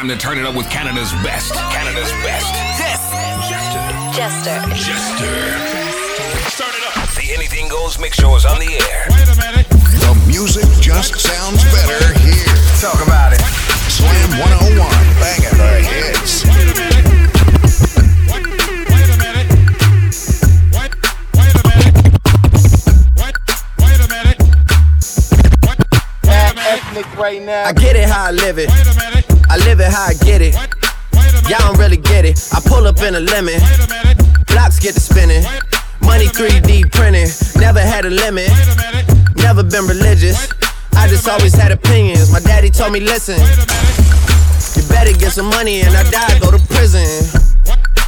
time 0.00 0.08
to 0.08 0.16
turn 0.16 0.38
it 0.38 0.46
up 0.46 0.54
with 0.54 0.70
Canada's 0.70 1.12
best. 1.20 1.52
Canada's 1.52 2.10
best. 2.24 2.48
This. 2.80 3.04
Jester. 3.52 3.84
Jester. 4.16 4.56
Jester. 4.72 5.36
Start 6.48 6.72
it 6.72 6.84
up. 6.88 7.12
The 7.12 7.34
Anything 7.34 7.68
Goes 7.68 7.98
Mix 7.98 8.16
Show 8.16 8.34
is 8.34 8.46
on 8.46 8.58
the 8.60 8.80
air. 8.80 9.04
Wait 9.10 9.28
a 9.28 9.36
minute. 9.36 9.68
The 9.68 10.24
music 10.26 10.64
just 10.80 11.20
sounds 11.20 11.62
better 11.64 12.18
here. 12.20 12.48
Talk 12.80 13.04
about 13.06 13.34
it. 13.34 13.40
Slam 13.92 14.40
101, 14.40 14.88
banging 15.20 15.52
the 15.60 15.84
hits. 15.84 16.48
Wait 16.48 16.64
a 16.64 16.74
minute. 16.80 17.04
Wait, 18.32 18.46
wait 18.88 19.04
a 19.04 19.20
minute. 19.20 19.52
Wait, 20.80 20.96
wait 21.36 21.52
a 21.52 21.68
minute. 21.68 21.92
Wait, 23.20 23.36
wait 23.76 24.00
a 24.00 24.00
minute. 24.00 24.00
Wait, 24.00 24.00
wait 24.00 24.00
a 24.00 24.08
minute. 24.08 24.40
ethnic 26.56 27.18
right 27.18 27.42
now. 27.42 27.64
I 27.66 27.74
get 27.74 27.96
it 27.96 28.08
how 28.08 28.24
I 28.28 28.30
live 28.30 28.56
it. 28.58 28.70
Live 29.64 29.80
it 29.80 29.90
how 29.90 30.06
I 30.06 30.14
get 30.14 30.40
it. 30.40 30.54
Y'all 31.48 31.58
don't 31.66 31.78
really 31.78 31.96
get 31.96 32.24
it. 32.24 32.38
I 32.52 32.60
pull 32.60 32.86
up 32.86 32.98
in 33.02 33.14
a 33.14 33.20
lemon. 33.20 33.60
Blocks 34.46 34.78
get 34.78 34.94
to 34.94 35.00
spinning. 35.00 35.42
Money 36.00 36.26
3D 36.26 36.92
printing. 36.92 37.28
Never 37.60 37.80
had 37.80 38.04
a 38.04 38.10
limit. 38.10 38.50
Never 39.36 39.62
been 39.62 39.86
religious. 39.86 40.48
I 40.94 41.08
just 41.08 41.28
always 41.28 41.54
had 41.54 41.72
opinions. 41.72 42.30
My 42.30 42.40
daddy 42.40 42.70
told 42.70 42.92
me, 42.92 43.00
listen, 43.00 43.38
you 43.38 44.88
better 44.88 45.12
get 45.16 45.32
some 45.32 45.46
money 45.46 45.80
and 45.80 45.94
I 45.96 46.02
die, 46.10 46.38
go 46.38 46.50
to 46.50 46.60
prison. 46.66 47.06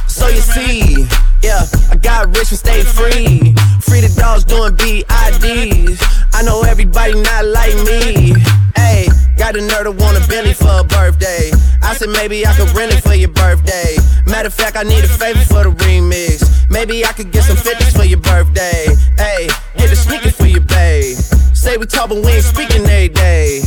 So 0.07 0.27
you 0.27 0.41
see, 0.41 1.07
yeah, 1.41 1.65
I 1.91 1.95
got 1.97 2.27
rich 2.27 2.51
and 2.51 2.59
stayed 2.59 2.85
free. 2.85 3.55
Free 3.81 4.01
the 4.01 4.13
dogs 4.17 4.43
doing 4.43 4.73
BIDs. 4.77 5.99
I 6.33 6.43
know 6.43 6.61
everybody 6.63 7.15
not 7.19 7.45
like 7.45 7.75
me. 7.83 8.33
Hey, 8.75 9.07
got 9.37 9.55
a 9.55 9.59
nerd 9.59 9.83
to 9.83 9.91
want 9.91 10.17
a 10.17 10.27
Billy 10.27 10.53
for 10.53 10.79
a 10.79 10.83
birthday. 10.83 11.51
I 11.81 11.93
said 11.95 12.09
maybe 12.09 12.45
I 12.45 12.53
could 12.53 12.69
rent 12.75 12.93
it 12.93 13.01
for 13.01 13.13
your 13.13 13.29
birthday. 13.29 13.97
Matter 14.25 14.47
of 14.47 14.53
fact, 14.53 14.77
I 14.77 14.83
need 14.83 15.03
a 15.03 15.07
favor 15.07 15.43
for 15.45 15.63
the 15.63 15.71
remix. 15.83 16.43
Maybe 16.69 17.05
I 17.05 17.13
could 17.13 17.31
get 17.31 17.43
some 17.43 17.57
50s 17.57 17.95
for 17.95 18.05
your 18.05 18.19
birthday. 18.19 18.87
Hey, 19.17 19.49
hit 19.75 19.89
the 19.89 19.95
sneakers 19.95 20.35
for 20.35 20.47
your 20.47 20.61
babe. 20.61 21.17
Say 21.53 21.77
we 21.77 21.85
talk, 21.85 22.09
but 22.09 22.23
we 22.23 22.31
ain't 22.31 22.43
speaking 22.43 22.81
every 22.81 23.09
day. 23.09 23.61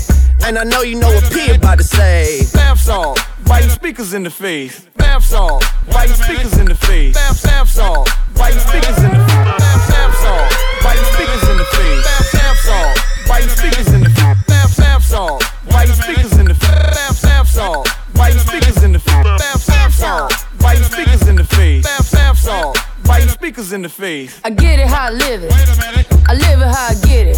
And 0.44 0.58
I 0.58 0.64
know 0.64 0.82
you 0.82 0.98
know 0.98 1.08
what 1.08 1.24
P 1.32 1.50
about 1.50 1.78
to 1.78 1.84
say. 1.84 2.42
Bath 2.52 2.80
salt, 2.80 3.18
biting 3.46 3.70
speakers 3.70 4.12
in 4.12 4.22
the 4.22 4.30
face. 4.30 4.86
Bath 4.96 5.24
salt, 5.24 5.64
biting 5.90 6.14
speakers 6.14 6.56
in 6.58 6.66
the 6.66 6.74
face. 6.74 7.14
Bath, 7.14 7.42
bath 7.42 7.68
salt, 7.68 8.08
biting 8.36 8.60
speakers 8.60 8.98
in 8.98 9.10
the 9.10 9.24
face. 9.26 9.58
Bath, 9.58 9.88
bath 9.90 10.14
salt, 10.22 10.52
biting 10.82 11.04
speakers 11.14 11.48
in 11.48 11.56
the 11.56 11.64
face. 11.64 12.04
Bath, 12.04 12.32
bath 12.32 12.58
salt, 12.60 12.98
biting 13.28 13.48
speakers 13.48 13.88
in 13.94 14.00
the 14.02 14.10
face. 14.10 14.44
Bath, 14.46 14.76
bath 14.76 15.04
salt, 15.04 15.42
biting 15.86 16.02
speakers 16.02 16.38
in 16.38 16.46
the 16.46 16.54
face. 16.54 16.70
Bath, 16.70 17.22
bath 17.22 17.48
salt, 17.48 17.88
biting 18.14 18.38
speakers 18.40 18.82
in 18.82 18.92
the 18.92 18.98
face. 18.98 19.24
Bath, 19.24 19.66
bath 19.66 19.94
salt, 19.94 20.32
biting 20.58 20.84
speakers 20.84 21.28
in 21.28 21.36
the 21.36 21.44
face. 21.44 21.84
Bath, 21.84 22.12
bath 22.12 22.38
salt, 22.38 22.78
biting 23.04 23.28
speakers 23.28 23.72
in 23.72 23.82
the 23.82 23.88
face. 23.88 24.40
I 24.44 24.50
get 24.50 24.80
it 24.80 24.88
how 24.88 25.06
I 25.06 25.10
live 25.10 25.44
it. 25.44 25.50
Wait 25.52 25.68
a 25.68 25.76
minute. 25.80 26.06
I 26.28 26.34
live 26.34 26.60
it 26.60 26.66
how 26.66 26.88
I 26.90 26.94
get 27.06 27.26
it. 27.28 27.36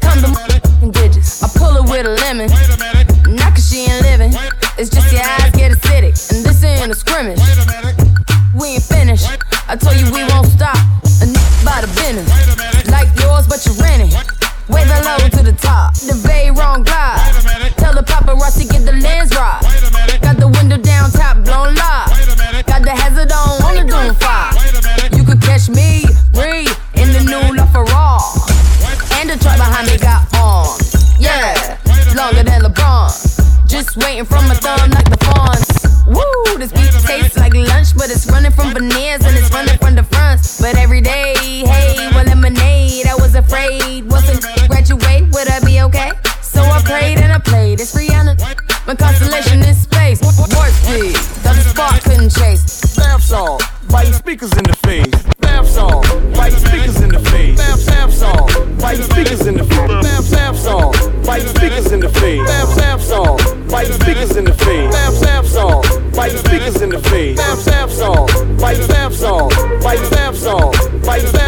Come 0.00 0.20
to 0.20 0.26
motherfucking 0.26 0.92
digits. 0.92 1.42
I 1.42 1.48
pull 1.58 1.76
it 1.76 1.88
with 1.88 2.06
a 2.06 2.14
lemon. 2.26 2.50
Wait. 2.50 3.34
Not 3.34 3.54
cause 3.54 3.68
she 3.70 3.86
ain't 3.86 4.02
living. 4.02 4.32
It's 4.76 4.90
just 4.90 5.12
your 5.12 5.22
eyes 5.22 5.52
get 5.52 5.72
acidic. 5.72 6.18
And 6.34 6.44
this 6.44 6.64
ain't 6.64 6.90
a 6.90 6.94
scrimmage. 6.94 7.38
Wait 7.38 7.58
a 7.58 7.66
minute. 7.66 7.94
We 8.54 8.74
ain't 8.74 8.82
finished. 8.82 9.28
I 9.68 9.76
told 9.76 9.96
you 9.96 10.10
we 10.12 10.24
won't 10.24 10.46
stop. 10.46 10.76
A 11.22 11.26
n 11.26 11.34
by 11.64 11.80
the 11.80 11.90
business. 11.94 12.26
Wait 12.26 12.50
a 12.50 12.56
minute. 12.58 12.90
Like 12.90 13.08
yours, 13.22 13.46
but 13.46 13.64
you're 13.66 13.78
renting. 13.78 14.10
Wave 14.68 14.88
it 14.88 15.04
low 15.04 15.18
to 15.28 15.42
the 15.44 15.52
top. 15.52 15.94
The 15.94 16.14
very 16.14 16.50
wrong 16.50 16.82
glide. 16.82 17.43
Wait 17.94 18.00
a 18.00 18.02
minute. 18.02 18.26
Tell 18.26 18.26
the 18.26 18.34
paparazzi 18.34 18.70
get 18.70 18.84
the 18.84 18.92
lens 18.92 19.30
right. 19.34 19.60
Wait 19.62 19.82
a 19.82 19.92
minute. 19.92 20.22
Got 20.22 20.36
the 20.38 20.48
window 20.48 20.78
down, 20.78 21.10
top 21.12 21.44
blown 21.44 21.74
live. 21.74 22.10
Wait 22.10 22.26
a 22.26 22.36
minute. 22.36 22.66
Got 22.66 22.82
the 22.82 22.90
hazard 22.90 23.30
on, 23.30 23.62
on 23.62 23.74
the 23.78 23.84
doom 23.86 24.14
fire. 24.18 24.50
Wait 24.58 24.74
a 24.74 24.82
minute. 24.82 25.14
You 25.14 25.22
could 25.22 25.40
catch 25.40 25.68
me, 25.68 26.02
Bree, 26.34 26.66
in 26.98 27.14
the 27.14 27.22
new 27.22 27.54
LaFerrari. 27.54 28.50
And 29.20 29.30
the 29.30 29.38
truck 29.38 29.56
behind 29.56 29.86
me 29.86 29.98
got 29.98 30.26
on. 30.34 30.74
Yeah, 31.22 31.78
longer 32.18 32.42
than 32.42 32.62
LeBron. 32.62 33.14
Just 33.68 33.96
waiting 33.96 34.24
from 34.24 34.48
my 34.48 34.54
thumb 34.58 34.90
like 34.90 35.08
the 35.10 35.18
fawns. 35.22 35.70
Woo, 36.06 36.58
this 36.58 36.72
beat 36.72 36.90
tastes 37.06 37.38
like 37.38 37.54
lunch, 37.54 37.94
but 37.96 38.10
it's 38.10 38.26
running 38.26 38.52
from 38.52 38.74
veneers 38.74 39.23
My 48.94 49.08
constellation 49.08 49.60
in 49.66 49.74
space. 49.74 50.20
Warp 50.22 50.70
speed, 50.70 51.16
thought 51.42 51.56
the 51.56 51.62
spark 51.62 52.02
couldn't 52.04 52.30
chase. 52.30 52.94
Bath 52.94 53.24
salt, 53.24 53.62
biting 53.90 54.12
speakers 54.12 54.52
in 54.52 54.62
the 54.62 54.76
face. 54.86 55.10
Bath 55.40 55.66
salt, 55.68 56.06
biting 56.36 56.58
speakers 56.60 57.00
in 57.00 57.08
the 57.08 57.18
face. 57.18 57.58
Bath, 57.58 57.86
bath 57.86 58.12
salt, 58.14 58.52
biting 58.78 59.02
speakers 59.02 59.46
in 59.48 59.56
the 59.56 59.64
face. 59.64 60.06
Bath, 60.06 60.30
bath 60.30 60.56
salt, 60.56 60.94
biting 61.26 61.48
speakers 61.48 61.90
in 61.90 62.00
the 62.00 62.08
face. 62.08 62.46
Bath, 62.46 62.76
bath 62.78 63.02
salt, 63.02 63.42
biting 63.68 63.92
speakers 63.98 64.36
in 64.36 64.44
the 64.44 64.54
face. 64.54 64.92
Bath, 64.92 65.22
bath 65.22 65.46
salt, 65.48 65.86
biting 66.14 66.38
speakers 66.38 66.80
in 66.80 66.90
the 66.90 67.00
face. 67.00 67.36
Bath, 67.36 67.66
bath 67.66 67.90
salt, 67.90 68.30
biting 68.60 68.86
bath 68.86 69.14
salt, 69.14 69.54
biting 69.82 70.10
bath 70.10 70.36
salt, 70.36 70.76
biting 71.02 71.32
bath 71.32 71.43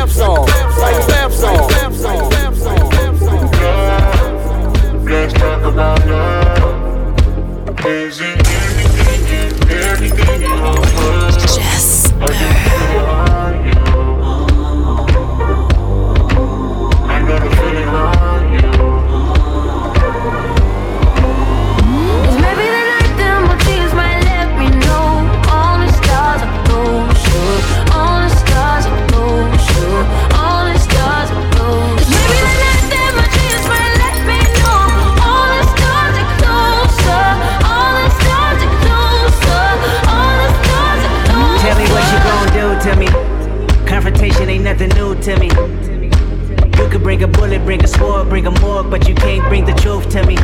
bring 47.67 47.85
a 47.85 47.99
bullet, 47.99 48.29
bring 48.29 48.47
a 48.47 48.61
morgue, 48.61 48.89
but 48.89 49.09
you 49.09 49.15
can't 49.15 49.45
bring 49.49 49.65
the 49.65 49.75
truth 49.75 50.09
to 50.09 50.25
me. 50.25 50.37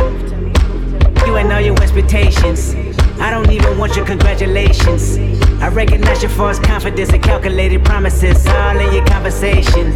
You 1.24 1.36
ain't 1.36 1.52
all 1.52 1.60
your 1.60 1.80
expectations. 1.80 2.74
I 3.20 3.30
don't 3.30 3.48
even 3.52 3.78
want 3.78 3.94
your 3.94 4.04
congratulations. 4.04 5.18
I 5.62 5.68
recognize 5.68 6.20
your 6.20 6.32
false 6.32 6.58
confidence 6.58 7.10
and 7.10 7.22
calculated 7.22 7.84
promises 7.84 8.44
all 8.48 8.76
in 8.76 8.92
your 8.92 9.06
conversation. 9.06 9.92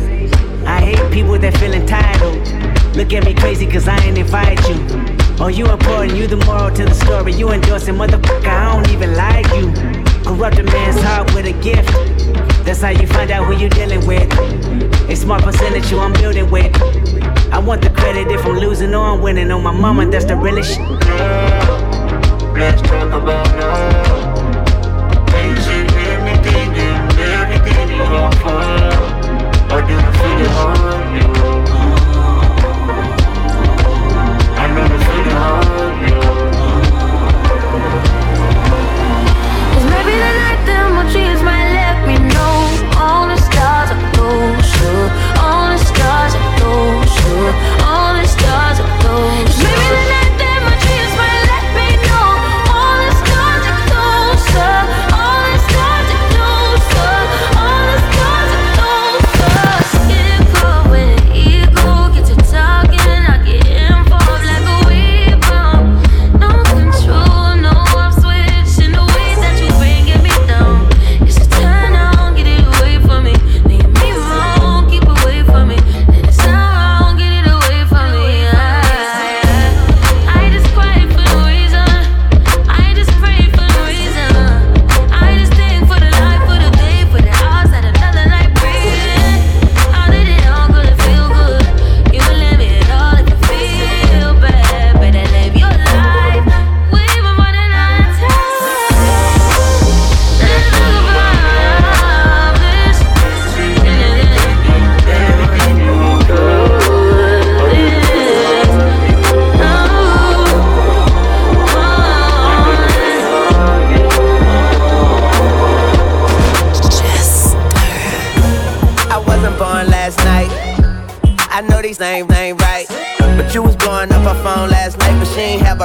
I 0.64 0.80
hate 0.80 1.12
people 1.12 1.36
that 1.36 1.56
feel 1.58 1.72
entitled. 1.74 2.96
Look 2.96 3.12
at 3.12 3.24
me 3.24 3.34
crazy 3.34 3.66
cause 3.66 3.88
I 3.88 3.98
ain't 4.04 4.18
invite 4.18 4.60
you. 4.68 4.76
Oh, 5.40 5.48
you 5.48 5.66
important, 5.66 6.16
you 6.16 6.28
the 6.28 6.36
moral 6.46 6.70
to 6.76 6.84
the 6.84 6.94
story. 6.94 7.32
You 7.32 7.50
endorsing, 7.50 7.96
motherfucker, 7.96 8.46
I 8.46 8.72
don't 8.72 8.88
even 8.92 9.14
like 9.14 9.46
you. 9.48 9.72
Corrupt 10.22 10.60
a 10.60 10.62
man's 10.62 11.00
heart 11.02 11.34
with 11.34 11.46
a 11.46 11.60
gift. 11.60 11.90
That's 12.64 12.82
how 12.82 12.90
you 12.90 13.08
find 13.08 13.32
out 13.32 13.46
who 13.46 13.56
you 13.60 13.68
dealing 13.68 14.06
with. 14.06 14.95
A 15.08 15.14
smart 15.14 15.42
percentage 15.44 15.90
you 15.90 16.00
I'm 16.00 16.12
building 16.14 16.50
with. 16.50 16.74
I 17.52 17.58
want 17.60 17.80
the 17.80 17.90
credit 17.90 18.28
if 18.30 18.44
I'm 18.44 18.56
losing 18.58 18.92
or 18.92 19.04
I'm 19.04 19.20
winning. 19.22 19.52
On 19.52 19.62
my 19.62 19.70
mama, 19.70 20.06
that's 20.10 20.24
the 20.24 20.34
realest 20.34 20.74
shit. 20.74 20.80
Let's 22.58 22.82
talk 22.82 23.12
about 23.12 23.46
love. 23.56 24.36
Is 25.28 25.66
it 25.68 25.92
anything 25.92 26.74
and 26.74 27.20
everything 27.20 27.88
you 27.96 28.02
offer? 28.02 28.50
Or 29.72 29.80
do 29.86 29.92
you 29.92 30.12
feel 30.18 30.40
it 30.44 30.50
on 30.64 30.76
you? 31.14 31.28
I 34.58 34.66
know 34.74 34.86
the 34.92 34.98
feeling 35.06 35.38
on 35.46 35.94
you. 36.02 36.18
Cause 39.72 39.84
maybe 39.84 40.14
the 40.18 40.30
night 40.40 40.60
that 40.66 40.84
my 40.96 41.04
tears 41.12 41.42
might 41.44 41.55
closer, 44.86 45.10
all 45.38 45.68
the 45.68 45.78
stars 45.78 46.34
are 46.34 46.58
all 46.58 47.85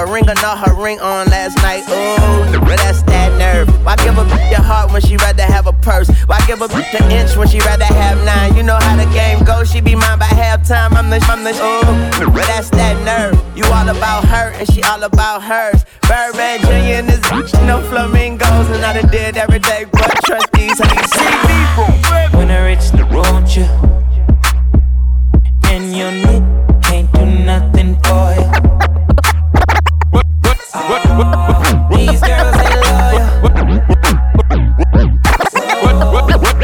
a 0.02 0.12
ring 0.12 0.28
or 0.28 0.34
not 0.36 0.58
her 0.58 0.74
ring 0.74 1.00
on 1.00 1.28
last 1.28 1.56
night. 1.58 1.84
Ooh, 1.90 2.60
but 2.60 2.78
that's 2.78 3.04
that 3.04 3.38
nerve. 3.38 3.68
Why 3.86 3.96
give 3.98 4.18
a 4.18 4.24
bitch 4.24 4.52
your 4.52 4.62
heart 4.62 4.92
when 4.92 5.02
she 5.02 5.16
rather 5.18 5.44
have 5.44 5.68
a 5.68 5.74
purse? 5.74 6.10
Why 6.26 6.40
give 6.48 6.62
a 6.62 6.68
bitch 6.68 7.00
an 7.00 7.12
inch 7.12 7.38
when 7.38 7.48
she 7.48 7.60
rather 7.60 7.86
have 7.86 8.18
nine? 8.26 8.56
You 8.56 8.64
know 8.64 8.78
how 8.80 8.96
the 8.96 9.06
game 9.14 9.44
goes, 9.44 9.72
she 9.72 9.80
be 9.82 9.96
mine 9.96 10.18
by 10.18 10.26
halftime. 10.26 10.94
I'm 10.94 11.10
the, 11.10 11.20
I'm 11.30 11.44
the, 11.44 11.52
ooh, 11.52 12.32
but 12.34 12.46
that's 12.48 12.70
that 12.72 12.98
nerve. 13.06 13.38
You 13.56 13.66
all 13.66 13.90
about 13.90 14.26
her 14.26 14.52
and 14.58 14.72
she 14.74 14.82
all 14.84 15.04
about 15.04 15.44
hers. 15.44 15.86
Birdman 16.08 16.62
Jr. 16.62 16.98
and 16.98 17.10
this 17.10 17.22
bitch, 17.30 17.54
no 17.68 17.82
flamingos, 17.84 18.70
and 18.70 18.84
I 18.84 19.00
done 19.00 19.12
did 19.12 19.38
every 19.38 19.60
day, 19.60 19.86
but 19.92 20.12
trust 20.26 20.52
these 20.54 20.80
honeys. 20.80 21.12
See 21.14 21.36
people. 21.46 22.40
When 22.40 22.50
I 22.50 22.66
reach 22.66 22.90
the 22.92 23.06
road, 23.06 23.48
you 23.54 23.68
and 25.70 25.96
your 25.96 26.12
knee 26.12 26.42
can't 26.82 27.12
do 27.14 27.26
nothing 27.26 27.96
for 28.02 28.34
you. 28.34 28.82
These 30.74 30.80
girls 30.80 32.56
ain't 32.56 32.80
loyal. 32.88 33.28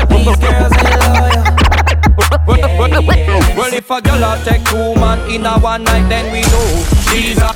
These 0.07 0.37
girls 0.37 0.71
ain't 0.79 0.95
loyal. 1.03 1.43
Well, 3.57 3.73
if 3.73 3.89
a 3.89 4.01
girl 4.01 4.23
a 4.23 4.41
take 4.45 4.63
two 4.63 4.95
man 4.95 5.29
in 5.29 5.45
a 5.45 5.59
one 5.59 5.83
night, 5.83 6.07
then 6.07 6.31
we 6.31 6.39
know 6.39 6.85
she's 7.11 7.37
a. 7.37 7.51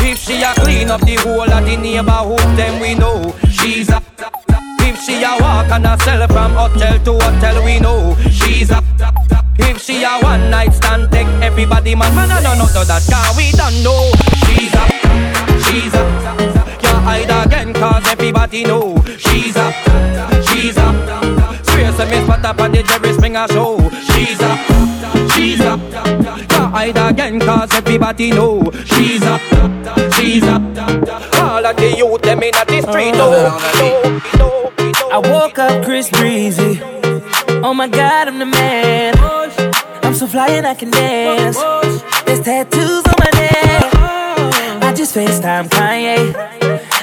If 0.00 0.18
she 0.18 0.40
a 0.40 0.54
clean 0.54 0.88
up 0.90 1.02
the 1.02 1.16
whole 1.16 1.42
of 1.42 1.64
the 1.66 1.76
neighborhood, 1.76 2.56
then 2.56 2.80
we 2.80 2.94
know 2.94 3.34
she's 3.50 3.90
a. 3.90 4.02
If 4.80 4.98
she 5.02 5.22
a 5.22 5.36
walk 5.38 5.68
a 5.68 5.98
sell 6.02 6.26
from 6.28 6.54
hotel 6.54 6.98
to 7.00 7.12
hotel, 7.22 7.62
we 7.62 7.80
know 7.80 8.16
she's 8.30 8.70
a. 8.70 8.82
If 9.58 9.82
she 9.82 10.04
a 10.04 10.20
one 10.22 10.48
night 10.48 10.72
stand, 10.72 11.10
take 11.12 11.26
everybody 11.42 11.94
man, 11.94 12.14
man, 12.14 12.30
no, 12.30 12.40
no, 12.40 12.54
no, 12.54 12.64
that 12.64 13.06
car 13.10 13.36
we 13.36 13.52
don't 13.52 13.82
know 13.84 14.10
she's 14.46 14.72
a. 14.72 14.95
She's 15.66 15.94
a. 15.94 16.02
You 16.82 16.94
hide 17.06 17.46
again, 17.46 17.72
cause 17.74 18.06
everybody 18.08 18.64
know 18.64 19.02
she's 19.18 19.56
a. 19.56 19.72
She's 20.48 20.76
a. 20.76 20.88
Swear 21.64 21.92
to 21.92 22.06
me, 22.06 22.24
spot 22.24 22.44
up 22.44 22.60
on 22.60 22.72
the 22.72 22.82
Jerry 22.82 23.12
Springer 23.12 23.46
show. 23.48 23.78
She's 24.08 24.40
a. 24.40 24.56
She's 25.32 25.60
a. 25.60 25.76
You 26.50 26.62
hide 26.74 26.96
again, 26.96 27.40
cause 27.40 27.72
everybody 27.74 28.30
know 28.30 28.70
she's 28.84 29.22
a. 29.22 29.38
She's 30.14 30.42
a. 30.44 30.56
All 31.42 31.64
of 31.64 31.76
the 31.76 31.94
youth, 31.96 32.22
them 32.22 32.42
in 32.42 32.52
the 32.52 32.82
street, 32.82 33.14
oh. 33.16 33.46
Uh-huh. 33.46 35.10
I 35.12 35.18
woke 35.18 35.58
up 35.58 35.84
Chris 35.84 36.10
Breezy. 36.10 36.80
Oh 37.62 37.72
my 37.74 37.88
god, 37.88 38.28
I'm 38.28 38.38
the 38.38 38.46
man. 38.46 39.14
I'm 40.04 40.14
so 40.14 40.26
fly 40.26 40.48
and 40.48 40.66
I 40.66 40.74
can 40.74 40.90
dance. 40.90 41.56
There's 42.24 42.40
tattoos 42.40 43.04
on 43.06 43.14
my 43.18 43.30
neck. 43.34 44.25
I 44.96 44.98
just 44.98 45.14
FaceTime 45.14 45.68
Kanye. 45.68 46.34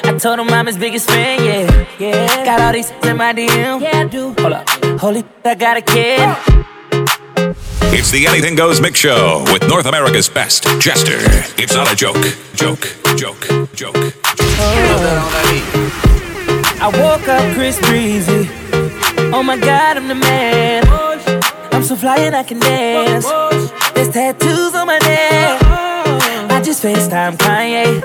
I 0.04 0.18
told 0.18 0.40
him 0.40 0.50
I'm 0.50 0.66
his 0.66 0.80
biggest 0.80 1.07
fan, 1.07 1.44
yeah. 1.44 1.86
yeah. 2.00 2.44
Got 2.44 2.60
all 2.60 2.74
these 2.74 2.90
in 2.90 3.18
my 3.18 3.34
DM. 3.34 3.81
Yeah, 3.81 4.00
I 4.00 4.06
do. 4.06 4.34
Hold 4.40 4.54
up. 4.54 4.68
Holy, 5.00 5.24
I 5.45 5.54
got 5.54 5.78
a 5.78 5.81
kid. 5.81 6.19
It's 7.94 8.10
the 8.10 8.25
Anything 8.25 8.56
Goes 8.56 8.81
Mix 8.81 8.98
Show 8.98 9.45
with 9.54 9.69
North 9.69 9.86
America's 9.86 10.28
best 10.28 10.63
Jester. 10.81 11.19
It's 11.62 11.75
not 11.75 11.94
a 11.94 11.95
joke. 11.95 12.18
Joke. 12.56 12.98
Joke. 13.16 13.45
Joke. 13.75 13.96
I 16.81 16.89
woke 16.96 17.28
up 17.28 17.54
Chris 17.54 17.80
Breezy. 17.80 18.50
Oh 19.31 19.44
my 19.44 19.56
god, 19.56 19.98
I'm 19.98 20.07
the 20.07 20.16
man. 20.16 20.84
I'm 21.72 21.84
so 21.84 21.96
fly 21.96 22.18
and 22.22 22.36
I 22.36 22.42
can 22.42 22.57
dance. 22.57 23.28
There's 23.94 24.10
tattoos 24.10 24.74
on 24.74 24.88
my 24.88 24.98
neck. 24.98 25.93
Just 26.74 26.86
FaceTime 26.86 27.38
Kanye. 27.38 28.02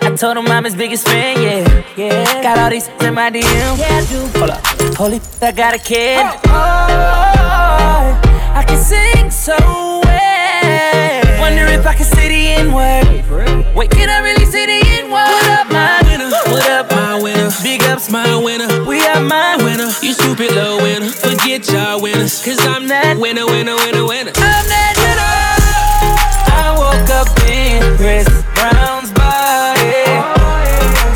I 0.00 0.16
told 0.16 0.38
him 0.38 0.46
I'm 0.46 0.64
his 0.64 0.74
biggest 0.74 1.06
fan, 1.06 1.36
yeah. 1.42 1.84
yeah. 1.98 2.42
Got 2.42 2.56
all 2.56 2.70
these 2.70 2.88
in 2.88 3.12
my 3.12 3.30
DM. 3.30 3.44
Yeah, 3.44 4.00
I 4.00 4.06
do. 4.08 4.38
Hold 4.38 4.50
up. 4.52 4.64
Holy, 4.96 5.20
I 5.42 5.52
got 5.52 5.74
a 5.74 5.78
kid. 5.78 6.24
Oh, 6.46 8.20
I 8.56 8.64
can 8.66 8.82
sing 8.82 9.30
so 9.30 9.54
well. 9.54 11.40
Wonder 11.42 11.66
if 11.66 11.86
I 11.86 11.92
can 11.92 12.06
say 12.06 12.28
the 12.28 12.48
N 12.62 12.72
word. 12.72 13.76
Wait, 13.76 13.90
can 13.90 14.08
I 14.08 14.20
really 14.20 14.46
say 14.46 14.64
the 14.64 14.80
N 15.00 15.10
word? 15.10 15.28
What 15.28 15.50
up, 15.60 15.70
my 15.70 16.00
winner? 16.08 16.30
What 16.50 16.70
up, 16.70 16.90
my 16.92 17.22
winner? 17.22 17.50
Big 17.62 17.82
ups, 17.82 18.10
my 18.10 18.34
winner. 18.34 18.82
We 18.86 19.04
are 19.08 19.20
my 19.20 19.56
winner. 19.58 19.92
You 20.00 20.14
stupid 20.14 20.52
little 20.52 20.78
winner. 20.78 21.10
Forget 21.10 21.70
y'all 21.70 22.00
winners. 22.00 22.42
Cause 22.42 22.66
I'm 22.66 22.88
that 22.88 23.18
winner, 23.18 23.44
winner, 23.44 23.76
winner, 23.76 24.06
winner. 24.06 24.32
I'm 24.36 24.36
that 24.36 24.36
winner. 24.36 24.40
I 24.40 24.70
woke 24.70 24.79
up 27.20 27.28
in 27.44 27.82
Chris 27.98 28.26
Brown's 28.56 29.12
body. 29.12 30.08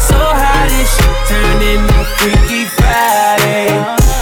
So 0.08 0.18
how 0.20 0.66
this 0.68 0.90
shit 0.96 1.16
turned 1.30 1.62
into 1.72 2.00
Freaky 2.20 2.64
Friday. 2.76 3.72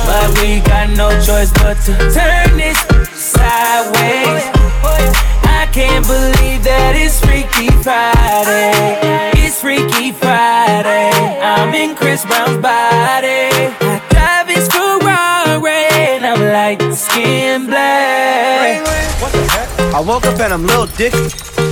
But 0.06 0.28
we 0.38 0.60
got 0.60 0.90
no 0.90 1.10
choice 1.26 1.50
but 1.58 1.74
to 1.86 1.94
turn 2.14 2.56
this 2.56 2.78
sideways. 3.18 4.46
I 5.58 5.66
can't 5.72 6.06
believe 6.06 6.62
that 6.62 6.94
it's 6.94 7.18
Freaky 7.18 7.70
Friday. 7.82 9.00
It's 9.42 9.60
Freaky 9.60 10.12
Friday. 10.12 11.10
I'm 11.42 11.74
in 11.74 11.96
Chris 11.96 12.24
Brown's 12.24 12.62
body. 12.62 13.50
I 13.82 13.98
drive 14.14 14.46
his 14.46 14.68
Ferrari 14.68 15.82
and 16.14 16.26
I'm 16.26 16.42
like 16.52 16.80
skin 16.94 17.66
black. 17.66 18.86
I 19.94 20.00
woke 20.00 20.26
up 20.26 20.38
and 20.38 20.52
I'm 20.52 20.64
Lil 20.64 20.86
Dicky. 20.86 21.71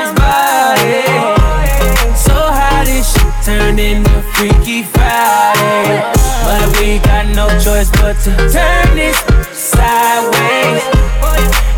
turned 3.51 3.79
into 3.79 4.21
Freaky 4.35 4.83
Friday. 4.83 6.13
But 6.45 6.79
we 6.79 6.99
got 6.99 7.25
no 7.35 7.47
choice 7.59 7.89
but 7.99 8.15
to 8.23 8.31
turn 8.55 8.95
this 8.95 9.17
sideways. 9.51 10.83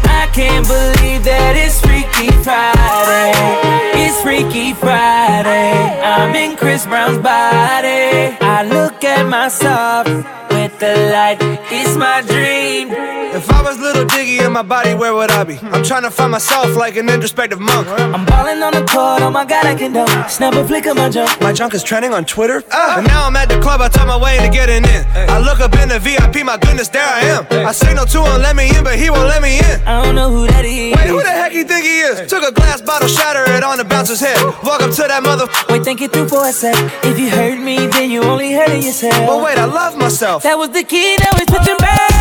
I 0.05 0.29
can't 0.33 0.67
believe 0.67 1.23
that 1.23 1.55
it's 1.55 1.81
Freaky 1.81 2.29
Friday. 2.43 3.92
It's 4.15 4.21
Freaky 4.21 4.73
Friday. 4.73 5.99
I'm 5.99 6.35
in 6.35 6.55
Chris 6.55 6.85
Brown's 6.85 7.17
body. 7.17 8.37
I 8.45 8.63
look 8.63 9.03
at 9.03 9.27
myself 9.27 10.05
with 10.51 10.79
the 10.79 11.09
light. 11.11 11.39
It's 11.71 11.97
my 11.97 12.21
dream. 12.21 13.13
If 13.33 13.49
I 13.49 13.63
was 13.63 13.79
Lil 13.79 14.05
Dicky 14.05 14.37
in 14.37 14.53
my 14.53 14.61
body, 14.61 14.93
where 14.93 15.15
would 15.15 15.31
I 15.31 15.43
be? 15.43 15.57
I'm 15.57 15.83
trying 15.83 16.03
to 16.03 16.11
find 16.11 16.31
myself 16.31 16.75
like 16.75 16.95
an 16.97 17.09
introspective 17.09 17.59
monk. 17.59 17.87
I'm 17.87 18.23
balling 18.25 18.61
on 18.61 18.73
the 18.73 18.85
court, 18.85 19.23
oh 19.23 19.31
my 19.31 19.43
god, 19.43 19.65
I 19.65 19.73
can 19.73 19.91
dunk. 19.91 20.29
Snap 20.29 20.53
a 20.53 20.63
flick 20.67 20.85
of 20.85 20.95
my 20.95 21.09
junk. 21.09 21.41
My 21.41 21.51
junk 21.51 21.73
is 21.73 21.81
trending 21.81 22.13
on 22.13 22.25
Twitter. 22.25 22.63
Ah. 22.71 22.99
And 22.99 23.07
now 23.07 23.25
I'm 23.25 23.35
at 23.35 23.49
the 23.49 23.59
club, 23.59 23.81
I 23.81 23.89
talk 23.89 24.05
my 24.05 24.21
way 24.21 24.37
into 24.37 24.49
getting 24.49 24.85
in. 24.85 25.03
I 25.15 25.39
look 25.39 25.59
up 25.61 25.73
in 25.81 25.89
the 25.89 25.97
VIP, 25.97 26.45
my 26.45 26.57
goodness, 26.57 26.89
there 26.89 27.03
I 27.03 27.21
am. 27.21 27.47
I 27.65 27.71
signal 27.71 28.05
to 28.05 28.19
him, 28.21 28.39
let 28.39 28.55
me 28.55 28.69
in, 28.69 28.83
but 28.83 28.99
he 28.99 29.09
won't 29.09 29.27
let 29.27 29.41
me 29.41 29.57
in. 29.57 29.81
I 29.81 30.03
don't 30.03 30.13
know 30.13 30.29
who 30.29 30.45
that 30.45 30.63
is. 30.63 30.95
Wait, 30.95 31.07
who 31.07 31.23
the 31.23 31.31
heck 31.31 31.53
you 31.53 31.63
think 31.63 31.85
he 31.85 32.01
is? 32.01 32.29
Took 32.29 32.43
a 32.43 32.51
glass 32.51 32.81
bottle, 32.81 33.07
shatter 33.07 33.51
it 33.51 33.63
on 33.63 33.79
the 33.79 33.83
head. 34.09 34.37
Walk 34.63 34.81
up 34.81 34.91
to 34.91 35.03
that 35.07 35.23
mother. 35.23 35.47
Wait, 35.69 35.83
think 35.83 36.01
it 36.01 36.11
through 36.11 36.27
for 36.27 36.45
a 36.45 36.51
sec. 36.51 36.75
If 37.03 37.17
you 37.17 37.29
hurt 37.29 37.59
me, 37.59 37.87
then 37.87 38.11
you 38.11 38.21
only 38.23 38.51
hurting 38.51 38.83
yourself. 38.83 39.15
But 39.27 39.43
wait, 39.43 39.57
I 39.57 39.65
love 39.65 39.97
myself. 39.97 40.43
That 40.43 40.57
was 40.57 40.69
the 40.69 40.83
key, 40.83 41.15
now 41.17 41.31
it's 41.35 41.51
switching 41.51 41.77
back. 41.77 42.11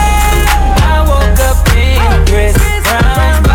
I 0.82 1.02
woke 1.02 1.40
up 1.42 1.58
in 1.74 2.26
Chris 2.26 2.54
Brown's 2.86 3.51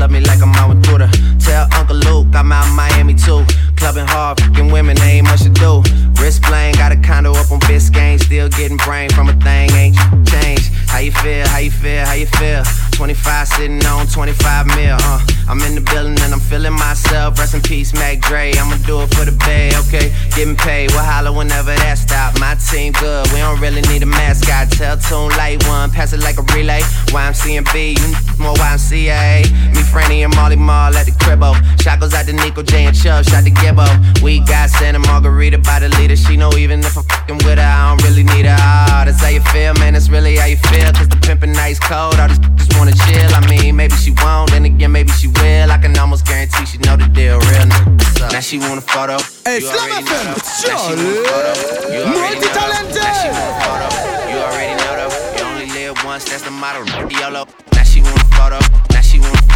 love 0.00 0.10
me 0.10 0.20
like 0.20 0.40
I'm 0.40 0.54
out 0.54 0.70
with 0.70 0.82
Buddha. 0.88 1.10
Tell 1.38 1.68
Uncle 1.76 1.96
Luke 1.96 2.34
I'm 2.34 2.50
out 2.50 2.66
in 2.66 2.74
Miami 2.74 3.14
too. 3.14 3.44
Clubbing 3.76 4.06
hard, 4.06 4.40
fucking 4.40 4.72
women, 4.72 4.96
they 4.96 5.20
ain't 5.20 5.26
much 5.26 5.42
to 5.42 5.50
do. 5.50 5.82
wrist 6.20 6.42
bling. 6.42 6.74
Got 6.74 6.92
a 6.92 6.96
condo 6.96 7.32
up 7.32 7.50
on 7.52 7.60
Biscayne, 7.60 8.18
still 8.18 8.48
getting 8.48 8.78
brain 8.78 9.10
from 9.10 9.28
a 9.28 9.34
thing. 9.34 9.70
Ain't 9.72 9.96
changed. 10.26 10.72
How 10.88 10.98
you 10.98 11.12
feel? 11.12 11.46
How 11.46 11.58
you 11.58 11.70
feel? 11.70 12.04
How 12.04 12.14
you 12.14 12.26
feel? 12.26 12.64
25 12.92 13.48
sitting 13.48 13.84
on 13.86 14.06
25 14.06 14.66
mil. 14.76 14.96
Uh, 15.00 15.20
I'm 15.48 15.60
in 15.62 15.74
the 15.74 15.80
building 15.80 16.18
and 16.20 16.32
I'm 16.34 16.40
feeling 16.40 16.72
myself. 16.72 17.38
Rest 17.38 17.54
in 17.54 17.62
peace, 17.62 17.92
Mac 17.94 18.20
Dre. 18.20 18.52
I'ma 18.52 18.76
do 18.86 19.00
it 19.02 19.14
for 19.14 19.24
the 19.24 19.32
bay, 19.46 19.70
okay? 19.86 20.12
Getting 20.34 20.56
paid. 20.56 20.90
We'll 20.90 21.04
holler 21.04 21.32
whenever 21.32 21.74
that 21.74 21.96
stop. 21.96 22.38
My 22.40 22.56
team 22.56 22.92
good. 22.92 23.30
We 23.32 23.38
don't 23.38 23.60
really 23.60 23.82
need 23.82 24.02
a 24.02 24.06
mascot. 24.06 24.72
Tell 24.72 24.98
tune 24.98 25.30
light 25.38 25.64
one, 25.68 25.90
pass 25.90 26.12
it 26.12 26.20
like 26.20 26.38
a 26.38 26.44
relay. 26.54 26.80
YMCMB, 27.14 27.96
you 27.96 28.08
more 28.42 28.54
YMCA. 28.54 29.69
Franny, 29.90 30.24
and 30.24 30.34
Molly 30.36 30.56
Mall 30.56 30.94
at 30.94 31.06
the 31.06 31.12
cribbo. 31.12 31.54
Shot 31.82 31.98
goes 32.00 32.14
out 32.14 32.26
to 32.26 32.32
Nico 32.32 32.62
J 32.62 32.86
and 32.86 32.96
Chubb, 32.96 33.24
shot 33.24 33.44
to 33.44 33.50
Gibbo. 33.50 33.86
We 34.22 34.40
got 34.40 34.70
Santa 34.70 34.98
Margherita 35.00 35.58
by 35.58 35.80
the 35.80 35.88
leader. 35.98 36.16
She 36.16 36.36
know 36.36 36.52
even 36.56 36.80
if 36.80 36.96
I'm 36.96 37.04
fucking 37.04 37.38
with 37.38 37.58
her, 37.58 37.64
I 37.64 37.90
don't 37.90 38.02
really 38.08 38.22
need 38.22 38.46
her. 38.46 38.56
Oh, 38.56 39.02
that's 39.04 39.20
how 39.20 39.28
you 39.28 39.42
feel, 39.50 39.74
man. 39.74 39.94
That's 39.94 40.08
really 40.08 40.36
how 40.36 40.46
you 40.46 40.56
feel. 40.56 40.92
Cause 40.92 41.08
the 41.08 41.16
pimpin' 41.16 41.54
nice 41.54 41.78
cold. 41.78 42.20
All 42.20 42.28
these 42.28 42.38
just 42.54 42.76
wanna 42.78 42.92
chill. 42.92 43.30
I 43.34 43.40
mean, 43.50 43.76
maybe 43.76 43.94
she 43.96 44.12
won't, 44.22 44.50
then 44.50 44.64
again, 44.64 44.92
maybe 44.92 45.10
she 45.12 45.26
will. 45.28 45.70
I 45.70 45.78
can 45.78 45.96
almost 45.98 46.26
guarantee 46.26 46.64
she 46.66 46.78
know 46.78 46.96
the 46.96 47.08
deal. 47.08 47.38
Real 47.50 47.66
nigga. 47.66 48.32
Now 48.32 48.40
she 48.40 48.58
want 48.58 48.78
a 48.78 48.82
photo. 48.82 49.18
Hey, 49.44 49.58
You 49.58 49.66
Slam 49.66 49.90
already 49.90 50.06
FM, 50.06 50.24
know 50.24 50.34
though. 50.34 50.70
Now 50.70 50.78
she 50.86 50.94
want 50.94 51.10
a 51.10 51.24
photo. 51.26 51.52
You 51.90 52.00
already 52.06 52.30
know. 52.30 52.30
Multi-talented. 52.30 53.10
She 53.18 53.28
want 53.34 53.50
a 53.50 53.60
photo. 53.64 53.88
You 54.30 54.38
already 54.38 54.74
know 54.78 54.92
though. 54.98 55.12
You 55.36 55.44
only 55.50 55.66
live 55.74 56.04
once, 56.04 56.24
that's 56.30 56.42
the 56.42 56.50
motto. 56.50 56.84
YOLO. 57.08 57.48
Now 57.74 57.82
she 57.82 58.00
want 58.02 58.16
a 58.22 58.26
photo. 58.36 58.89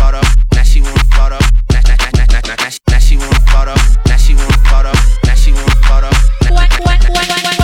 Photo. 0.05 0.21
Now 0.55 0.63
she 0.63 0.81
want 0.81 1.01
a 1.01 1.05
photo. 1.17 1.39
Now, 1.73 1.81
now, 1.89 1.97
now, 1.97 2.25
now, 2.29 2.41
now, 2.45 2.55
now, 2.59 2.69
now 2.89 2.99
she 2.99 3.17
want 3.17 3.37
a 3.37 3.41
photo. 3.53 3.75
Now 4.07 4.17
she 4.17 4.35
want 4.35 4.55
a 4.55 4.59
photo. 4.69 4.93
Now 5.25 5.35
she 5.35 5.53
want 5.53 5.73
a 5.73 5.77
photo. 5.89 6.11
Why, 6.53 6.69
why, 6.85 6.99
why, 6.99 6.99
why, 7.09 7.25
wind 7.33 7.47
up 7.49 7.59
my 7.59 7.64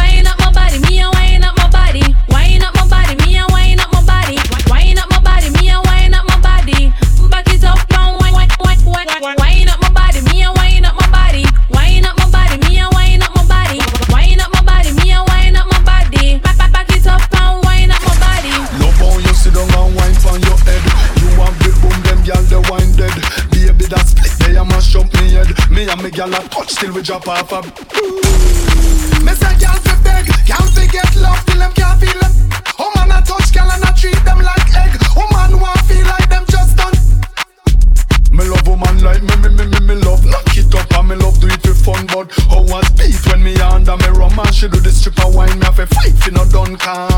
me 25.80 25.88
and 25.90 26.02
me 26.02 26.10
gyal 26.10 26.28
a 26.36 26.48
touch 26.48 26.74
till 26.76 26.92
we 26.92 27.00
drop 27.00 27.26
off 27.26 27.52
a. 27.52 27.60
Me 29.24 29.32
say 29.32 29.54
gyal 29.56 29.78
fi 29.80 29.94
beg, 30.04 30.26
gyal 30.44 30.66
fi 30.76 30.84
get 30.86 31.16
love 31.16 31.40
till 31.46 31.58
them 31.58 31.72
can't 31.72 31.98
feel 32.00 32.20
them. 32.20 32.34
Oh 32.78 32.92
man 32.96 33.10
a 33.16 33.24
touch 33.24 33.48
gyal 33.54 33.70
and 33.72 33.84
I 33.84 33.92
treat 33.96 34.20
them 34.28 34.40
like 34.44 34.68
egg. 34.76 34.92
Oh 35.16 35.26
man 35.32 35.58
want 35.58 35.80
feel 35.88 36.04
like 36.04 36.28
them 36.28 36.44
just 36.48 36.76
done. 36.76 36.92
Me 38.30 38.44
love 38.44 38.66
woman 38.68 39.02
like 39.02 39.22
me, 39.22 39.34
me, 39.40 39.48
me, 39.56 39.64
me, 39.72 39.80
me 39.88 39.94
love 40.04 40.24
Knock 40.24 40.56
it 40.56 40.74
up 40.74 40.92
and 40.98 41.08
me 41.08 41.16
love 41.16 41.40
do 41.40 41.48
it 41.48 41.66
with 41.66 41.84
fun 41.84 42.06
But 42.06 42.30
how 42.48 42.62
was 42.62 42.88
beat 42.90 43.18
when 43.26 43.42
me 43.42 43.58
under 43.60 43.96
me 43.96 44.08
rum 44.08 44.38
And 44.38 44.54
she 44.54 44.68
do 44.68 44.78
the 44.78 44.92
stripper 44.92 45.28
wine 45.28 45.58
Me 45.58 45.64
have 45.64 45.78
a 45.80 45.86
fight 45.86 46.14
fi 46.14 46.30
no 46.30 46.44
done 46.46 46.76
can 46.76 47.08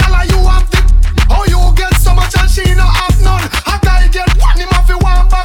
Girl 0.00 0.16
you 0.32 0.40
have 0.48 0.66
the 0.72 0.80
How 1.28 1.44
you 1.44 1.60
get 1.76 1.94
so 2.00 2.14
much 2.14 2.34
and 2.40 2.50
she 2.50 2.64
no 2.74 2.86
have 2.86 3.20
none 3.20 3.44
A 3.44 3.76
guy 3.84 4.08
get 4.08 4.30
one 4.40 4.56
him 4.56 4.68
have 4.70 4.88
a 4.88 4.96
one 4.98 5.28
back 5.28 5.41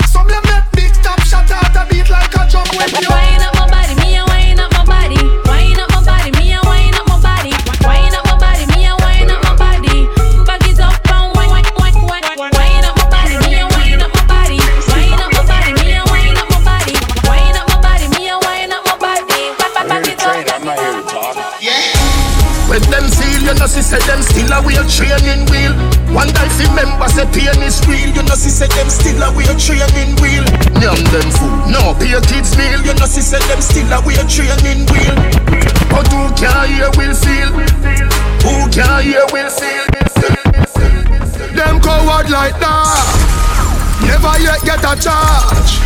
when 2.75 2.89
you 2.89 3.07
Wind 3.07 3.43
up 3.43 3.53
my 3.55 3.67
body, 3.69 3.95
me 4.01 4.17
a 4.17 4.25
wind 4.25 4.59
up 4.59 4.71
my 4.74 4.83
body. 4.83 5.19
Wind 5.47 5.79
up 5.79 5.89
my 5.91 6.03
body, 6.03 6.31
me 6.36 6.53
a 6.53 6.59
wind 6.65 6.95
up 6.95 7.07
my 7.07 7.19
body. 7.21 7.53
Wind 7.86 8.15
up 8.15 8.25
my 8.27 8.36
body, 8.38 8.65
me 8.75 8.86
a 8.86 8.95
wind 8.97 9.31
up 9.31 9.41
my 9.43 9.55
body. 9.55 10.09
Back 10.43 10.67
it 10.67 10.79
up, 10.79 10.95
down, 11.03 11.31
wind, 11.38 11.51
wind, 11.51 11.69
wind, 11.77 11.95
wind. 12.03 12.25
Wind 12.36 12.86
up 12.86 12.95
my 12.97 13.07
body, 13.07 13.36
me 13.45 13.62
a 13.62 13.65
wind 13.71 14.01
up 14.03 14.12
my 14.12 14.24
body. 14.27 14.59
Wind 14.91 15.21
up 15.21 15.31
my 15.31 15.43
body, 15.47 15.71
me 15.79 15.95
a 15.95 16.03
wind 16.12 16.38
up 16.38 16.50
my 16.51 16.59
body. 16.65 16.95
Wind 17.29 17.55
up 17.55 17.67
my 17.71 17.77
body, 17.79 18.07
me 18.17 18.29
a 18.29 18.36
wind 18.36 18.74
up 18.74 18.83
my 18.83 18.95
body. 19.00 19.39
Back, 19.55 19.71
back, 19.74 19.88
back 19.88 20.07
it 20.07 20.19
up. 20.24 20.36
I'm 20.51 20.65
not 20.65 20.77
here 20.79 20.95
to 20.97 21.03
talk. 21.07 21.36
When 22.67 22.81
them 22.91 23.07
seal, 23.07 23.41
you 23.47 23.53
know, 23.55 23.67
see, 23.67 23.81
say 23.81 24.00
them 24.07 24.21
still 24.21 24.51
a 24.51 24.62
wheel 24.62 24.83
training 24.89 25.45
wheel. 25.47 25.96
One 26.15 26.31
guy 26.31 26.47
fi 26.55 26.65
member 26.73 27.09
say 27.09 27.27
pain 27.35 27.61
is 27.63 27.79
real. 27.87 28.09
You 28.15 28.23
know, 28.23 28.35
see, 28.35 28.49
say 28.49 28.67
them 28.67 28.89
still 28.89 29.21
a 29.23 29.31
wheel 29.35 29.53
training 29.59 30.15
wheel. 30.21 30.45
Nyam 30.79 30.99
them 31.11 31.29
food, 31.35 31.71
no 31.71 31.93
pay 31.99 32.15
kids 32.27 32.55
meal. 32.57 32.79
You 32.83 32.95
know, 32.95 33.05
see, 33.05 33.21
say 33.21 33.39
them 33.47 33.61
still 33.61 33.91
a 33.91 33.99
wheel 34.01 34.23
training 34.27 34.87
wheel. 34.91 35.15
But 35.91 36.07
who 36.11 36.31
can 36.35 36.67
hear 36.71 36.89
will 36.95 37.15
feel? 37.15 37.51
Who 38.45 38.69
can 38.71 39.03
hear 39.03 39.25
will 39.31 39.49
feel? 39.49 39.87
Them 41.57 41.81
coward 41.81 42.29
like 42.29 42.59
that 42.59 43.97
Never 44.05 44.37
yet 44.39 44.61
get 44.61 44.85
a 44.85 44.93
charge 45.01 45.81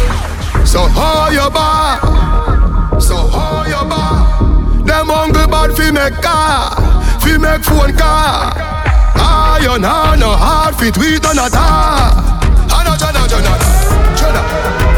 So 0.68 0.84
how 0.84 1.30
you 1.32 1.50
bar 1.50 3.00
So 3.00 3.16
how 3.16 3.64
you 3.64 3.80
bar 3.88 4.84
Them 4.84 5.08
hungry 5.08 5.48
bad 5.48 5.72
fi 5.72 5.92
make 5.92 6.22
car 6.22 6.76
Fi 7.22 7.38
make 7.38 7.64
phone 7.64 7.96
car 7.96 8.52
Iron 9.62 9.84
hand 9.84 10.20
no 10.22 10.30
hard 10.34 10.76
fit 10.76 10.98
we 10.98 11.20
done 11.20 11.38
a 11.38 11.46
tar 11.46 12.10
Ana 12.74 12.98
jana 12.98 13.22
jana 13.30 13.54
jana 14.18 14.42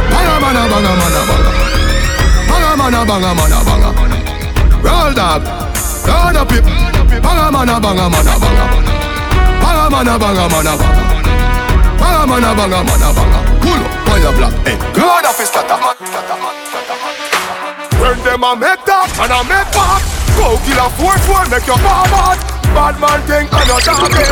Banga 0.08 0.36
mana 0.39 0.63
banga 0.72 0.91
mana 1.01 1.22
banga 1.27 1.51
Banga 2.48 2.72
mana 2.79 3.00
banga 3.03 3.32
mana 3.36 3.60
banga 3.67 3.89
Roll 4.79 5.12
dog 5.20 5.43
Roll 6.08 6.38
up 6.39 6.51
it 6.55 6.63
Banga 7.22 7.51
mana 7.51 7.75
banga 7.84 8.08
mana 8.08 8.34
banga 8.39 8.65
Banga 9.60 9.86
mana 9.91 10.13
banga 10.17 10.46
mana 10.48 10.74
banga 10.79 11.03
Banga 12.00 12.24
mana 12.32 12.50
banga 12.55 12.79
mana 12.88 13.10
banga 13.12 13.39
Pull 13.60 13.84
up 13.84 14.10
on 14.15 14.22
your 14.22 14.34
block 14.38 14.53
Hey 14.63 14.77
God 14.96 15.25
of 15.27 15.38
his 15.38 15.51
tata 15.51 15.75
When 18.00 18.17
them 18.24 18.43
a 18.48 18.55
make 18.55 18.79
that 18.88 19.12
and 19.20 19.34
a 19.36 19.43
make 19.43 19.70
back 19.75 20.01
Go 20.39 20.55
kill 20.63 20.79
a 20.79 20.88
four 20.96 21.15
four 21.27 21.43
make 21.51 21.67
your 21.67 21.77
bar 21.84 22.53
bad 22.74 23.00
man 23.00 23.22
thing 23.30 23.48
and 23.48 23.68
your 23.70 23.80
talking. 23.80 24.25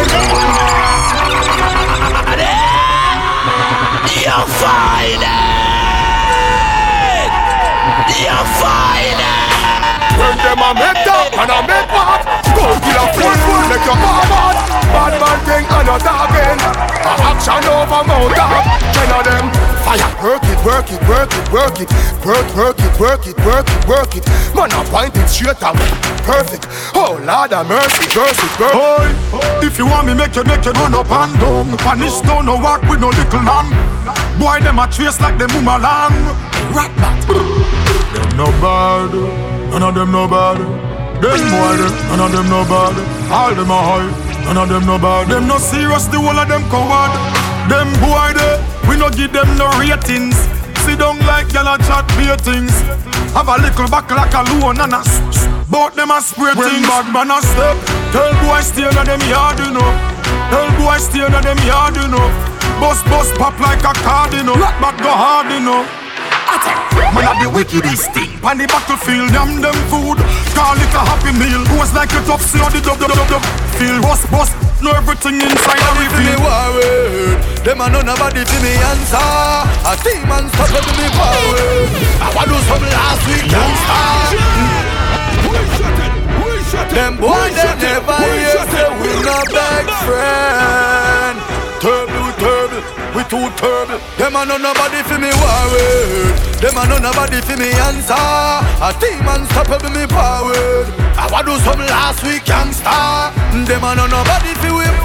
You 4.21 4.37
find 4.61 5.21
it! 5.21 5.41
You 8.17 8.37
find 8.59 9.21
it! 9.21 9.41
When 10.17 10.37
them 10.37 10.61
a 10.61 10.69
make 10.75 11.01
that 11.05 11.33
and 11.33 11.49
a 11.49 11.59
make 11.65 11.89
back 11.89 12.21
Go 12.53 12.65
kill 12.83 13.01
a 13.01 13.05
four 13.15 13.33
four 13.41 13.61
make 13.71 13.85
your 13.87 13.97
bar 13.97 14.21
bad 14.29 14.55
Bad 14.93 15.13
man 15.17 15.39
thing 15.47 15.65
and 15.65 15.87
your 15.87 15.97
talking. 15.97 16.59
A 16.61 17.13
action 17.31 17.65
over 17.65 18.03
mountain 18.05 18.61
Ten 18.93 19.09
of 19.09 19.23
them 19.25 19.70
fire 19.91 20.23
Work 20.23 20.43
it, 20.43 20.59
work 20.65 20.91
it, 20.91 21.01
work 21.07 21.31
it, 21.33 21.51
work 21.51 21.79
it 21.79 21.89
Work, 22.25 22.47
work 22.55 22.79
it, 22.79 22.99
work 22.99 23.27
it, 23.27 23.37
work 23.45 23.67
it, 23.67 23.87
work 23.87 24.15
it 24.15 24.25
Man 24.55 24.71
I 24.71 24.83
point 24.87 25.15
it 25.17 25.27
straight 25.27 25.61
up 25.63 25.75
Perfect 26.23 26.67
Oh 26.95 27.19
Lord 27.25 27.51
have 27.51 27.67
mercy, 27.67 28.07
mercy, 28.15 28.47
mercy 28.59 28.77
Boy, 28.77 29.41
if 29.65 29.77
you 29.77 29.85
want 29.85 30.07
me, 30.07 30.13
make 30.13 30.35
you 30.35 30.43
make 30.43 30.63
you 30.65 30.71
run 30.71 30.93
up 30.93 31.09
and 31.09 31.33
down. 31.39 31.77
Punish 31.77 32.21
don't 32.21 32.45
no 32.45 32.55
walk 32.55 32.81
with 32.83 32.99
no 32.99 33.09
little 33.09 33.41
lamb. 33.41 33.69
Boy, 34.37 34.59
them 34.61 34.79
a 34.79 34.87
trace 34.87 35.19
like 35.21 35.37
them 35.37 35.49
boomerang. 35.49 36.13
Rat 36.75 36.91
bat. 36.97 37.21
Them 37.27 38.37
no 38.37 38.45
bad, 38.61 39.13
none 39.71 39.83
of 39.83 39.95
them 39.95 40.11
no 40.11 40.27
bad. 40.27 40.59
Them 41.21 41.41
boy, 41.49 41.77
them, 41.77 41.93
none 42.09 42.19
of 42.19 42.31
them 42.31 42.49
no 42.49 42.63
bad. 42.65 42.95
All 43.31 43.55
them 43.55 43.71
a 43.71 43.79
high, 43.81 44.43
none 44.45 44.57
of 44.57 44.69
them 44.69 44.85
no 44.85 44.97
bad. 44.97 45.27
Them 45.29 45.47
no 45.47 45.57
serious, 45.57 46.05
the 46.05 46.19
whole 46.19 46.37
of 46.37 46.47
them 46.47 46.63
coward. 46.69 47.11
Them 47.69 47.89
boy, 48.01 48.33
they, 48.37 48.70
we 48.91 48.97
no 48.99 49.09
give 49.09 49.31
them 49.31 49.47
no 49.55 49.71
ratings. 49.79 50.35
Sit 50.83 50.99
down 50.99 51.17
like 51.23 51.47
gyal 51.47 51.71
a 51.71 51.79
chat 51.87 52.03
beer 52.19 52.35
things. 52.35 52.75
Have 53.31 53.47
a 53.47 53.55
little 53.55 53.87
back 53.87 54.11
like 54.11 54.35
a 54.35 54.43
loan 54.59 54.75
and 54.83 54.91
a 54.91 55.01
Bout 55.71 55.95
them 55.95 56.11
a 56.11 56.19
spray 56.19 56.51
things. 56.51 56.83
bad 56.83 57.07
man 57.15 57.31
a 57.31 57.39
step, 57.39 57.79
tell 58.11 58.27
boy 58.43 58.59
stay 58.59 58.83
in 58.83 59.05
them 59.07 59.23
yard, 59.31 59.57
you 59.63 59.71
know. 59.71 59.91
Tell 60.51 60.67
boy 60.75 60.99
stay 60.99 61.23
in 61.23 61.31
them 61.31 61.59
yard, 61.63 61.95
you 61.95 62.07
know. 62.11 62.27
Bust 62.83 63.05
bust 63.05 63.33
pop 63.35 63.57
like 63.61 63.79
a 63.79 63.93
card, 64.03 64.33
you 64.33 64.43
know. 64.43 64.55
Black 64.55 64.75
back 64.81 64.97
go 64.99 65.09
hard, 65.09 65.47
you 65.47 65.61
know. 65.63 66.00
Man 67.13 67.27
a 67.27 67.33
the 67.43 67.47
wickedest 67.49 68.11
thing 68.13 68.31
On 68.43 68.57
the 68.57 68.67
battlefield, 68.67 69.31
yam 69.31 69.61
them 69.61 69.77
food 69.89 70.17
Call 70.55 70.77
it 70.77 70.93
a 70.93 71.01
happy 71.01 71.33
meal 71.35 71.63
Goes 71.73 71.93
like 71.93 72.13
a 72.13 72.21
tough 72.25 72.41
see 72.41 72.59
the 72.59 72.79
dub 72.81 72.99
dub 72.99 73.11
dub 73.11 73.27
dub 73.27 73.43
Feel 73.77 74.01
bust 74.01 74.29
bust 74.31 74.53
Know 74.81 74.97
everything 74.97 75.37
inside 75.37 75.77
a 75.77 75.93
me 75.93 76.09
reveal 76.09 76.41
worried. 76.41 77.37
Them 77.61 77.81
a 77.81 77.89
know 77.93 78.01
nobody 78.01 78.41
fi 78.41 78.57
me 78.65 78.73
answer. 78.81 79.21
A 79.85 79.93
team 80.01 80.25
and 80.25 80.49
stuff 80.49 80.73
to 80.73 80.91
me 80.97 81.05
power. 81.13 81.85
I 82.17 82.33
want 82.33 82.49
do 82.49 82.57
some 82.65 82.81
last 82.89 83.21
week 83.29 83.45
gangsta. 83.45 84.01
Them 86.89 87.13
boy 87.21 87.53
they 87.53 87.77
never 87.77 88.25
hear 88.25 88.65
say 88.73 88.89
we 89.05 89.21
no 89.21 89.37
beg 89.53 89.85
friend. 90.01 91.37
Turble, 91.77 92.10
we 93.31 93.39
too 93.39 93.55
terrible. 93.55 93.99
Them 94.17 94.35
a 94.35 94.45
no 94.45 94.57
nobody 94.57 95.03
fi 95.03 95.17
me 95.17 95.31
worried. 95.31 96.35
Them 96.59 96.77
a 96.77 96.83
no 96.87 96.97
nobody 96.99 97.41
fi 97.41 97.55
me 97.55 97.71
answer. 97.71 98.13
A 98.15 98.91
team 98.99 99.23
unstoppable 99.27 99.89
me 99.91 100.05
power. 100.07 100.85
I 101.15 101.27
wa 101.31 101.41
do 101.41 101.57
some 101.59 101.79
last 101.79 102.23
week 102.23 102.47
youngster. 102.47 103.31
Them 103.67 103.83
a 103.83 103.95
no 103.95 104.07
nobody 104.07 104.53
fi 104.59 104.71
whip. 104.71 104.95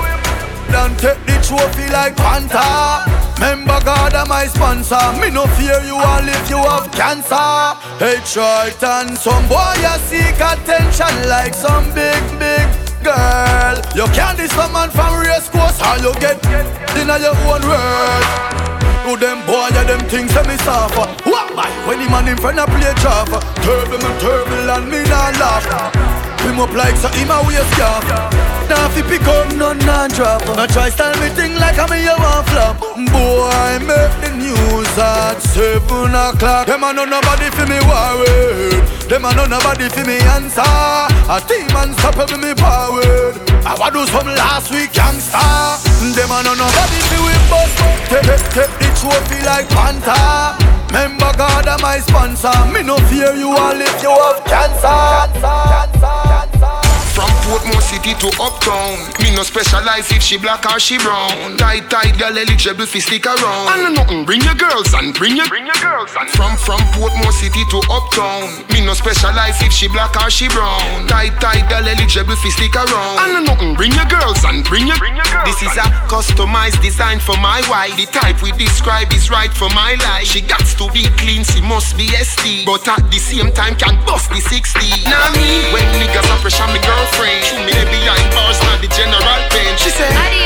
Don't 0.73 0.99
take 0.99 1.23
the 1.26 1.38
trophy 1.47 1.87
like 1.92 2.16
Panther. 2.16 3.06
Member 3.38 3.78
God 3.85 4.14
am 4.14 4.28
my 4.28 4.47
sponsor. 4.47 5.12
Me 5.21 5.30
no 5.30 5.47
fear 5.54 5.80
you 5.85 5.95
all 5.95 6.26
if 6.26 6.50
you 6.50 6.59
have 6.59 6.90
cancer. 6.90 7.78
Hey 8.02 8.18
Triton, 8.26 9.16
some 9.16 9.47
boy 9.49 9.75
you 9.78 9.97
seek 10.11 10.38
attention 10.40 11.28
like 11.28 11.54
some 11.54 11.92
big 11.95 12.23
big 12.38 12.86
girl. 13.03 13.76
You 13.95 14.07
can't 14.12 14.37
diss 14.37 14.53
some 14.53 14.73
man 14.73 14.91
from 14.91 15.21
race 15.21 15.49
course 15.49 15.81
or 15.81 15.97
you 15.99 16.12
get 16.21 16.38
in 16.97 17.09
your 17.09 17.37
own 17.49 17.62
words. 17.65 18.29
To 19.07 19.17
them 19.17 19.38
boy, 19.47 19.69
yeah, 19.71 19.85
them 19.85 20.00
things 20.09 20.35
that 20.35 20.47
me 20.49 20.57
suffer. 20.67 21.07
What 21.31 21.55
my? 21.55 21.71
When 21.87 22.03
the 22.03 22.11
man 22.11 22.29
in 22.29 22.37
front 22.37 22.59
of 22.59 22.67
play 22.67 22.95
chopper, 22.99 23.41
turble 23.62 23.99
me 23.99 24.11
turble 24.19 24.71
and 24.75 24.91
me 24.91 25.03
not 25.05 25.38
laugh. 25.38 26.16
Him 26.47 26.61
up 26.61 26.71
like 26.73 26.97
so 26.97 27.09
him 27.09 27.31
a 27.31 27.43
waist 27.43 27.67
scarf. 27.75 28.07
Now 28.71 28.87
fi 28.95 29.03
pick 29.03 29.26
up 29.26 29.50
none 29.59 29.79
non 29.83 30.11
drop. 30.11 30.47
Now 30.55 30.67
try 30.67 30.91
style 30.91 31.19
me 31.19 31.29
thing 31.35 31.55
like 31.59 31.79
I'm 31.79 31.91
a 31.91 31.99
one 32.15 32.45
flop. 32.47 32.79
Boy, 33.11 33.83
make 33.83 34.15
the 34.23 34.31
news 34.31 34.95
at 34.99 35.43
seven 35.43 36.15
o'clock. 36.15 36.67
Them 36.67 36.85
a 36.85 36.93
no 36.93 37.05
nobody 37.05 37.50
fi 37.50 37.67
me 37.67 37.83
worried. 37.83 38.83
Them 39.11 39.25
a 39.26 39.35
no 39.35 39.47
nobody 39.47 39.88
fi 39.88 40.07
me 40.07 40.19
answer. 40.38 40.62
A 40.62 41.43
team 41.50 41.67
unstoppable 41.75 42.38
me 42.38 42.55
powered. 42.55 43.35
I 43.67 43.75
wa 43.79 43.91
do 43.91 44.07
some 44.07 44.31
last 44.31 44.71
week 44.71 44.95
youngster. 44.95 45.50
Them 46.15 46.31
a 46.31 46.47
no 46.47 46.55
nobody 46.55 47.00
fi 47.11 47.19
we 47.26 47.35
bust. 47.50 47.75
Take, 48.07 48.38
take, 48.55 48.71
the 48.79 48.88
trophy 48.95 49.43
like 49.43 49.69
Panther. 49.75 50.62
Remember 50.95 51.31
God 51.37 51.67
am 51.67 51.83
my 51.83 51.99
sponsor. 51.99 52.55
Me 52.73 52.83
no 52.83 52.97
fear 53.11 53.35
you 53.35 53.50
all 53.50 53.75
if 53.75 54.03
you 54.03 54.15
have 54.15 54.43
cancer. 54.47 55.41
From 55.41 55.75
Portmore 57.47 57.81
City 57.81 58.11
to 58.19 58.26
Uptown. 58.43 58.99
Me 59.23 59.31
no 59.31 59.47
specialize 59.47 60.11
if 60.11 60.21
she 60.21 60.37
black 60.37 60.67
or 60.67 60.81
she 60.83 60.99
brown. 60.99 61.55
Tight, 61.57 61.87
tight, 61.87 62.19
girl 62.19 62.35
eligible 62.35 62.87
fi 62.87 62.99
stick 62.99 63.25
around. 63.25 63.71
And 63.71 63.95
nothing, 63.95 64.25
bring 64.26 64.43
your 64.43 64.59
girls 64.59 64.91
and 64.95 65.15
bring 65.15 65.37
your, 65.38 65.47
bring 65.47 65.65
your 65.65 65.79
girls 65.79 66.11
and 66.19 66.26
From, 66.35 66.59
from 66.59 66.83
Portmore 66.99 67.30
City 67.30 67.63
to 67.71 67.78
Uptown. 67.87 68.67
Me 68.75 68.82
no 68.82 68.95
specialize 68.95 69.63
if 69.63 69.71
she 69.71 69.87
black 69.87 70.19
or 70.19 70.28
she 70.28 70.49
brown. 70.50 71.06
Tight, 71.06 71.39
tight, 71.39 71.71
girl 71.71 71.87
eligible 71.87 72.35
fi 72.35 72.50
stick 72.50 72.75
around. 72.75 73.15
And 73.23 73.47
nothing, 73.47 73.78
bring 73.78 73.95
your 73.95 74.11
girls 74.11 74.43
and 74.43 74.67
bring 74.67 74.91
your, 74.91 74.99
bring 74.99 75.15
your 75.15 75.30
girls 75.30 75.47
This 75.47 75.63
is 75.71 75.75
a 75.78 75.87
customized 76.11 76.82
design 76.82 77.23
for 77.23 77.39
my 77.39 77.63
wife. 77.71 77.95
The 77.95 78.11
type 78.11 78.43
we 78.43 78.50
describe 78.59 79.15
is 79.15 79.30
right 79.30 79.54
for 79.54 79.71
my 79.71 79.95
life. 80.02 80.26
She 80.26 80.43
got 80.43 80.67
to 80.67 80.91
be 80.91 81.06
clean, 81.15 81.47
she 81.47 81.63
must 81.63 81.95
be 81.97 82.11
ST 82.11 82.67
But 82.67 82.82
at 82.91 83.06
the 83.06 83.23
same 83.23 83.54
time 83.54 83.78
can 83.78 84.02
bust 84.04 84.30
the 84.35 84.43
60 84.43 85.06
Now 85.06 85.30
me, 85.39 85.63
when 85.71 85.87
niggas 86.02 86.26
are 86.35 86.43
pressure 86.43 86.67
me 86.75 86.82
girlfriend 86.82 87.36
Me 87.37 87.73
there 87.73 87.85
behind 87.87 88.27
bars, 88.35 88.61
not 88.63 88.81
the 88.81 88.89
general 88.89 89.41
bench 89.51 89.81
She 89.81 89.91
said 89.91 90.37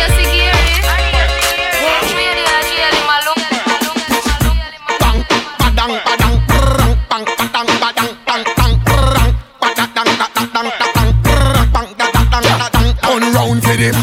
for 13.71 13.77
them. 13.77 13.95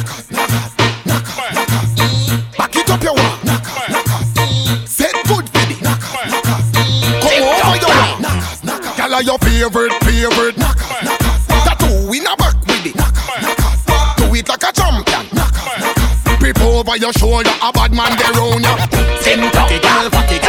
Back 2.58 2.76
it 2.76 2.89
up 2.89 3.04
your 3.04 3.13
walk. 3.13 3.39
Set 4.88 5.13
good 5.28 5.50
for 5.50 5.65
the 5.67 5.76
Come 7.21 7.43
over 7.43 7.76
your 7.84 7.91
walk. 8.00 8.97
Girl 8.97 9.13
are 9.15 9.23
your 9.23 9.38
favorite, 9.39 9.93
favorite. 10.04 10.76
Over 16.88 16.97
your 16.97 17.13
shoulder, 17.13 17.50
a 17.62 17.71
bad 17.73 17.91
man 17.93 18.12
there 18.17 18.32
round 18.39 18.63
ya. 18.63 18.76
Send 19.19 19.43
fatty 19.52 19.80
girl, 19.80 20.10
fatty 20.10 20.39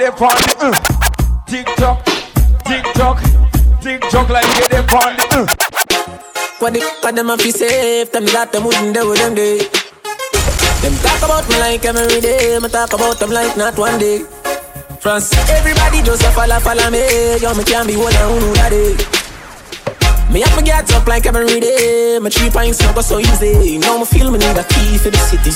like 0.00 0.12
it 0.12 0.18
the. 0.18 0.56
Uh. 0.60 0.72
Tick 1.46 1.66
tock, 1.76 2.04
tick 2.64 2.84
tock, 2.94 3.20
tick 3.82 4.00
tock 4.10 4.28
like 4.28 4.44
it 4.56 4.70
dey 4.70 4.78
on 4.78 5.16
the. 5.16 5.26
Uh. 5.30 5.46
What 6.58 6.74
the 6.74 6.80
fuck 6.80 7.14
them 7.14 7.30
a 7.30 7.36
fi 7.36 7.50
safe? 7.50 8.12
Them 8.12 8.24
that 8.26 8.52
them 8.52 8.64
wouldn't 8.64 8.94
do 8.94 9.14
them 9.14 9.34
day. 9.34 9.58
Them 10.82 10.94
talk 11.02 11.22
about 11.22 11.48
me 11.48 11.58
like 11.58 11.84
every 11.84 12.20
day. 12.20 12.58
Me 12.58 12.68
talk 12.68 12.92
about 12.92 13.18
them 13.18 13.30
like 13.30 13.56
not 13.56 13.76
one 13.78 13.98
day. 13.98 14.24
France, 15.00 15.32
everybody 15.48 16.02
just 16.02 16.22
a 16.22 16.30
follow, 16.30 16.60
follow 16.60 16.90
me. 16.90 17.36
Yo, 17.40 17.54
me 17.54 17.64
can't 17.64 17.86
be 17.88 17.96
one 17.96 18.14
and 18.14 18.42
who 18.42 18.52
that 18.54 18.70
day. 18.70 19.19
Me 20.30 20.40
have 20.46 20.54
me 20.56 20.62
get 20.62 20.86
up 20.94 21.06
like 21.08 21.26
every 21.26 21.58
day. 21.58 22.18
My 22.22 22.30
three 22.30 22.50
pints 22.50 22.78
not 22.80 22.94
go 22.94 23.02
so 23.02 23.18
easy. 23.18 23.78
Now 23.78 23.98
me 23.98 24.04
feel 24.06 24.30
me 24.30 24.38
need 24.38 24.54
a 24.54 24.62
key 24.62 24.94
for 24.96 25.10
the 25.10 25.18
city. 25.26 25.50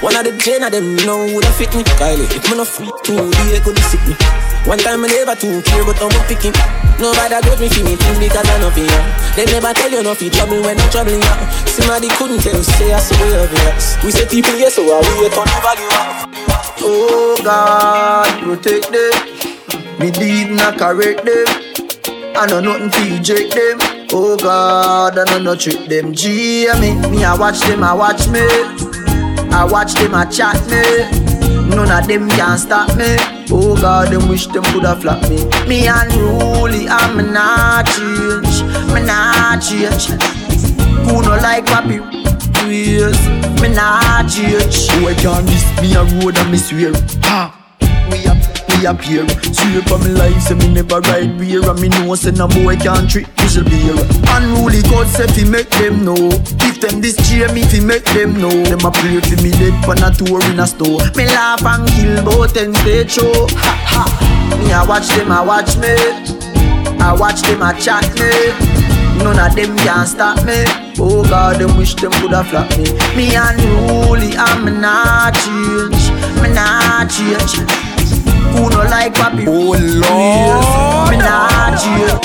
One 0.00 0.16
of 0.16 0.24
the 0.24 0.32
gen 0.40 0.64
of 0.64 0.72
them 0.72 0.96
know 1.04 1.28
would 1.28 1.44
have 1.44 1.54
fit 1.60 1.68
me. 1.76 1.84
Kylie, 2.00 2.24
if 2.32 2.40
me 2.48 2.56
no 2.56 2.64
free 2.64 2.88
too, 3.04 3.20
they 3.52 3.60
could 3.60 3.76
sick 3.84 4.00
me. 4.08 4.16
One 4.64 4.80
time 4.80 5.04
me 5.04 5.12
never 5.12 5.36
too 5.36 5.60
care, 5.68 5.84
but 5.84 6.00
I'm 6.00 6.08
picking. 6.24 6.56
Nobody 6.96 7.36
got 7.36 7.60
me 7.60 7.68
feel 7.68 7.84
me 7.84 8.00
thing 8.00 8.16
because 8.16 8.48
I 8.48 8.56
know 8.64 8.72
you. 8.72 8.88
They 9.36 9.44
never 9.44 9.76
tell 9.76 9.92
you 9.92 10.02
no 10.02 10.14
fi 10.16 10.32
trouble 10.32 10.64
when 10.64 10.80
I'm 10.80 10.88
troubling 10.88 11.20
you. 11.20 11.34
Somebody 11.68 12.08
couldn't 12.16 12.40
tell, 12.40 12.56
you, 12.56 12.64
say 12.64 12.96
I 12.96 13.04
saw 13.04 13.20
you 13.28 13.44
obvious. 13.44 14.00
We 14.00 14.08
say 14.08 14.24
people 14.24 14.56
yes, 14.56 14.80
so 14.80 14.88
I 14.88 15.04
wait 15.20 15.36
on 15.36 15.44
the 15.44 15.58
value. 15.60 15.92
Oh 16.80 17.36
God, 17.44 18.40
protect 18.40 18.88
them. 18.88 20.00
Me 20.00 20.08
deed 20.08 20.56
not 20.56 20.80
correct 20.80 21.28
them. 21.28 21.44
I 22.32 22.48
know 22.48 22.64
nothing 22.64 22.88
to 22.88 23.20
eject 23.20 23.52
them. 23.52 23.93
Oh 24.16 24.36
God, 24.36 25.18
I 25.18 25.24
know 25.24 25.42
no 25.42 25.56
trick 25.56 25.88
them. 25.88 26.14
G 26.14 26.68
me, 26.78 26.94
me 27.10 27.24
I 27.24 27.36
watch 27.36 27.58
them, 27.62 27.82
I 27.82 27.92
watch 27.92 28.28
me. 28.28 28.46
I 29.50 29.66
watch 29.68 29.94
them, 29.94 30.14
I 30.14 30.24
chat 30.26 30.54
me. 30.70 31.74
None 31.74 31.90
of 31.90 32.06
them 32.06 32.28
can 32.28 32.56
stop 32.56 32.96
me. 32.96 33.16
Oh 33.50 33.74
God, 33.74 34.12
them 34.12 34.28
wish 34.28 34.46
them 34.46 34.62
coulda 34.70 34.94
flop 35.00 35.20
me. 35.28 35.44
Me 35.66 35.88
unruly, 35.88 36.86
I'm 36.88 37.32
not 37.32 37.86
change. 37.86 38.62
Me 38.94 39.02
not 39.02 39.60
change. 39.60 40.06
Who 41.10 41.20
no 41.20 41.34
like 41.42 41.66
papi? 41.66 41.98
Yes, 42.70 43.18
me 43.60 43.74
not 43.74 44.30
change. 44.30 44.90
Who 44.92 45.08
I 45.08 45.14
can't 45.14 45.44
miss 45.44 45.66
me 45.82 45.92
a 45.96 46.04
road 46.22 46.38
and 46.38 46.52
me 46.52 46.58
swear. 46.58 46.92
Ha. 47.24 47.50
We 48.12 48.26
up, 48.26 48.38
here. 48.92 49.26
Swear 49.52 49.80
for 49.88 49.98
me 49.98 50.12
life, 50.12 50.40
say 50.42 50.54
me 50.54 50.68
never 50.68 51.00
ride 51.00 51.38
beer. 51.38 51.64
And 51.64 51.80
me 51.80 51.88
know 51.88 52.14
say 52.14 52.32
no 52.32 52.46
boy 52.48 52.76
can't 52.76 53.08
trick 53.08 53.26
whistle 53.38 53.64
beer. 53.64 53.96
Unruly 54.28 54.82
God 54.82 55.06
say 55.08 55.26
fi 55.26 55.48
make 55.48 55.70
them 55.70 56.04
know. 56.04 56.28
If 56.68 56.80
them 56.80 57.00
this 57.00 57.16
cheer 57.28 57.50
me 57.52 57.62
fi 57.64 57.80
make 57.80 58.04
them 58.12 58.36
know. 58.36 58.52
Them 58.52 58.84
a 58.84 58.90
pray 58.90 59.20
fi 59.20 59.36
me 59.42 59.50
dead 59.52 59.72
pan 59.84 60.04
a 60.04 60.12
tour 60.12 60.44
in 60.50 60.60
a 60.60 60.66
store. 60.66 61.00
Me 61.16 61.26
laugh 61.26 61.64
and 61.64 61.88
kill 61.88 62.24
both 62.24 62.52
them 62.52 62.74
stage 62.74 63.12
show. 63.12 63.46
Ha 63.56 63.72
ha. 63.88 64.04
Me 64.60 64.72
I 64.72 64.84
watch 64.84 65.08
them, 65.08 65.32
I 65.32 65.42
watch 65.42 65.76
me. 65.78 65.94
I 67.00 67.12
watch 67.18 67.42
them, 67.42 67.62
I 67.62 67.72
chat 67.80 68.04
me. 68.20 68.84
None 69.24 69.38
of 69.38 69.56
them 69.56 69.76
can 69.78 70.06
stop 70.06 70.44
me. 70.44 70.64
Oh 70.98 71.24
God, 71.24 71.60
them 71.60 71.76
wish 71.76 71.94
them 71.94 72.12
coulda 72.12 72.44
flop 72.44 72.68
me. 72.76 72.84
Me 73.16 73.34
unruly, 73.34 74.36
I'm 74.36 74.80
not 74.80 75.34
change. 75.34 76.10
Me 76.42 76.52
not 76.52 77.08
change. 77.08 77.83
Who 78.54 78.70
no 78.70 78.82
like 78.86 79.14
papi? 79.14 79.44
Oh 79.48 79.74
Lord. 79.74 81.10
Me 81.10 81.16
nah 81.18 81.74
jail. 81.74 82.18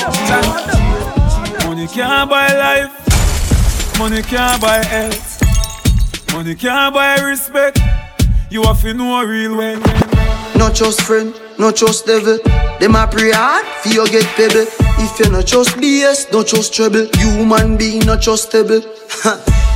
Money 1.66 1.86
can't 1.88 2.30
buy 2.30 2.48
life. 2.54 3.98
Money 3.98 4.22
can't 4.22 4.60
buy 4.60 4.84
health. 4.84 5.42
Money 6.32 6.54
can't 6.54 6.94
buy 6.94 7.16
respect. 7.20 7.80
You 8.48 8.62
have 8.62 8.80
to 8.82 8.94
know 8.94 9.20
a 9.20 9.26
real 9.26 9.56
way. 9.58 9.74
No 10.56 10.70
trust 10.72 11.02
friend, 11.02 11.34
no 11.58 11.72
trust 11.72 12.06
devil. 12.06 12.38
Them 12.78 12.94
a 12.94 13.06
pray 13.06 13.32
hard, 13.32 13.66
for 13.82 13.88
you 13.88 14.06
get 14.08 14.26
pebble. 14.36 14.66
If 15.02 15.18
you 15.18 15.30
no 15.32 15.42
trust 15.42 15.76
BS, 15.76 16.32
no 16.32 16.44
trust 16.44 16.72
trouble. 16.74 17.08
Human 17.18 17.76
being 17.76 18.06
no 18.06 18.16
trustable. 18.16 18.82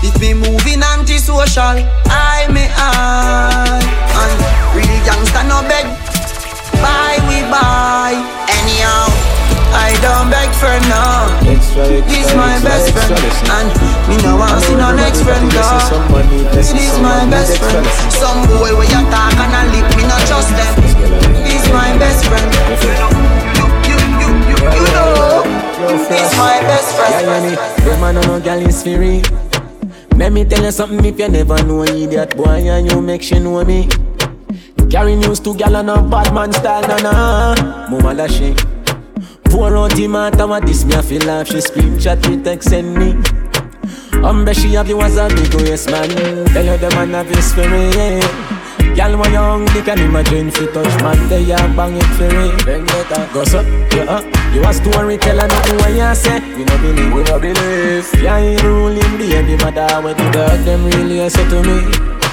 if 0.05 0.21
me 0.21 0.35
moving 0.35 0.83
anti-social, 0.83 1.83
I 2.07 2.47
may 2.53 2.69
I. 2.77 3.81
And 4.21 4.77
real 4.77 5.01
gangsta 5.05 5.43
no 5.49 5.67
beg. 5.69 6.04
Buy 6.85 7.17
we 7.29 7.41
buy. 7.49 8.13
Anyhow, 8.61 9.09
I 9.73 9.97
don't 10.05 10.29
beg 10.29 10.51
for 10.61 10.77
now. 10.93 11.33
This 11.45 12.29
my 12.37 12.61
best 12.63 12.93
friend, 12.93 13.17
and 13.57 13.69
me 14.09 14.17
no 14.23 14.37
want 14.37 14.63
see 14.65 14.77
no 14.77 14.93
next 14.95 15.23
friend. 15.25 15.49
Dog. 15.51 15.89
This 16.53 16.95
my 17.01 17.25
best 17.33 17.57
friend. 17.59 17.87
Some 18.13 18.45
boy 18.53 18.71
where 18.77 18.85
you 18.87 19.03
talk 19.11 19.35
and 19.35 19.55
a 19.57 19.63
lip, 19.73 19.87
me 19.97 20.05
no 20.05 20.17
trust 20.29 20.53
them. 20.55 20.73
This 21.45 21.65
my 21.73 21.91
best 21.99 22.25
friend. 22.29 22.47
You, 23.57 23.67
you, 23.89 23.97
you, 24.21 24.29
you, 24.53 24.57
you 24.61 24.85
know. 24.95 25.43
This 26.09 26.31
my 26.39 26.61
best 26.69 26.95
Yeah, 26.97 27.21
yeah, 27.21 27.25
friend. 27.25 27.45
me. 27.51 27.85
Them 27.85 28.01
man 28.01 28.15
no 28.27 28.41
gal 28.41 28.61
is 28.61 28.83
free. 28.83 29.23
Let 30.17 30.33
me 30.33 30.45
tell 30.45 30.63
you 30.63 30.71
something 30.71 31.05
if 31.05 31.19
you 31.19 31.29
never 31.29 31.63
know 31.65 31.83
idiot 31.83 32.37
boy 32.37 32.63
and 32.71 32.91
you 32.91 33.01
make 33.01 33.23
she 33.23 33.39
know 33.41 33.65
me. 33.65 33.89
Carry 34.95 35.17
news 35.17 35.41
to 35.41 35.57
gal 35.57 35.75
and 35.75 35.91
a 35.91 36.01
bad 36.01 36.33
man 36.33 36.53
style, 36.53 36.87
na 36.87 36.97
na. 37.03 37.91
Mama 37.91 38.15
da 38.15 38.29
she. 38.29 38.55
Pour 39.51 39.77
out 39.77 39.91
the 39.91 40.07
matter 40.07 40.47
what 40.47 40.65
this 40.65 40.85
me 40.85 40.95
I 40.95 41.03
feel 41.03 41.21
laugh. 41.27 41.49
She 41.49 41.59
screenshot 41.59 42.23
me 42.31 42.41
text 42.41 42.69
send 42.69 42.95
me. 42.95 43.15
Umbre 44.23 44.55
she 44.55 44.75
have 44.75 44.89
you 44.89 45.01
as 45.01 45.17
a 45.17 45.27
big 45.27 45.53
waist 45.55 45.91
man. 45.91 46.09
Tell 46.55 46.65
you 46.65 46.79
the 46.79 46.89
man 46.95 47.11
have 47.11 47.27
his 47.27 47.45
spirit. 47.45 47.97
Yeah. 47.97 48.95
Gal 48.95 49.19
when 49.19 49.33
young, 49.33 49.65
they 49.75 49.83
can 49.83 49.99
imagine 49.99 50.53
fi 50.53 50.65
touch 50.67 51.03
man. 51.03 51.29
They 51.29 51.51
a 51.51 51.57
bang 51.75 51.97
it 51.97 52.07
for 52.15 52.31
it. 52.31 52.65
Then 52.65 52.87
get 52.87 53.11
a 53.19 53.29
go 53.35 53.43
so, 53.43 53.63
yeah. 53.97 54.05
Uh. 54.05 54.23
You 54.55 54.63
a 54.63 54.73
story 54.73 55.19
teller, 55.19 55.49
nothing 55.49 55.77
what 55.79 55.91
you 55.91 56.15
say. 56.15 56.39
We 56.55 56.63
no 56.63 56.79
believe, 56.79 57.13
we 57.13 57.23
no 57.25 57.41
believe. 57.41 58.23
Yeah, 58.23 58.39
ain't 58.39 58.63
ruling 58.63 59.19
the 59.19 59.27
baby 59.27 59.57
mother. 59.57 60.03
When 60.03 60.17
the 60.17 60.31
dog 60.31 60.65
them 60.65 60.85
really 60.85 61.29
say 61.29 61.49
to 61.51 61.63
me. 61.65 62.24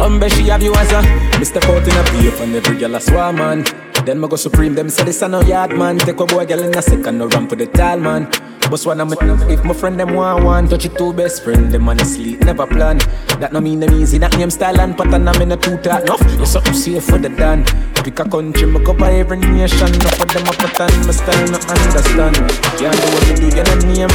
Umbe 0.00 0.30
she 0.30 0.48
have 0.48 0.62
you 0.62 0.74
as 0.74 0.90
a 0.92 1.02
Mr. 1.36 1.62
Out 1.68 1.86
in 1.86 1.96
a 1.96 2.02
beef 2.12 2.40
and 2.40 2.54
every 2.54 2.78
girl 2.78 2.94
a 2.94 3.00
swarm 3.00 3.36
man 3.36 3.64
Then 4.06 4.18
me 4.18 4.28
go 4.28 4.36
supreme, 4.36 4.74
them 4.74 4.88
say 4.88 5.04
this 5.04 5.20
a 5.20 5.28
no 5.28 5.42
yard 5.42 5.76
man 5.76 5.98
Take 5.98 6.20
a 6.20 6.24
boy 6.24 6.46
girl 6.46 6.62
in 6.62 6.76
a 6.76 6.80
second, 6.80 7.18
no 7.18 7.26
ramp 7.28 7.50
for 7.50 7.56
the 7.56 7.66
tall 7.66 7.98
man 7.98 8.30
Boss 8.70 8.86
one 8.86 9.00
of 9.00 9.10
me, 9.10 9.16
if 9.52 9.64
my 9.64 9.74
friend 9.74 9.98
them 9.98 10.14
want 10.14 10.44
one. 10.44 10.68
Touch 10.68 10.84
it 10.84 10.96
two 10.96 11.12
best 11.12 11.42
friend, 11.42 11.72
them 11.72 11.88
honestly 11.88 12.36
never 12.36 12.68
plan. 12.68 12.98
That 13.42 13.52
no 13.52 13.60
mean 13.60 13.80
them 13.80 13.92
easy, 13.94 14.18
that 14.18 14.36
name 14.38 14.50
style 14.50 14.78
and 14.80 14.96
pattern 14.96 15.26
I'm 15.26 15.42
in 15.42 15.50
a 15.50 15.56
two 15.56 15.76
talk 15.78 16.02
enough 16.04 16.22
You 16.38 16.46
something 16.46 16.74
safe 16.74 17.02
for 17.02 17.18
the 17.18 17.30
done. 17.30 17.64
Pick 18.04 18.20
a 18.20 18.24
country, 18.24 18.70
me 18.70 18.78
cover 18.84 19.10
every 19.10 19.38
nation. 19.38 19.90
Enough 19.90 20.22
of 20.22 20.28
them 20.30 20.46
a 20.46 20.52
pattern, 20.54 20.94
my 21.02 21.10
style 21.10 21.50
no 21.50 21.58
understand. 21.66 22.36
Can't 22.78 22.94
do 22.94 23.06
what 23.10 23.26
you 23.26 23.34
do, 23.42 23.50
get 23.50 23.66
a 23.66 23.76
name 23.90 24.08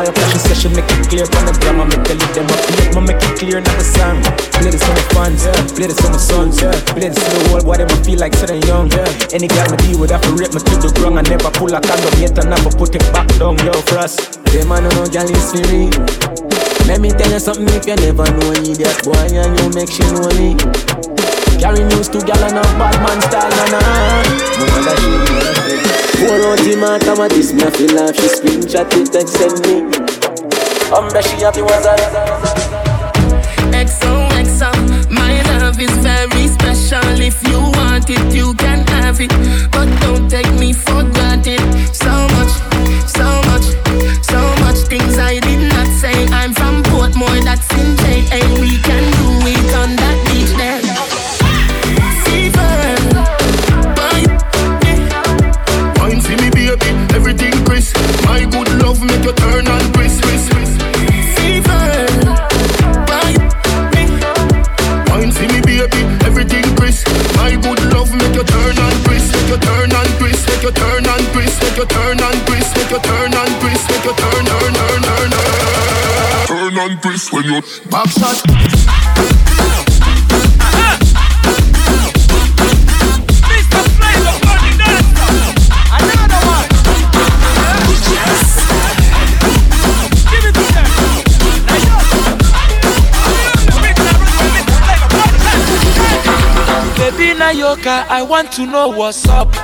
I 0.00 0.08
approach 0.08 0.32
the 0.32 0.40
session, 0.40 0.72
make 0.72 0.88
it 0.88 1.12
clear 1.12 1.26
from 1.28 1.44
the 1.44 1.52
grammar 1.60 1.84
Me 1.84 2.00
tell 2.00 2.16
it 2.16 2.30
them 2.32 2.48
up, 2.48 2.60
make 2.80 2.92
me 2.96 3.00
make 3.12 3.20
it 3.20 3.34
clear, 3.36 3.60
not 3.60 3.76
the 3.76 3.84
song. 3.84 4.16
Play 4.56 4.72
this 4.72 4.80
for 4.80 4.94
my 4.96 5.04
fans, 5.12 5.44
play 5.72 5.86
this 5.86 6.00
for 6.00 6.08
my 6.08 6.16
sons. 6.16 6.56
Play 6.96 7.12
this 7.12 7.20
for 7.20 7.30
the 7.34 7.42
world, 7.52 7.66
why 7.66 7.76
them 7.76 7.90
feel 8.04 8.18
like 8.18 8.32
they 8.40 8.60
young. 8.64 8.88
Any 9.32 9.48
girl 9.48 9.68
me 9.70 9.76
deal 9.84 9.98
with, 10.00 10.10
have 10.14 10.22
to 10.22 10.32
rape 10.32 10.54
me 10.54 10.60
to 10.62 10.74
the 10.78 10.90
ground. 10.96 11.18
I 11.18 11.22
never 11.26 11.50
pull 11.50 11.72
a 11.74 11.80
condom 11.80 12.14
yet 12.20 12.38
and 12.38 12.50
never 12.50 12.70
put 12.70 12.94
it 12.94 13.04
back 13.12 13.28
down, 13.38 13.49
yo, 13.58 13.72
frost 13.90 14.42
Them 14.52 14.72
I 14.72 14.80
know 14.80 14.90
no 14.94 15.06
girl 15.06 15.30
is 15.30 15.50
free 15.50 15.90
Let 16.86 17.00
me 17.00 17.10
tell 17.10 17.30
you 17.30 17.38
something 17.38 17.68
if 17.70 17.86
you 17.86 17.96
never 17.96 18.26
know 18.30 18.52
idiot 18.52 19.02
boy 19.02 19.14
and 19.34 19.58
you 19.58 19.68
make 19.74 19.90
she 19.90 20.02
know 20.14 20.28
me. 20.38 20.54
Carry 21.58 21.84
news 21.84 22.08
to 22.08 22.20
gal 22.24 22.42
and 22.44 22.58
a 22.58 22.62
bad 22.78 22.96
man 23.02 23.20
style, 23.22 23.50
da 23.50 23.80
she 24.98 25.14
Pour 26.20 26.40
out 26.46 26.58
the 26.58 26.76
matter, 26.80 27.14
what 27.16 27.30
this 27.30 27.52
me 27.52 27.64
feel 27.70 27.94
like 27.96 28.14
She 28.14 28.28
screenshot 28.28 28.90
it, 28.96 29.12
text 29.12 29.34
send 29.36 29.60
me. 29.66 29.84
Umbre 30.90 31.22
she 31.22 31.42
have 31.44 31.54
the 31.54 31.62
ones 31.62 31.86
XOXO, 33.70 35.10
my 35.10 35.40
love 35.58 35.80
is 35.80 35.90
very 35.98 36.48
special. 36.48 37.20
If 37.20 37.46
you 37.48 37.60
want 37.60 38.10
it, 38.10 38.34
you 38.34 38.52
can 38.54 38.86
have 38.88 39.20
it. 39.20 39.30
But 39.70 39.88
don't 40.00 40.28
take 40.28 40.52
me 40.58 40.72
for 40.72 41.02
granted. 41.14 41.62
So 41.94 42.10
much, 42.34 42.52
so 43.08 43.24
much, 43.50 43.66
so 44.24 44.40
much 44.64 44.78
things 44.88 45.18
I 45.18 45.38
did 45.40 45.60
not 45.72 45.86
say. 46.00 46.26
I'm 46.26 46.52
from 46.52 46.82
Portmore, 46.84 47.42
that's 47.44 47.69
when 77.42 77.54
you 77.54 77.62
back 77.90 78.08
shot. 78.08 78.50
I 98.12 98.22
want 98.22 98.50
to 98.52 98.66
know 98.66 98.88
what's 98.88 99.26
up. 99.28 99.54
Your 99.54 99.62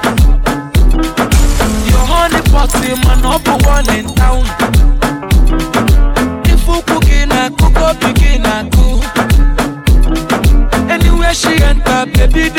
honey 2.06 2.40
party, 2.50 2.94
man, 3.04 3.22
number 3.22 3.56
one 3.66 3.90
in 3.94 4.06
town. 4.14 4.65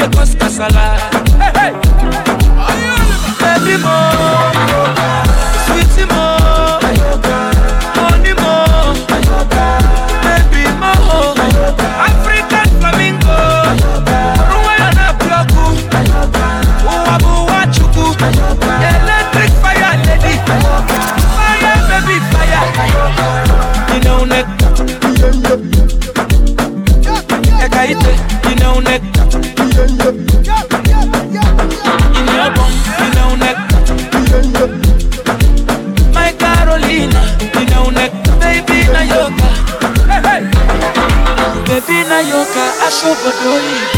Baby, 0.09 0.37
they 0.37 1.16
a 42.87 42.89
chuva 42.89 43.31
do 43.43 43.96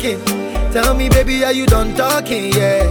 talking? 0.00 0.24
Tell 0.72 0.94
me, 0.94 1.08
baby, 1.08 1.44
are 1.44 1.52
you 1.52 1.66
done 1.66 1.94
talking? 1.94 2.52
Yeah. 2.52 2.86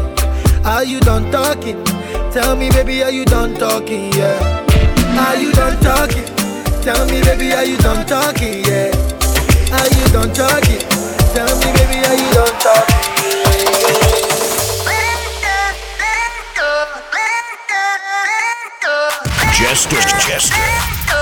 Are 0.66 0.84
you 0.84 1.00
done 1.00 1.32
talking? 1.32 1.84
Tell 2.32 2.56
me, 2.56 2.70
baby, 2.70 3.04
are 3.04 3.12
you 3.12 3.26
done 3.26 3.56
talking? 3.56 4.14
Yeah. 4.14 4.38
Are 5.18 5.36
you 5.36 5.52
done 5.52 5.80
talking? 5.82 6.26
Tell 6.84 7.06
me, 7.08 7.22
baby, 7.22 7.54
are 7.54 7.66
you 7.66 7.78
done 7.78 8.06
talking? 8.06 8.64
Yeah. 8.64 8.94
Are 9.74 9.90
you 9.90 10.06
done 10.14 10.34
talking? 10.34 10.82
Tell 11.34 11.58
me, 11.60 11.70
baby, 11.74 12.06
are 12.06 12.16
you 12.16 12.34
done 12.34 12.56
talking? 12.60 12.96
Jester, 19.58 20.00
Jester. 20.26 20.56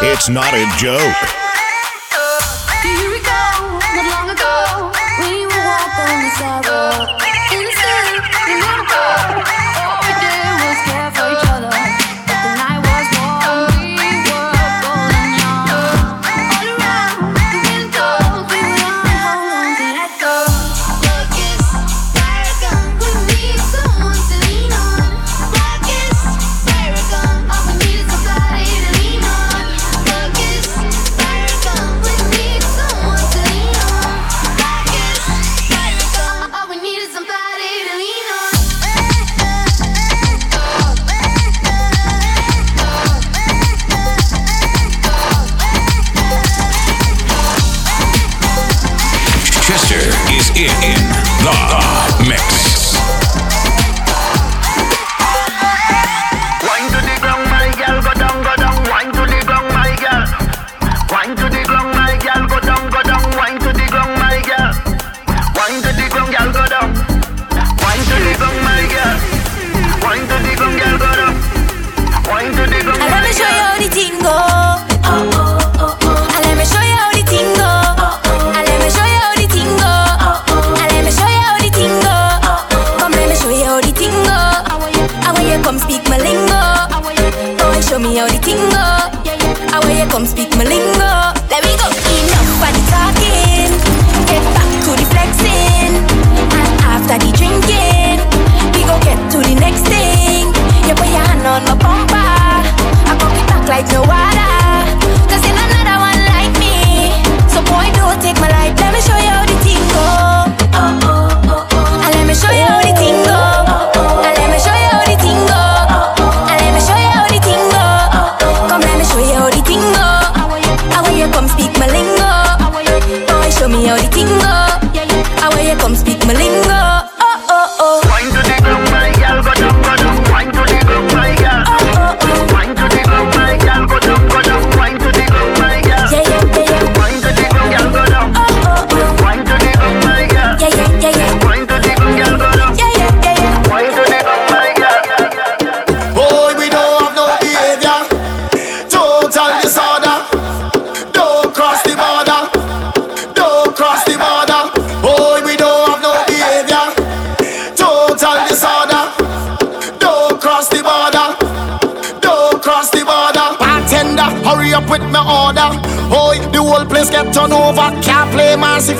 It's 0.04 0.30
not 0.30 0.54
a 0.54 0.66
joke. 0.78 1.47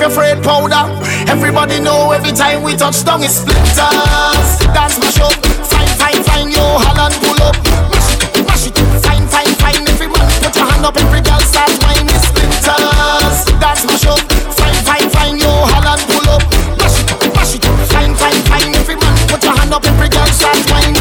afraid 0.08 0.42
powder. 0.42 0.88
Everybody 1.28 1.80
know 1.80 2.12
every 2.12 2.32
time 2.32 2.62
we 2.62 2.74
touch 2.74 3.04
down 3.04 3.22
it's 3.22 3.44
splinters. 3.44 4.48
Dance 4.72 4.96
mash 4.98 5.20
up, 5.20 5.36
fine, 5.68 5.92
fine, 6.00 6.22
fine, 6.24 6.50
yo, 6.50 6.64
Holland 6.80 7.14
pull 7.20 7.40
up. 7.44 7.56
Mash 7.92 8.16
it, 8.16 8.46
mash 8.48 8.66
it, 8.68 8.76
fine, 9.04 9.26
fine, 9.28 9.52
fine. 9.60 9.84
Every 9.84 10.08
man 10.08 10.24
put 10.40 10.56
your 10.56 10.64
hand 10.64 10.84
up, 10.88 10.96
every 10.96 11.20
girl 11.20 11.40
start 11.44 11.72
whining 11.84 12.08
it's 12.08 12.24
splinters. 12.32 13.36
Dance 13.60 13.84
mash 13.84 14.06
up, 14.08 14.24
fine, 14.56 14.80
fine, 14.88 15.08
fine, 15.12 15.36
yo, 15.36 15.52
Holland 15.72 16.02
pull 16.08 16.28
up. 16.32 16.42
Mash 16.80 17.04
it, 17.04 17.08
mash 17.36 17.54
it, 17.54 17.64
fine, 17.92 18.14
fine, 18.16 18.40
fine. 18.48 18.74
Every 18.80 18.96
man 18.96 19.14
put 19.28 19.44
your 19.44 19.54
hand 19.56 19.74
up, 19.74 19.84
every 19.84 20.08
girl 20.08 20.26
start 20.32 20.56
whining. 20.72 20.97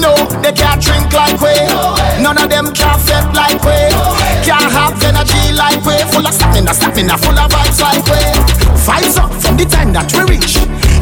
No, 0.00 0.16
they 0.40 0.52
can't 0.52 0.80
drink 0.80 1.12
like 1.12 1.36
we. 1.40 1.52
None 2.22 2.38
of 2.38 2.48
them 2.48 2.72
can't 2.72 3.00
fit 3.00 3.24
like 3.36 3.60
we. 3.62 3.78
Can't 4.48 4.72
have 4.72 4.96
energy 5.04 5.52
like 5.52 5.84
we. 5.84 5.96
Full 6.10 6.26
of 6.26 6.32
stamina, 6.32 6.72
stamina, 6.72 7.18
full 7.18 7.38
of 7.38 7.50
vibes 7.52 7.80
like 7.80 8.04
we. 8.08 8.22
Vibes 8.80 9.18
up 9.20 9.32
from 9.42 9.56
the 9.56 9.64
time 9.64 9.92
that 9.92 10.08
we 10.16 10.36
reach. 10.36 10.56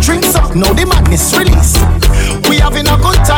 Drinks 0.04 0.34
up, 0.34 0.54
now 0.56 0.72
the 0.72 0.84
madness 0.84 1.30
release. 1.38 1.78
We 2.48 2.58
having 2.58 2.88
a 2.88 2.96
good 2.98 3.22
time. 3.24 3.37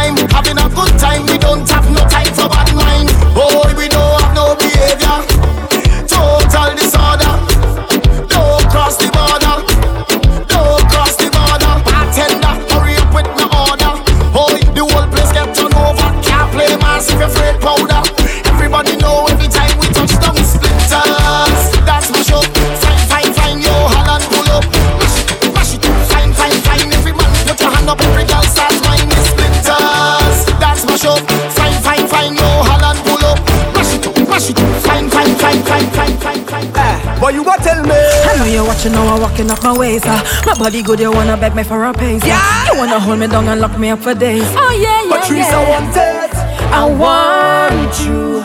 fucking 39.31 39.51
up 39.51 39.63
my 39.63 39.77
ways. 39.77 40.03
Uh. 40.05 40.43
My 40.47 40.55
body 40.55 40.83
good, 40.83 41.01
you 41.01 41.13
wanna 41.13 41.37
beg 41.37 41.55
me 41.55 41.63
for 41.63 41.85
a 41.85 41.93
pace. 41.93 42.23
Uh. 42.23 42.27
Yeah. 42.27 42.41
Uh. 42.41 42.73
You 42.73 42.79
wanna 42.79 43.01
hold 43.01 43.19
me 43.19 43.27
down 43.27 43.49
and 43.49 43.61
lock 43.61 43.79
me 43.79 43.91
up 43.91 44.01
for 44.01 44.15
days. 44.15 44.45
Oh 44.57 44.71
yeah, 44.71 45.03
yeah. 45.03 45.11
But 45.11 45.27
trees 45.27 45.47
yeah. 45.47 45.59
I 45.59 45.71
want 45.71 45.97
it. 45.97 46.35
I 46.81 46.85
want 47.03 47.95
you. 48.07 48.41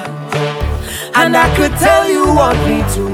And 1.15 1.37
I 1.37 1.47
could 1.55 1.71
tell 1.77 2.09
you 2.09 2.25
what 2.39 2.55
we 2.67 2.77
do. 2.93 3.07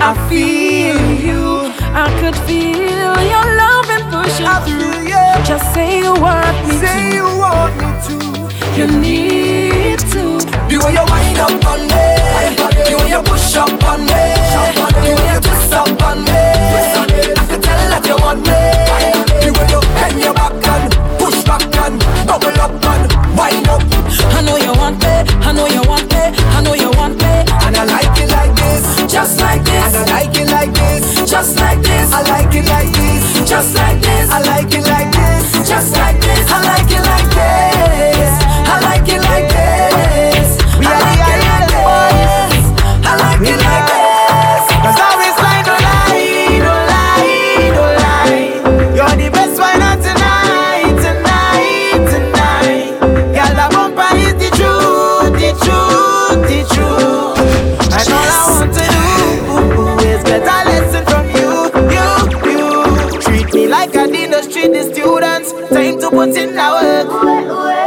I 0.00 0.10
feel 0.28 1.00
you. 1.26 1.72
I 1.94 2.08
could 2.20 2.36
feel 2.46 3.14
your 3.32 3.46
love 3.62 3.88
and 3.94 4.04
pushing 4.10 4.46
I 4.46 4.60
through. 4.64 5.08
Yeah. 5.08 5.44
Just 5.44 5.74
say 5.74 5.98
you 5.98 6.14
want 6.14 6.56
me 6.68 6.76
say 6.78 7.10
to. 7.10 7.16
you 7.16 7.26
want 7.44 7.74
me 7.80 7.90
to. 8.06 8.16
You 8.78 8.86
need 9.00 9.98
to. 10.14 10.24
The 10.68 10.76
way 10.82 10.92
you 10.92 11.04
wind 11.10 11.38
up 11.38 11.66
on 11.66 11.80
me 11.88 12.11
push 13.24 13.56
up 13.56 13.84
on 13.84 14.00
me, 14.00 14.12
the 14.12 15.12
you 15.12 15.40
twist 15.40 15.72
up 15.72 16.02
on 16.02 16.24
me. 16.24 16.40
Tell 17.60 17.88
that 17.90 18.04
you 18.06 18.16
want 18.16 18.40
me. 18.46 18.58
You 19.44 19.52
bend 19.94 20.20
your 20.20 20.34
back 20.34 20.52
push 21.18 21.42
back 21.44 21.62
and 21.84 21.98
bubble 22.26 22.60
up 22.60 22.72
wind 23.36 23.68
up. 23.68 23.82
I 24.32 24.40
know 24.42 24.56
you 24.56 24.72
want 24.72 24.98
me. 25.02 25.14
I 25.44 25.52
know 25.52 25.66
you 25.66 25.82
want 25.88 26.08
me. 26.12 26.22
I 26.56 26.62
know 26.62 26.74
you 26.74 26.90
want 26.90 27.16
me. 27.16 27.32
And 27.66 27.76
I 27.76 27.84
like 27.84 28.18
it 28.18 28.30
like 28.30 28.54
this, 28.56 29.12
Just 29.12 29.40
like 29.40 29.64
this. 29.64 29.94
and 29.94 29.96
I 29.96 30.22
like 30.22 30.36
it 30.36 30.48
like 30.50 30.72
this, 30.72 31.30
Just 31.30 31.56
like 31.58 31.82
this. 31.82 32.12
I 32.12 32.22
like 32.22 32.54
it 32.54 32.66
like 32.66 32.92
this, 32.92 33.48
Just 33.48 33.74
like 33.76 34.00
this. 34.00 34.30
I 34.30 34.40
like 34.40 34.74
it 34.74 34.86
like 34.88 35.12
this, 35.12 35.68
Just 35.68 35.92
like 35.96 36.20
this. 36.20 36.61
Put 66.12 66.36
in 66.36 66.52
the 66.54 66.68
work. 66.76 67.08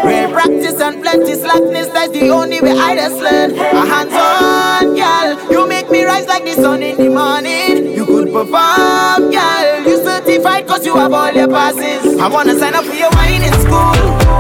Real 0.04 0.32
practice 0.34 0.82
and 0.82 1.02
plenty 1.02 1.36
slackness, 1.36 1.88
that's 1.94 2.12
the 2.12 2.30
only 2.30 2.60
way 2.60 2.72
I 2.72 2.96
just 2.96 3.22
learn. 3.22 3.54
A 3.54 3.82
hands 3.86 4.14
on, 4.14 4.96
girl. 4.98 5.52
You 5.52 5.68
make 5.68 5.90
me 5.92 6.04
rise 6.04 6.26
like 6.26 6.44
the 6.44 6.54
sun 6.54 6.82
in 6.82 6.98
the 6.98 7.10
morning. 7.10 7.94
You 7.94 8.06
could 8.06 8.34
perform, 8.34 9.30
girl. 9.30 9.66
You 9.86 10.04
certified 10.04 10.68
cause 10.68 10.86
you 10.86 10.96
have 10.96 11.14
all 11.14 11.32
your 11.32 11.48
passes. 11.48 12.20
I 12.20 12.28
wanna 12.28 12.58
sign 12.58 12.74
up 12.74 12.86
for 12.86 12.96
your 12.96 13.12
whining 13.12 13.54
school. 13.62 13.94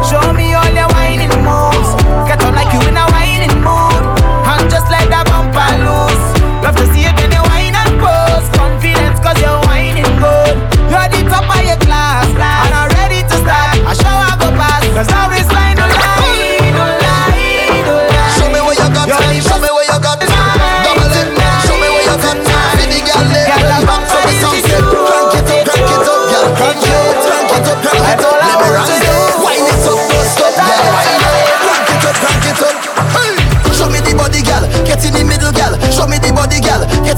Show 0.10 0.34
me 0.34 0.54
all 0.58 0.74
your 0.74 0.89
whining 0.98 1.34
moves. 1.45 1.89
Get 2.28 2.41
on 2.43 2.56
like 2.56 2.74
you 2.74 2.82
in 2.89 2.98
a 2.98 3.06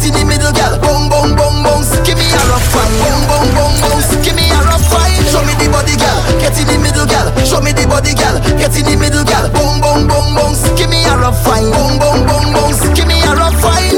in 0.07 0.13
the 0.15 0.23
middle, 0.23 0.53
girl. 0.55 0.73
Boom, 0.79 1.11
boom, 1.11 1.35
boom, 1.35 1.55
boom 1.63 1.81
Give 2.07 2.15
me 2.15 2.27
a 2.31 2.41
rough 2.47 2.71
one. 2.71 2.87
Boom, 3.03 3.19
boom, 3.27 3.47
boom, 3.51 3.73
boom 3.83 3.99
Give 4.23 4.35
me 4.35 4.47
a 4.47 4.59
rough 4.63 4.87
one. 4.91 5.11
Show 5.27 5.43
me 5.43 5.53
the 5.59 5.67
body, 5.67 5.95
girl. 5.99 6.17
Get 6.39 6.55
in 6.55 6.67
the 6.71 6.77
middle, 6.79 7.05
girl. 7.05 7.27
Show 7.43 7.59
me 7.59 7.75
the 7.75 7.83
body, 7.87 8.15
girl. 8.15 8.39
Get 8.55 8.71
in 8.79 8.87
the 8.87 8.95
middle, 8.95 9.23
girl. 9.27 9.45
Boom, 9.51 9.83
boom, 9.83 10.07
boom, 10.07 10.27
boom 10.35 10.53
Give 10.79 10.89
me 10.89 11.03
a 11.03 11.13
rough 11.19 11.43
one. 11.43 11.67
Boom, 11.75 11.99
boom, 11.99 12.19
boom, 12.23 12.45
boom 12.55 12.71
Give 12.95 13.07
me 13.07 13.19
a 13.27 13.33
rough 13.35 13.59
one. 13.59 13.91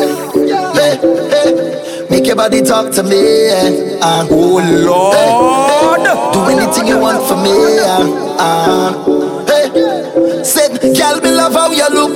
Hey, 0.74 0.98
hey 1.30 2.08
Make 2.10 2.26
your 2.26 2.36
body 2.36 2.62
talk 2.62 2.92
to 2.98 3.04
me 3.04 3.50
uh, 4.02 4.26
Oh 4.30 4.58
Lord. 4.58 5.16
Do 6.34 6.40
anything 6.50 6.88
you 6.88 6.98
want 7.00 7.22
for 7.28 7.38
me 7.38 7.54
uh, 7.80 8.02
uh, 8.40 9.19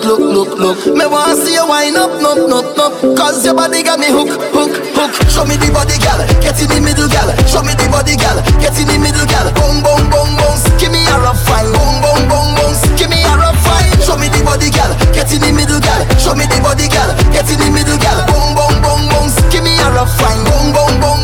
look, 0.04 0.20
look, 0.20 0.52
look. 0.60 0.78
Me 0.96 1.06
wanna 1.08 1.36
see 1.36 1.56
you 1.56 1.66
wind 1.68 1.96
up, 1.96 2.12
up, 2.22 2.38
up, 2.52 2.78
up. 2.78 2.94
Cause 3.16 3.46
your 3.46 3.56
body 3.56 3.84
got 3.84 4.00
me 4.00 4.08
hook, 4.12 4.30
hook, 4.52 4.74
hook. 4.96 5.12
Show 5.32 5.46
me 5.48 5.56
the 5.56 5.72
body, 5.72 5.96
girl. 6.04 6.20
Get 6.44 6.60
in 6.60 6.68
the 6.68 6.80
middle, 6.84 7.08
girl. 7.08 7.30
Show 7.48 7.63
me 7.63 7.74
the 7.76 7.88
body, 7.88 8.16
girl. 8.20 8.38
Get 8.60 8.76
in 8.80 8.88
the 8.88 8.98
middle, 9.00 9.26
girl. 9.26 9.48
Boom, 9.56 9.80
boom, 9.82 10.04
boom, 10.12 10.30
boom. 10.36 10.56
Give 10.78 10.92
me 10.92 11.04
a 11.08 11.16
rough 11.24 11.39
fine. 11.48 11.72
Boom, 11.72 11.96
boom, 12.04 12.22
boom, 12.28 12.48
boom. 12.56 12.74
Give 13.00 13.10
me 13.10 13.24
a 13.24 13.34
rough 13.39 13.60
fine. 13.63 13.89
Show 14.04 14.20
me 14.20 14.28
the 14.28 14.44
body, 14.44 14.70
girl. 14.70 14.92
Get 15.16 15.32
in 15.32 15.39
the 15.39 15.52
middle, 15.56 15.80
girl. 15.80 16.02
Show 16.20 16.36
me 16.36 16.46
the 16.46 16.60
body, 16.60 16.88
girl. 16.92 17.10
Get 17.32 17.48
in 17.48 17.58
the 17.60 17.70
middle, 17.72 17.98
girl. 17.98 18.20
Boom, 18.28 18.56
boom, 18.56 18.76
boom, 18.84 19.02
boom. 19.08 19.28
Give 19.50 19.63
me 19.63 19.74
a 19.80 19.88
rough 19.96 20.12
fine. 20.20 20.44
Boom, 20.44 20.76
boom, 20.76 20.94
boom, 21.00 21.20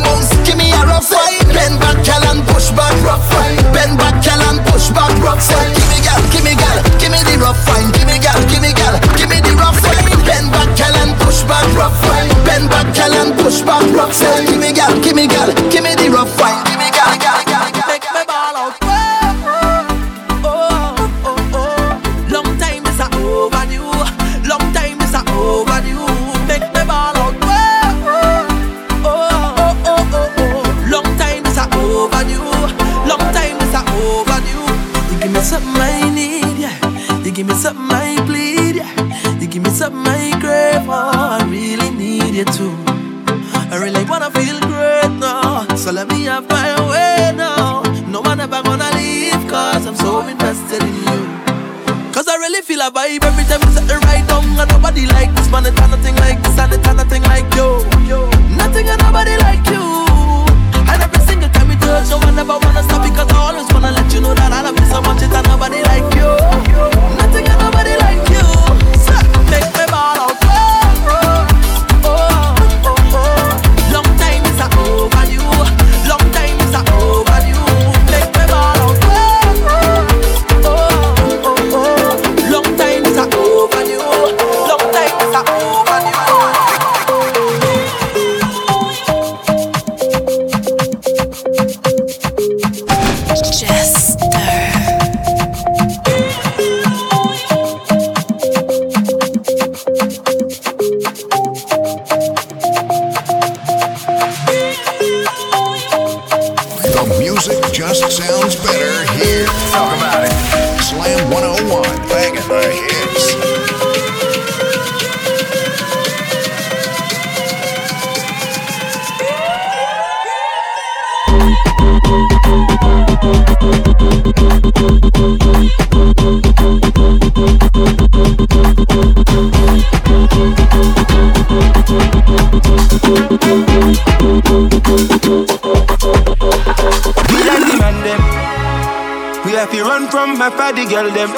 run 140.00 140.10
from 140.12 140.38
my 140.38 140.50
fatty 140.50 140.86
girl 140.86 141.10
them. 141.12 141.30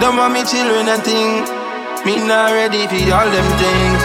Don't 0.00 0.16
want 0.16 0.32
me 0.34 0.44
children 0.44 0.88
and 0.88 1.02
thing. 1.02 1.44
Me 2.04 2.16
not 2.26 2.52
ready 2.52 2.86
for 2.86 3.14
all 3.14 3.28
them 3.30 3.48
things. 3.60 4.02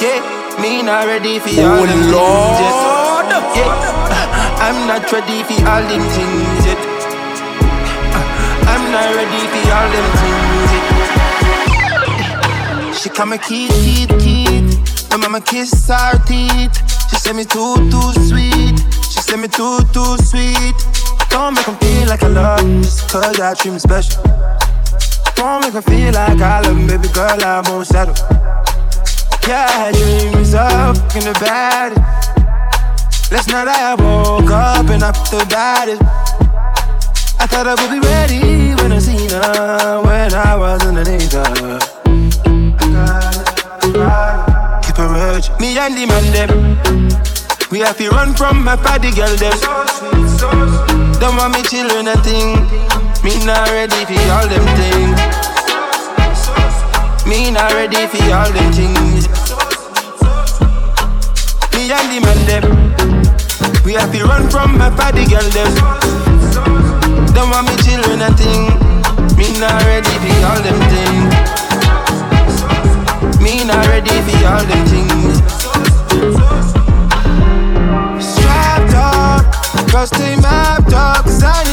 Yeah, 0.00 0.20
me 0.60 0.82
not 0.82 1.06
ready 1.06 1.38
for 1.38 1.48
all 1.60 1.82
Oh, 1.82 1.86
them 1.86 2.10
Lord. 2.10 2.56
things. 2.56 2.62
yet. 2.62 2.76
Yeah, 3.56 4.64
I'm 4.64 4.86
not 4.86 5.10
ready 5.12 5.42
for 5.44 5.68
all 5.68 5.82
them 5.82 6.02
things 6.16 6.66
yet. 6.66 6.78
I'm 8.72 8.84
not 8.92 9.14
ready 9.14 9.42
for 9.52 9.64
all 9.76 9.88
them 9.94 10.08
things 10.20 10.72
yet. 10.72 10.86
She 12.96 13.08
call 13.08 13.26
me 13.26 13.38
Keith, 13.38 13.72
Keith, 13.84 14.12
Keith. 14.20 15.10
My 15.10 15.16
mama 15.16 15.40
kiss 15.40 15.88
her 15.88 16.18
teeth. 16.24 16.72
She 17.10 17.16
said 17.16 17.36
me 17.36 17.44
too, 17.44 17.74
too 17.90 18.12
sweet. 18.28 18.78
She 19.10 19.20
said 19.20 19.38
me 19.40 19.48
too, 19.48 19.78
too 19.92 20.16
sweet. 20.18 20.74
Don't 21.32 21.54
make 21.54 21.66
'em 21.66 21.76
feel 21.80 22.08
like 22.08 22.22
I 22.22 22.28
love 22.28 22.60
'em 22.60 22.82
just 22.82 23.08
cause 23.10 23.40
I 23.40 23.54
treat 23.54 23.80
special. 23.80 24.22
Don't 25.34 25.60
make 25.64 25.74
'em 25.74 25.82
feel 25.82 26.12
like 26.12 26.40
I 26.40 26.60
love 26.60 26.86
baby 26.86 27.08
girl, 27.08 27.42
I 27.42 27.62
won't 27.66 27.86
settle. 27.86 28.14
Yeah, 29.48 29.66
I 29.66 29.72
had 29.82 29.94
dreams 29.94 30.54
of 30.54 31.16
in 31.16 31.24
the 31.24 31.34
bad. 31.40 31.90
Last 33.32 33.48
night 33.48 33.66
I 33.66 33.94
woke 33.94 34.50
up 34.50 34.90
and 34.90 35.02
I 35.02 35.12
felt 35.12 35.48
bad. 35.48 35.88
I 37.40 37.46
thought 37.46 37.66
I 37.66 37.74
would 37.80 37.90
be 37.90 38.00
ready 38.14 38.74
when 38.74 38.92
I 38.92 38.98
seen 38.98 39.30
her 39.30 40.00
when 40.04 40.34
I 40.34 40.54
was 40.54 40.82
underneath 40.84 41.32
her. 41.32 41.78
Keep 44.82 44.98
a 44.98 45.06
urge, 45.28 45.50
me 45.58 45.78
and 45.78 45.96
the 45.96 46.04
man 46.06 46.26
them. 46.36 46.50
We 47.70 47.80
have 47.80 47.96
to 47.96 48.10
run 48.10 48.34
from 48.34 48.62
my 48.62 48.76
party 48.76 49.10
girl 49.10 49.34
them. 49.36 50.91
Don't 51.22 51.36
want 51.36 51.54
me 51.54 51.62
children 51.62 52.08
a 52.08 52.16
thing. 52.26 52.58
Me 53.22 53.38
not 53.46 53.70
ready 53.70 54.04
for 54.10 54.18
all 54.34 54.48
them 54.48 54.66
things. 54.74 55.14
Me 57.24 57.48
not 57.52 57.72
ready 57.74 58.08
for 58.10 58.18
all 58.34 58.50
them 58.50 58.72
things. 58.74 59.28
Me 61.70 61.92
and 61.94 62.10
the 62.10 62.18
man 62.26 62.40
them. 62.50 62.64
We 63.84 63.92
have 63.92 64.10
to 64.10 64.24
run 64.24 64.50
from 64.50 64.76
my 64.76 64.90
party 64.90 65.24
girl 65.30 65.48
them. 65.54 65.70
Don't 67.34 67.50
want 67.50 67.68
me 67.68 67.76
children 67.86 68.22
a 68.22 68.30
thing. 68.34 68.74
Me 69.38 69.46
not 69.60 69.78
ready 69.84 70.10
for 70.18 70.34
all 70.42 70.58
them 70.58 70.80
things. 70.90 71.30
Me 73.40 73.62
not 73.62 73.86
ready 73.86 74.10
for 74.26 74.44
all 74.50 74.64
them 74.66 74.84
things. 74.90 75.38
Strapped 78.26 78.94
up, 78.96 79.46
stay 80.08 80.34
mapped 80.34 80.80
up, 80.80 80.81
cause 81.24 81.42
I 81.42 81.71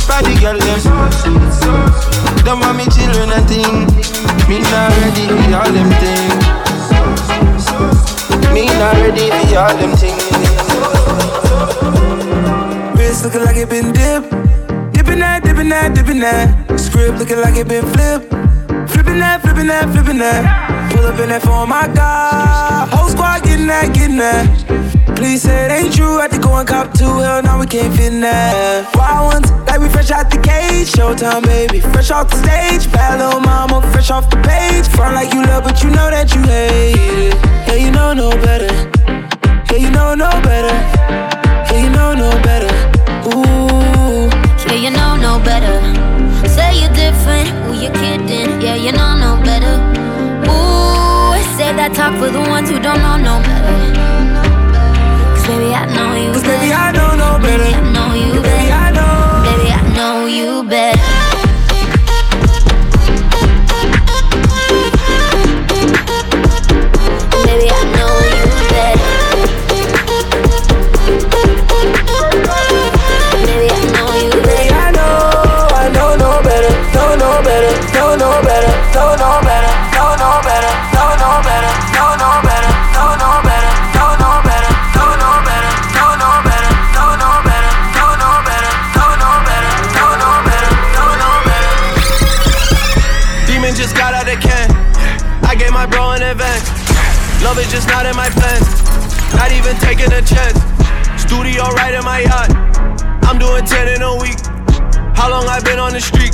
my 0.00 0.22
party 0.22 0.34
girl 0.40 0.58
them. 0.58 0.80
Don't 2.44 2.60
want 2.60 2.76
me 2.76 2.84
children 2.86 3.30
and 3.32 3.46
thing. 3.48 3.86
Me 4.48 4.60
not 4.60 4.90
ready 5.00 5.26
for 5.26 5.54
all 5.56 5.72
them 5.72 5.90
things. 6.00 6.44
Me 8.52 8.66
not 8.66 8.94
ready 8.96 9.30
for 9.30 9.58
all 9.58 9.76
them 9.76 9.92
things. 9.96 10.30
Wrist 12.98 13.24
looking 13.24 13.44
like 13.44 13.56
it 13.56 13.68
been 13.68 13.92
dipped. 13.92 14.30
Dipping 14.92 15.18
that, 15.20 15.42
dipping 15.44 15.68
that, 15.68 15.94
dipping 15.94 16.20
that. 16.20 16.78
Script 16.78 17.18
looking 17.18 17.40
like 17.40 17.56
it 17.56 17.68
been 17.68 17.84
flipped. 17.86 18.30
Flipping 18.90 19.18
that, 19.18 19.42
flipping 19.42 19.66
that, 19.66 19.90
flipping 19.92 20.18
that. 20.18 20.92
Pull 20.92 21.06
up 21.06 21.18
in 21.18 21.28
that 21.28 21.42
phone, 21.42 21.68
my 21.68 21.88
God. 21.88 22.88
Whole 22.90 23.08
squad 23.08 23.42
getting 23.42 23.66
that, 23.66 23.92
getting 23.94 24.16
that. 24.16 24.46
Please 25.16 25.42
say 25.42 25.66
it 25.66 25.70
ain't 25.70 25.94
true. 25.94 26.18
Had 26.18 26.30
to 26.30 26.38
go 26.38 26.54
and 26.54 26.66
cop 26.66 26.94
two. 26.94 27.04
Hell, 27.04 27.42
now 27.42 27.58
we 27.60 27.66
can't 27.66 27.94
fit 27.94 28.12
in 28.12 28.20
that. 28.22 28.94
Wild 28.96 29.34
ones, 29.34 29.50
we 29.80 29.88
fresh 29.88 30.10
out 30.10 30.30
the 30.30 30.38
cage. 30.38 30.92
Showtime, 30.92 31.42
baby. 31.44 31.80
Fresh 31.80 32.10
off 32.10 32.28
the 32.30 32.36
stage. 32.36 32.90
Bad 32.92 33.18
little 33.20 33.40
mama, 33.40 33.80
fresh 33.92 34.10
off 34.10 34.28
the 34.30 34.36
page. 34.36 34.86
Front 34.94 35.14
like 35.14 35.32
you 35.32 35.42
love, 35.42 35.64
but 35.64 35.82
you 35.82 35.90
know 35.90 36.10
that 36.10 36.34
you 36.34 36.42
hate 36.42 36.94
it. 36.96 37.34
Yeah, 37.66 37.74
you 37.84 37.90
know 37.90 38.12
no 38.12 38.30
better. 38.44 38.70
Yeah, 39.70 39.78
you 39.84 39.90
know 39.90 40.14
no 40.14 40.30
better. 40.42 40.74
Yeah, 41.72 41.82
you 41.84 41.90
know 41.90 42.12
no 42.14 42.30
better. 42.42 42.70
Ooh. 43.32 44.28
Yeah, 44.68 44.78
you 44.84 44.90
know 44.90 45.16
no 45.16 45.38
better. 45.42 45.76
Say 46.48 46.80
you're 46.80 46.92
different, 46.92 47.48
who 47.64 47.72
you 47.74 47.90
kidding? 47.90 48.60
Yeah, 48.60 48.74
you 48.76 48.92
know 48.92 49.16
no 49.16 49.42
better. 49.42 49.74
Ooh, 50.50 51.40
say 51.56 51.72
that 51.78 51.92
talk 51.94 52.12
for 52.18 52.28
the 52.30 52.40
ones 52.40 52.68
who 52.70 52.78
don't 52.78 53.00
know 53.00 53.16
no 53.16 53.34
better. 53.40 53.80
Cause 55.34 55.46
baby, 55.48 55.72
I 55.74 55.86
know 55.94 56.14
you 56.20 56.32
Cause 56.32 56.42
better. 56.42 56.58
baby, 56.60 56.72
I 56.72 56.92
know 56.92 57.10
no 57.16 57.38
better. 57.40 57.64
I 57.64 57.92
know 57.92 58.14
you 58.14 58.42
better 58.42 58.59
bed. 60.70 61.09
Love 97.60 97.66
is 97.66 97.72
just 97.72 97.88
not 97.88 98.06
in 98.06 98.16
my 98.16 98.30
plans. 98.30 98.64
Not 99.36 99.52
even 99.52 99.76
taking 99.84 100.10
a 100.16 100.22
chance. 100.24 100.56
Studio 101.20 101.68
right 101.76 101.92
in 101.92 102.02
my 102.04 102.20
yacht. 102.20 102.48
I'm 103.28 103.38
doing 103.38 103.66
10 103.66 103.96
in 103.96 104.00
a 104.00 104.16
week. 104.16 104.40
How 105.12 105.28
long 105.28 105.44
I 105.46 105.60
been 105.60 105.78
on 105.78 105.92
the 105.92 106.00
street? 106.00 106.32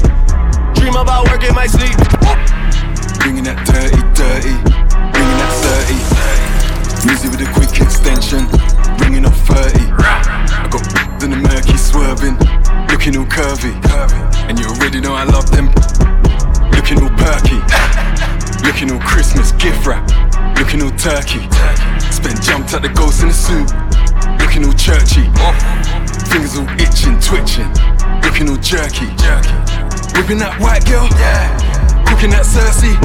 Dream 0.79 0.95
about 0.95 1.27
work 1.27 1.43
in 1.43 1.53
my 1.53 1.67
sleep. 1.67 1.99
Bringing 3.19 3.43
that 3.43 3.59
dirty, 3.67 3.99
dirty, 4.15 4.55
bringing 5.11 5.39
that 5.43 5.51
30. 7.03 7.11
Music 7.11 7.31
with 7.35 7.43
a 7.43 7.51
quick 7.59 7.75
extension, 7.75 8.47
bringing 8.97 9.27
up 9.27 9.35
30. 9.51 9.83
I 9.99 10.71
got 10.71 10.87
in 11.25 11.31
the 11.31 11.43
murky 11.43 11.77
swerving, 11.77 12.39
looking 12.87 13.19
all 13.19 13.27
curvy. 13.27 13.75
And 14.47 14.61
you 14.61 14.67
already 14.67 15.01
know 15.01 15.15
I 15.15 15.25
love 15.25 15.51
them, 15.51 15.75
looking 16.71 17.03
all 17.03 17.11
perky. 17.19 17.59
Looking 18.67 18.91
all 18.91 19.01
Christmas 19.01 19.53
gift 19.53 19.87
wrap, 19.87 20.05
looking 20.59 20.83
all 20.83 20.91
turkey. 20.99 21.41
Spent 22.11 22.43
jumped 22.43 22.75
at 22.75 22.83
the 22.83 22.91
ghost 22.95 23.23
in 23.23 23.29
the 23.29 23.35
soup, 23.35 23.71
looking 24.43 24.67
all 24.67 24.75
churchy. 24.75 25.25
Fingers 26.29 26.59
all 26.59 26.69
itching, 26.77 27.17
twitching, 27.23 27.71
looking 28.27 28.51
all 28.51 28.59
jerky. 28.59 29.07
Whipping 30.19 30.39
that 30.39 30.57
white 30.61 30.85
girl, 30.85 31.09
cooking 32.11 32.31
that 32.31 32.45
Cersei. 32.45 32.97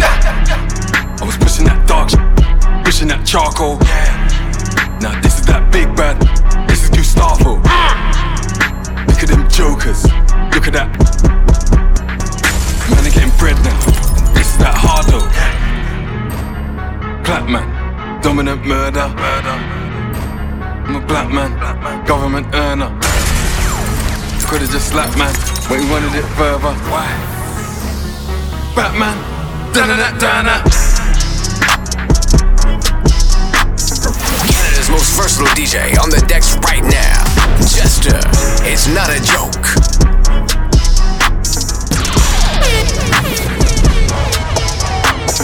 I 1.22 1.26
was 1.26 1.38
pushing 1.38 1.66
that 1.66 1.88
dark, 1.88 2.09
sh- 2.09 2.20
pushing 2.84 3.07
that 3.09 3.26
charcoal. 3.26 3.78
Now 4.99 5.14
this 5.22 5.39
is 5.39 5.45
that 5.45 5.72
big 5.72 5.95
bad, 5.95 6.20
this 6.68 6.84
is 6.84 6.89
Gustavo. 6.89 7.62
Look 9.07 9.22
at 9.24 9.30
them 9.30 9.47
jokers, 9.47 10.03
look 10.55 10.68
at 10.68 10.74
that. 10.74 10.89
Man, 12.89 13.03
they 13.03 13.12
getting 13.12 13.32
bread 13.38 13.55
now. 13.64 13.80
This 14.34 14.51
is 14.51 14.57
that 14.57 14.76
hardo. 14.76 15.11
Clap 17.32 17.47
man, 17.47 18.21
dominant 18.21 18.65
murder. 18.65 19.07
I'm 20.84 20.95
a 20.97 20.99
black 21.07 21.32
man, 21.32 21.55
government 22.05 22.45
earner. 22.53 22.89
Could've 24.49 24.69
just 24.69 24.89
slapped 24.89 25.17
man, 25.17 25.34
but 25.69 25.79
he 25.79 25.89
wanted 25.89 26.13
it 26.13 26.27
further. 26.36 26.73
Why? 26.91 27.07
Batman, 28.75 29.15
da-da-da, 29.71 30.11
da-da. 30.19 30.57
Canada's 34.51 34.89
most 34.89 35.15
versatile 35.15 35.47
DJ 35.55 35.97
on 36.03 36.09
the 36.09 36.21
decks 36.27 36.57
right 36.67 36.84
now. 36.84 37.23
Jester. 37.63 38.19
It's 38.67 38.88
not 38.91 39.09
a 39.09 39.23
joke. 39.23 39.63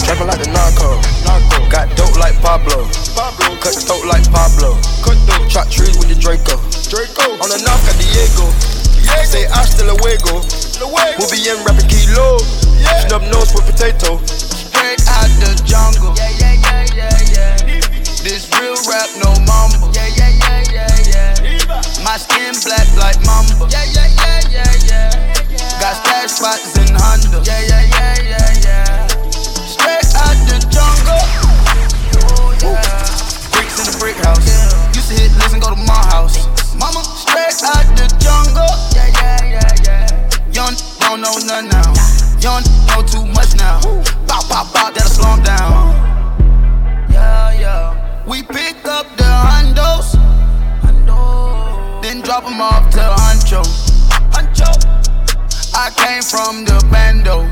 Trapping 0.03 0.27
like 0.27 0.43
the 0.43 0.51
narco. 0.51 1.16
Narco. 1.27 1.59
Got 1.67 1.91
dope 1.99 2.15
like 2.15 2.39
Pablo. 2.39 2.87
Pablo. 3.11 3.59
Cut 3.59 3.75
throat 3.75 4.07
like 4.07 4.23
Pablo. 4.31 4.79
Cut 5.03 5.19
throat. 5.27 5.45
Chop 5.51 5.67
trees 5.67 5.99
with 5.99 6.07
the 6.07 6.15
Draco. 6.15 6.55
Draco. 6.87 7.35
On 7.43 7.51
the 7.51 7.59
knock 7.61 7.83
at 7.91 7.99
Diego. 7.99 8.47
Diego. 8.95 9.27
Say 9.27 9.45
hasta 9.51 9.83
luego. 9.83 10.39
luego. 10.79 11.19
We'll 11.19 11.29
be 11.29 11.43
in 11.43 11.59
rapping 11.67 11.91
kilo. 11.91 12.39
Yeah. 12.79 13.05
Snub 13.05 13.23
nose 13.27 13.51
with 13.51 13.67
potato. 13.67 14.23
Straight 14.23 15.03
out 15.11 15.29
the 15.43 15.51
jungle. 15.67 16.15
Yeah, 16.15 16.31
yeah, 16.39 16.55
yeah, 16.63 16.95
yeah, 16.95 17.35
yeah. 17.35 17.97
This 18.23 18.47
real 18.55 18.75
rap, 18.87 19.09
no 19.19 19.35
mumble. 19.43 19.91
Yeah, 19.93 20.07
yeah, 20.15 20.31
yeah, 20.31 20.63
yeah, 20.71 21.43
yeah. 21.43 22.03
My 22.03 22.17
skin 22.17 22.55
black 22.63 22.87
like 22.95 23.19
mamba. 23.25 23.67
Yeah, 23.71 23.83
yeah, 23.91 24.07
yeah, 24.15 24.41
yeah, 24.51 24.87
yeah. 24.87 25.79
Got 25.79 25.95
stash 26.03 26.31
spots 26.31 26.75
in 26.77 26.95
Honda. 26.95 27.43
Yeah, 27.45 27.61
yeah, 27.67 27.83
yeah, 27.83 28.21
yeah, 28.23 28.61
yeah. 28.63 29.06
Out 30.17 30.37
the 30.49 30.57
jungle. 30.73 31.23
Oh, 32.25 32.53
yeah. 32.61 32.81
Bricks 33.53 33.77
in 33.77 33.85
the 33.85 33.97
brick 33.99 34.17
house. 34.25 34.45
Used 34.95 35.09
to 35.09 35.15
hit, 35.15 35.31
listen, 35.37 35.59
go 35.59 35.69
to 35.69 35.81
my 35.85 36.01
house. 36.09 36.35
Mama, 36.73 37.03
straight 37.03 37.61
out 37.63 37.85
the 37.93 38.07
jungle. 38.17 38.65
Yeah, 38.97 39.13
yeah, 39.21 39.45
yeah, 39.45 39.75
yeah. 39.85 40.51
Young 40.51 40.73
don't 40.99 41.21
know 41.21 41.37
nothing 41.45 41.69
now. 41.69 41.93
Young 42.39 42.63
know 42.87 43.01
too 43.01 43.25
much 43.33 43.55
now. 43.55 43.79
Bop, 44.27 44.49
bop, 44.49 44.73
bop, 44.73 44.93
that'll 44.93 45.09
slow 45.09 45.33
'em 45.33 45.43
down. 45.43 45.95
Yeah, 47.09 47.51
yeah. 47.59 48.25
We 48.27 48.43
pick 48.43 48.85
up 48.85 49.07
the 49.17 49.23
hondos. 49.23 50.17
then 52.01 52.21
drop 52.21 52.43
them 52.43 52.61
off 52.61 52.89
to 52.91 52.99
Huncho. 52.99 53.63
Huncho. 54.31 54.69
I 55.75 55.89
came 55.95 56.23
from 56.23 56.65
the 56.65 56.77
bando. 56.91 57.47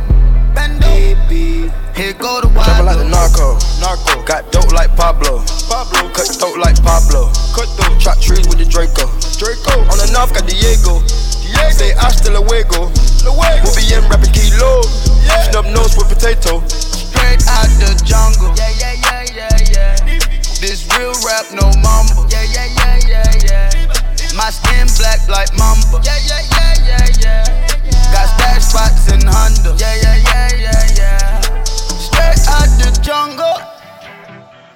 Bando. 0.53 1.84
Here 1.96 2.12
go 2.12 2.43
the 2.43 2.52
wild. 2.52 2.68
Trapping 2.68 2.86
like 2.91 3.00
the 3.00 3.08
narco. 3.08 3.56
narco. 3.80 4.20
Got 4.28 4.52
dope 4.52 4.68
like 4.76 4.91
Pablo. 5.00 5.39
Pablo. 5.72 6.12
Cut 6.12 6.28
throat 6.28 6.60
like 6.60 6.76
Pablo. 6.84 7.32
Cut 7.56 7.72
throat. 7.80 7.96
Chop 8.04 8.20
trees 8.20 8.43
with 8.52 8.60
the 8.60 8.68
Draco. 8.68 9.08
Draco. 9.39 9.80
On 9.88 9.96
the 9.96 10.12
north 10.12 10.36
got 10.36 10.43
Diego. 10.43 11.00
Diego. 11.39 11.72
Say 11.72 11.96
hasta 11.96 12.36
luego. 12.36 12.91
luego. 13.24 13.64
We'll 13.64 13.76
be 13.80 13.88
in 13.96 14.04
rapping 14.12 14.36
kilo. 14.36 14.84
Yeah. 15.24 15.48
Snub 15.48 15.72
nose 15.72 15.96
with 15.96 16.12
potato. 16.12 16.60
Straight 16.68 17.39
out 17.48 17.72
the 17.80 17.96
jungle. 18.04 18.52
Yeah, 18.60 18.76
yeah, 18.76 19.00
yeah, 19.00 19.24
yeah, 19.32 19.56
yeah. 19.72 20.20
This 20.60 20.84
real 21.00 21.16
rap, 21.24 21.48
no 21.56 21.72
mumble. 21.80 22.28
Yeah, 22.28 22.43
yeah, 22.43 22.76
yeah, 22.76 23.08
yeah, 23.08 23.48
yeah. 23.48 24.36
My 24.36 24.52
skin 24.52 24.91
black 25.00 25.24
like 25.32 25.48
mamba. 25.56 26.04
Yeah, 26.04 26.20
yeah, 26.28 26.43
yeah, 26.52 26.76
yeah, 26.84 27.08
yeah. 27.24 28.12
Got 28.12 28.28
stash 28.36 28.68
spots 28.68 29.08
in 29.08 29.24
Honda. 29.24 29.80
Yeah, 29.80 29.96
yeah, 29.96 30.20
yeah, 30.28 30.50
yeah, 30.60 30.96
yeah. 31.00 31.64
Straight 32.06 32.47
out 32.47 32.70
the 32.78 32.89
jungle. 33.01 33.58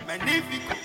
Magnifico. 0.08 0.76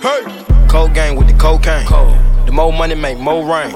Hey. 0.00 0.46
Cold 0.68 0.94
gang 0.94 1.16
with 1.16 1.28
the 1.28 1.34
cocaine. 1.34 1.86
Cold. 1.86 2.16
The 2.46 2.52
more 2.52 2.72
money 2.72 2.94
make 2.94 3.18
more 3.18 3.44
rain. 3.44 3.70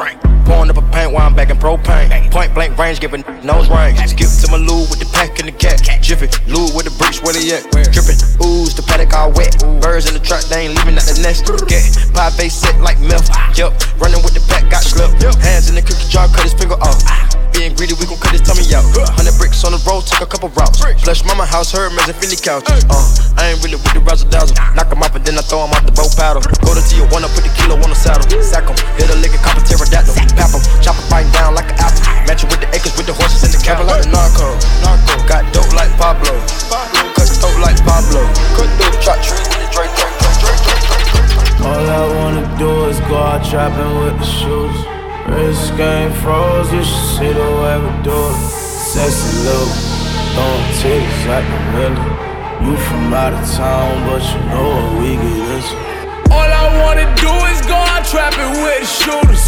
Pouring 0.46 0.70
up 0.70 0.76
a 0.76 0.82
paint 0.92 1.12
while 1.12 1.26
I'm 1.26 1.34
back 1.34 1.50
in 1.50 1.56
propane. 1.56 2.30
Point 2.30 2.54
blank 2.54 2.78
range, 2.78 3.00
giving 3.00 3.24
nose 3.42 3.68
range. 3.68 3.98
Skip 4.08 4.28
to 4.40 4.50
my 4.50 4.56
loo 4.56 4.80
with 4.88 5.00
the 5.00 5.10
pack 5.12 5.38
and 5.40 5.48
the 5.48 5.52
cat. 5.52 5.80
Jiffy, 6.00 6.28
loo 6.48 6.68
with 6.76 6.84
the 6.84 6.94
bricks, 6.96 7.20
where 7.22 7.32
they 7.32 7.52
at? 7.52 7.64
Dripping, 7.92 8.20
ooze, 8.44 8.74
the 8.74 8.84
paddock 8.86 9.12
all 9.12 9.32
wet. 9.32 9.56
Birds 9.80 10.06
in 10.06 10.14
the 10.14 10.20
truck, 10.20 10.44
they 10.46 10.64
ain't 10.64 10.76
leaving 10.76 10.96
at 10.96 11.04
the 11.04 11.18
nest. 11.20 11.44
Get 11.68 11.82
pie 12.14 12.30
face 12.30 12.54
set 12.54 12.78
like 12.80 13.00
milk. 13.00 13.24
Yup, 13.56 13.72
running 13.98 14.22
with 14.22 14.32
the 14.32 14.44
pack, 14.48 14.70
got 14.70 14.82
slipped. 14.82 15.20
Hands 15.42 15.68
in 15.68 15.74
the 15.74 15.82
cookie 15.82 16.08
jar, 16.08 16.28
cut 16.28 16.44
his 16.44 16.53
couple 20.48 20.60
routes. 20.60 21.02
Flush 21.02 21.24
mama 21.24 21.46
house, 21.46 21.72
her 21.72 21.88
and 21.88 22.16
Philly 22.16 22.36
couch. 22.36 22.64
Uh, 22.68 23.36
I 23.36 23.52
ain't 23.52 23.64
really 23.64 23.76
with 23.76 23.92
the 23.94 24.00
razzle 24.00 24.28
dazzle. 24.28 24.56
Knock 24.74 24.92
'em 24.92 25.02
off 25.02 25.14
and 25.14 25.24
then 25.24 25.38
I 25.38 25.42
throw 25.42 25.64
'em 25.64 25.72
out 25.72 25.84
the 25.86 25.92
boat 25.92 26.12
paddle. 26.16 26.42
Go 26.64 26.74
to 26.74 26.80
Tijuana, 26.80 27.28
put 27.32 27.44
the 27.44 27.52
kilo 27.56 27.76
on 27.80 27.90
the 27.90 27.96
saddle. 27.96 28.26
Sack 28.42 28.68
'em, 28.68 28.76
hit 28.96 29.08
a 29.10 29.16
lick 29.16 29.32
and 29.32 29.42
cop 29.42 29.56
a 29.56 29.62
pterodactyl. 29.64 30.14
Pap 30.36 30.52
'em, 30.52 30.60
chop 30.82 30.96
'em 30.96 31.08
biting 31.08 31.32
down 31.32 31.54
like 31.54 31.70
an 31.72 31.78
apple. 31.80 32.02
Match 32.26 32.44
it 32.44 32.50
with 32.50 32.60
the 32.60 32.68
acres 32.76 32.94
with 32.96 33.06
the 33.06 33.14
horses 33.14 33.44
and 33.44 33.52
the 33.52 33.60
cattle. 33.64 33.86
like 33.86 34.02
the 34.02 34.08
narco. 34.10 34.48
narco. 34.84 35.14
Got 35.24 35.52
dope 35.52 35.72
like 35.72 35.92
Pablo. 35.96 36.34
Cut 37.16 37.28
throat 37.28 37.58
like 37.60 37.78
Pablo. 37.84 38.22
Cut 38.56 38.68
throat, 38.76 38.96
chop 39.00 39.18
trees 39.22 39.48
with. 39.48 39.64
All 41.64 41.88
I 41.88 42.04
wanna 42.16 42.44
do 42.58 42.84
is 42.90 43.00
go 43.08 43.16
out 43.16 43.42
trapping 43.48 43.92
with 44.00 44.18
the 44.20 44.26
shoes. 44.26 44.76
Wrist 45.28 45.76
game 45.76 46.12
froze, 46.20 46.70
you 46.72 46.84
should 46.84 47.08
see 47.16 47.32
the 47.32 47.48
way 47.60 47.76
we 47.80 47.90
do 48.04 48.12
it. 48.12 48.36
Sexy 48.92 49.32
little, 49.42 49.93
throwing 50.34 50.66
titties 50.82 51.26
out 51.30 51.44
the 51.46 51.60
window. 51.78 52.24
You 52.64 52.76
from 52.76 53.14
out 53.14 53.32
of 53.34 53.44
town, 53.54 53.92
but 54.06 54.22
you 54.22 54.40
know 54.50 54.66
what 54.74 54.90
we 55.00 55.10
get 55.14 55.46
into. 55.54 55.76
All 56.34 56.50
I 56.50 56.66
wanna 56.82 57.06
do 57.22 57.32
is 57.52 57.60
go 57.66 57.76
out 57.76 58.04
trapping 58.04 58.50
with 58.62 58.80
the 58.82 58.90
shooters. 59.00 59.44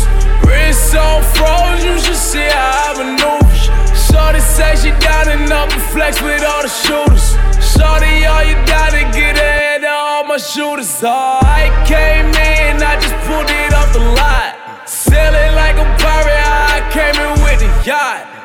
Wrist 0.47 0.95
on 0.95 1.23
froze, 1.35 1.83
you 1.83 1.99
should 1.99 2.15
see 2.15 2.47
how 2.47 2.87
I 2.87 3.03
maneuver. 3.03 3.47
Shorty 3.97 4.41
say 4.41 4.77
she 4.77 4.91
down 5.03 5.29
and 5.29 5.51
up 5.51 5.73
and 5.73 5.83
flex 5.93 6.23
with 6.23 6.43
all 6.45 6.63
the 6.63 6.69
shooters. 6.69 7.35
Shorty, 7.59 8.25
all 8.25 8.45
you 8.45 8.55
gotta 8.67 9.03
get 9.11 9.35
ahead 9.37 9.83
of 9.83 9.91
all 9.91 10.25
my 10.25 10.39
shooters. 10.39 11.03
Oh, 11.03 11.41
I 11.43 11.67
came 11.87 12.31
in, 12.31 12.83
I 12.83 12.95
just 13.01 13.17
pulled 13.27 13.51
it 13.51 13.73
off 13.75 13.93
the 13.93 14.05
lot. 14.21 14.89
Sailing 14.89 15.55
like 15.57 15.77
a 15.77 15.87
pirate, 15.99 16.47
I 16.75 16.79
came 16.95 17.17
in 17.25 17.33
with 17.43 17.59
the 17.65 17.71
yacht. 17.89 18.36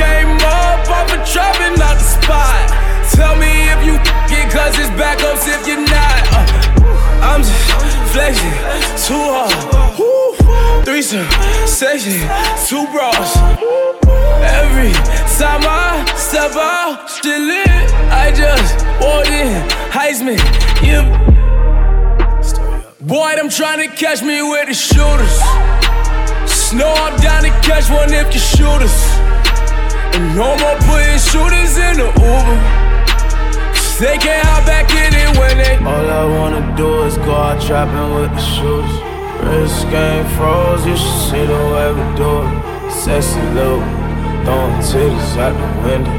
Came 0.00 0.32
up 0.40 0.88
off 0.88 1.12
a 1.12 1.18
trapping 1.28 1.76
out 1.76 1.98
the 2.00 2.08
spot. 2.16 2.64
Tell 3.12 3.36
me 3.36 3.68
if 3.68 3.84
you 3.84 3.96
it, 4.32 4.50
cause 4.50 4.72
it's 4.78 4.88
backups 4.96 5.44
if 5.44 5.66
you're 5.68 5.84
not. 5.84 6.20
Uh, 6.32 7.28
I'm 7.28 7.42
just 7.42 7.68
flexing 8.08 8.56
too 9.04 9.20
hard. 9.28 9.52
Woo. 9.98 10.84
Threesome, 10.84 11.28
section, 11.66 12.16
two 12.66 12.86
bras. 12.92 13.36
Every 14.40 14.92
time 15.36 15.64
I 15.68 16.10
step 16.16 16.52
out, 16.56 17.10
still 17.10 17.38
lit. 17.38 17.68
I 18.08 18.32
just 18.32 18.86
walked 19.02 19.28
in, 19.28 19.68
Heisman, 19.92 20.38
yeah. 20.82 21.04
Boy, 23.02 23.36
them 23.36 23.50
trying 23.50 23.86
to 23.86 23.94
catch 23.94 24.22
me 24.22 24.40
with 24.40 24.68
the 24.68 24.74
shooters. 24.74 25.36
Snow, 26.50 26.88
I'm 26.88 27.20
down 27.20 27.42
to 27.42 27.50
catch 27.60 27.90
one 27.90 28.14
if 28.14 28.32
you 28.32 28.40
shoot 28.40 28.80
us. 28.80 29.29
And 30.14 30.36
no 30.36 30.56
more 30.58 30.78
putting 30.88 31.18
shooters 31.18 31.76
in 31.76 31.96
the 32.02 32.08
Uber. 32.18 32.58
They 34.00 34.16
can't 34.16 34.46
hop 34.48 34.64
back 34.64 34.88
in 34.96 35.12
it 35.12 35.36
when 35.36 35.58
they. 35.58 35.76
All 35.84 36.08
I 36.08 36.24
wanna 36.24 36.74
do 36.76 37.04
is 37.04 37.16
go 37.18 37.34
out 37.34 37.60
trapping 37.60 38.14
with 38.16 38.30
the 38.32 38.40
shooters. 38.40 38.96
Wrist 39.44 39.88
game 39.90 40.24
froze, 40.36 40.86
you 40.86 40.96
should 40.96 41.20
see 41.28 41.44
the 41.44 41.60
way 41.72 41.88
we 41.92 42.04
do 42.16 42.30
it. 42.42 42.92
Sexy 42.92 43.40
little, 43.52 43.84
throwing 44.44 44.80
titties 44.88 45.36
out 45.36 45.52
the 45.52 45.68
window. 45.84 46.16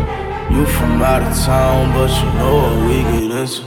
You 0.53 0.65
from 0.65 1.01
out 1.01 1.23
of 1.23 1.33
town, 1.45 1.91
but 1.93 2.11
you 2.21 2.29
know 2.37 2.55
what 2.61 2.75
we 2.87 2.97
get 3.11 3.31
into. 3.39 3.63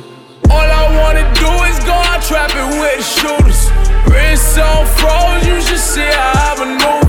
All 0.50 0.68
I 0.80 0.84
wanna 0.98 1.26
do 1.34 1.50
is 1.70 1.78
go 1.84 1.96
out 2.10 2.22
trapping 2.22 2.78
with 2.78 2.98
the 2.98 3.06
shooters. 3.18 3.60
Wrist 4.06 4.58
on 4.58 4.86
froze, 4.98 5.46
you 5.46 5.60
should 5.60 5.78
see 5.78 6.06
how 6.06 6.54
I 6.54 6.64
maneuver. 6.64 7.03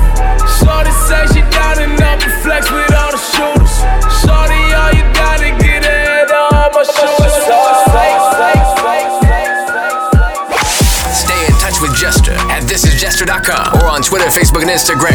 thisisjester.com 13.26 13.82
or 13.82 13.90
on 13.90 14.02
Twitter, 14.02 14.26
Facebook, 14.26 14.62
and 14.62 14.70
Instagram. 14.70 15.14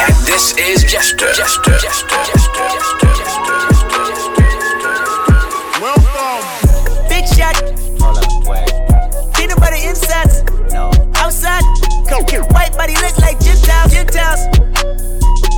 And 0.00 0.14
this 0.26 0.56
is 0.58 0.84
Jester. 0.84 1.32
Jester. 1.34 1.78
Jester. 1.80 2.16
Jester. 2.26 2.66
Jester. 2.72 3.56
Big 7.08 7.26
shot. 7.26 7.56
Peanut 9.34 9.58
butter 9.58 9.76
inside. 9.76 10.72
No. 10.72 10.90
Outside. 11.16 11.62
White 12.52 12.72
body 12.76 12.94
look 12.94 13.18
like 13.18 13.40
Gentiles. 13.40 13.92
Gentiles. 13.92 14.46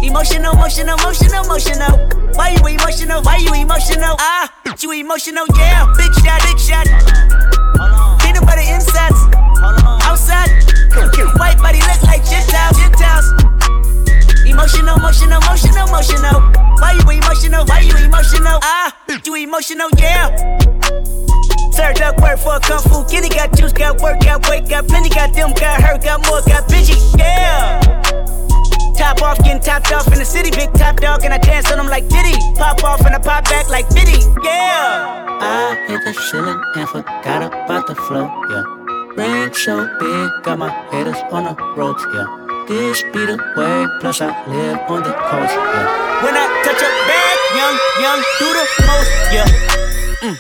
Emotional, 0.03 0.55
emotional, 0.55 0.99
emotional, 0.99 1.45
emotional. 1.45 1.99
Why 2.35 2.51
you 2.51 2.67
emotional? 2.67 3.23
Why 3.23 3.37
you 3.37 3.53
emotional? 3.55 4.17
Ah, 4.19 4.53
you 4.81 4.93
emotional, 4.93 5.45
yeah. 5.57 5.93
Big 5.97 6.13
shot, 6.15 6.41
big 6.43 6.59
shot. 6.59 7.18
Emotional, 14.69 14.97
emotional, 14.99 15.41
emotional, 15.41 15.89
emotional. 15.89 16.41
Why 16.77 16.93
you 16.93 17.09
emotional? 17.09 17.65
Why 17.65 17.81
you 17.81 17.97
emotional? 18.05 18.61
Ah, 18.61 18.95
you 19.25 19.35
emotional, 19.37 19.89
yeah. 19.97 20.29
Served 21.73 22.03
up 22.03 22.21
work 22.21 22.39
for 22.39 22.61
kung 22.61 22.83
fu 22.85 23.03
kitty. 23.09 23.31
Got 23.31 23.57
juice, 23.57 23.73
got 23.73 23.99
work, 24.03 24.21
got 24.21 24.47
weight, 24.47 24.69
got 24.69 24.87
plenty. 24.87 25.09
Got 25.09 25.33
them, 25.33 25.55
got 25.55 25.81
hurt, 25.81 26.03
got 26.05 26.21
more, 26.27 26.43
got 26.43 26.69
bitchy. 26.69 27.01
Yeah. 27.17 27.81
Top 28.95 29.23
off, 29.23 29.39
getting 29.39 29.63
topped 29.63 29.91
off 29.91 30.07
in 30.09 30.19
the 30.19 30.25
city. 30.27 30.51
Big 30.51 30.71
top 30.75 31.01
dog, 31.01 31.25
and 31.25 31.33
I 31.33 31.39
dance 31.39 31.73
on 31.73 31.79
them 31.79 31.87
like 31.87 32.07
Diddy. 32.09 32.37
Pop 32.57 32.85
off 32.85 33.01
and 33.07 33.15
I 33.15 33.19
pop 33.21 33.45
back 33.45 33.71
like 33.71 33.89
Diddy. 33.89 34.21
Yeah. 34.45 35.25
I 35.41 35.87
hit 35.89 36.05
the 36.05 36.13
ceiling 36.13 36.63
and 36.77 36.89
forgot 36.91 37.43
about 37.43 37.87
the 37.87 37.95
flow. 37.95 38.29
Yeah. 38.51 38.65
Ring 39.17 39.55
so 39.55 39.89
big, 39.99 40.45
got 40.45 40.59
my 40.59 40.69
haters 40.91 41.17
on 41.33 41.45
the 41.45 41.55
ropes. 41.75 42.05
Yeah. 42.13 42.38
This 42.69 43.03
be 43.03 43.25
the 43.25 43.41
way, 43.57 43.87
plus 43.99 44.21
I 44.21 44.29
live 44.45 44.77
on 44.91 45.03
the 45.03 45.09
coast. 45.09 45.57
Yeah. 45.57 46.21
When 46.23 46.37
I 46.37 46.45
touch 46.61 46.77
a 46.85 46.91
bag, 47.09 47.39
young, 47.57 47.77
young, 47.97 48.21
do 48.37 48.45
the 48.53 48.65
most. 48.85 49.09
Yeah. 49.33 49.49
Mm. 50.21 50.37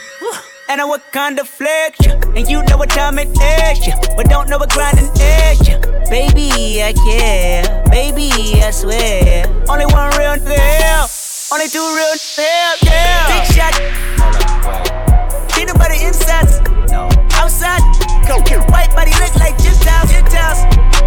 And 0.69 0.81
I 0.83 0.85
work 0.85 1.11
kind 1.11 1.39
of 1.39 1.49
flex, 1.49 1.97
yeah. 2.05 2.21
And 2.37 2.47
you 2.47 2.63
know 2.65 2.77
what 2.77 2.91
time 2.91 3.19
it 3.19 3.29
is, 3.29 3.87
yeah. 3.89 3.97
But 4.15 4.29
don't 4.29 4.51
know 4.51 4.59
what 4.59 4.69
grinding 4.69 5.09
is, 5.17 5.69
yeah. 5.69 5.81
Baby, 6.11 6.83
I 6.85 6.93
care. 6.93 7.65
Baby, 7.89 8.29
I 8.61 8.73
swear. 8.73 9.49
Only 9.67 9.87
one 9.87 10.13
real 10.21 10.37
nigga, 10.37 11.09
Only 11.51 11.69
two 11.69 11.81
real 11.81 12.13
niggas, 12.13 12.85
yeah. 12.85 13.25
Big 13.33 13.45
shot. 13.57 13.73
Peanut 15.57 15.79
butter 15.79 15.97
inside. 15.97 16.45
No. 16.93 17.09
Outside. 17.41 17.81
Go. 18.29 18.37
White 18.69 18.93
body 18.93 19.13
look 19.17 19.35
like 19.37 19.57
Gentiles. 19.57 20.13
Gentiles. 20.13 20.98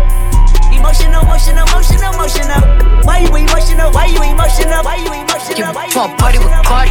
Emotional, 0.81 1.21
emotional, 1.21 1.61
emotional, 1.69 2.09
emotional. 2.09 2.61
Why 3.05 3.21
you 3.21 3.29
emotional? 3.37 3.93
Why 3.93 4.09
you 4.09 4.17
emotional? 4.25 4.81
Why 4.81 4.97
you 4.97 5.13
emotional? 5.13 5.61
Why 5.69 5.85
you 5.85 5.93
emotional? 5.93 6.17
party 6.17 6.41
with 6.41 6.49
Cardi. 6.65 6.89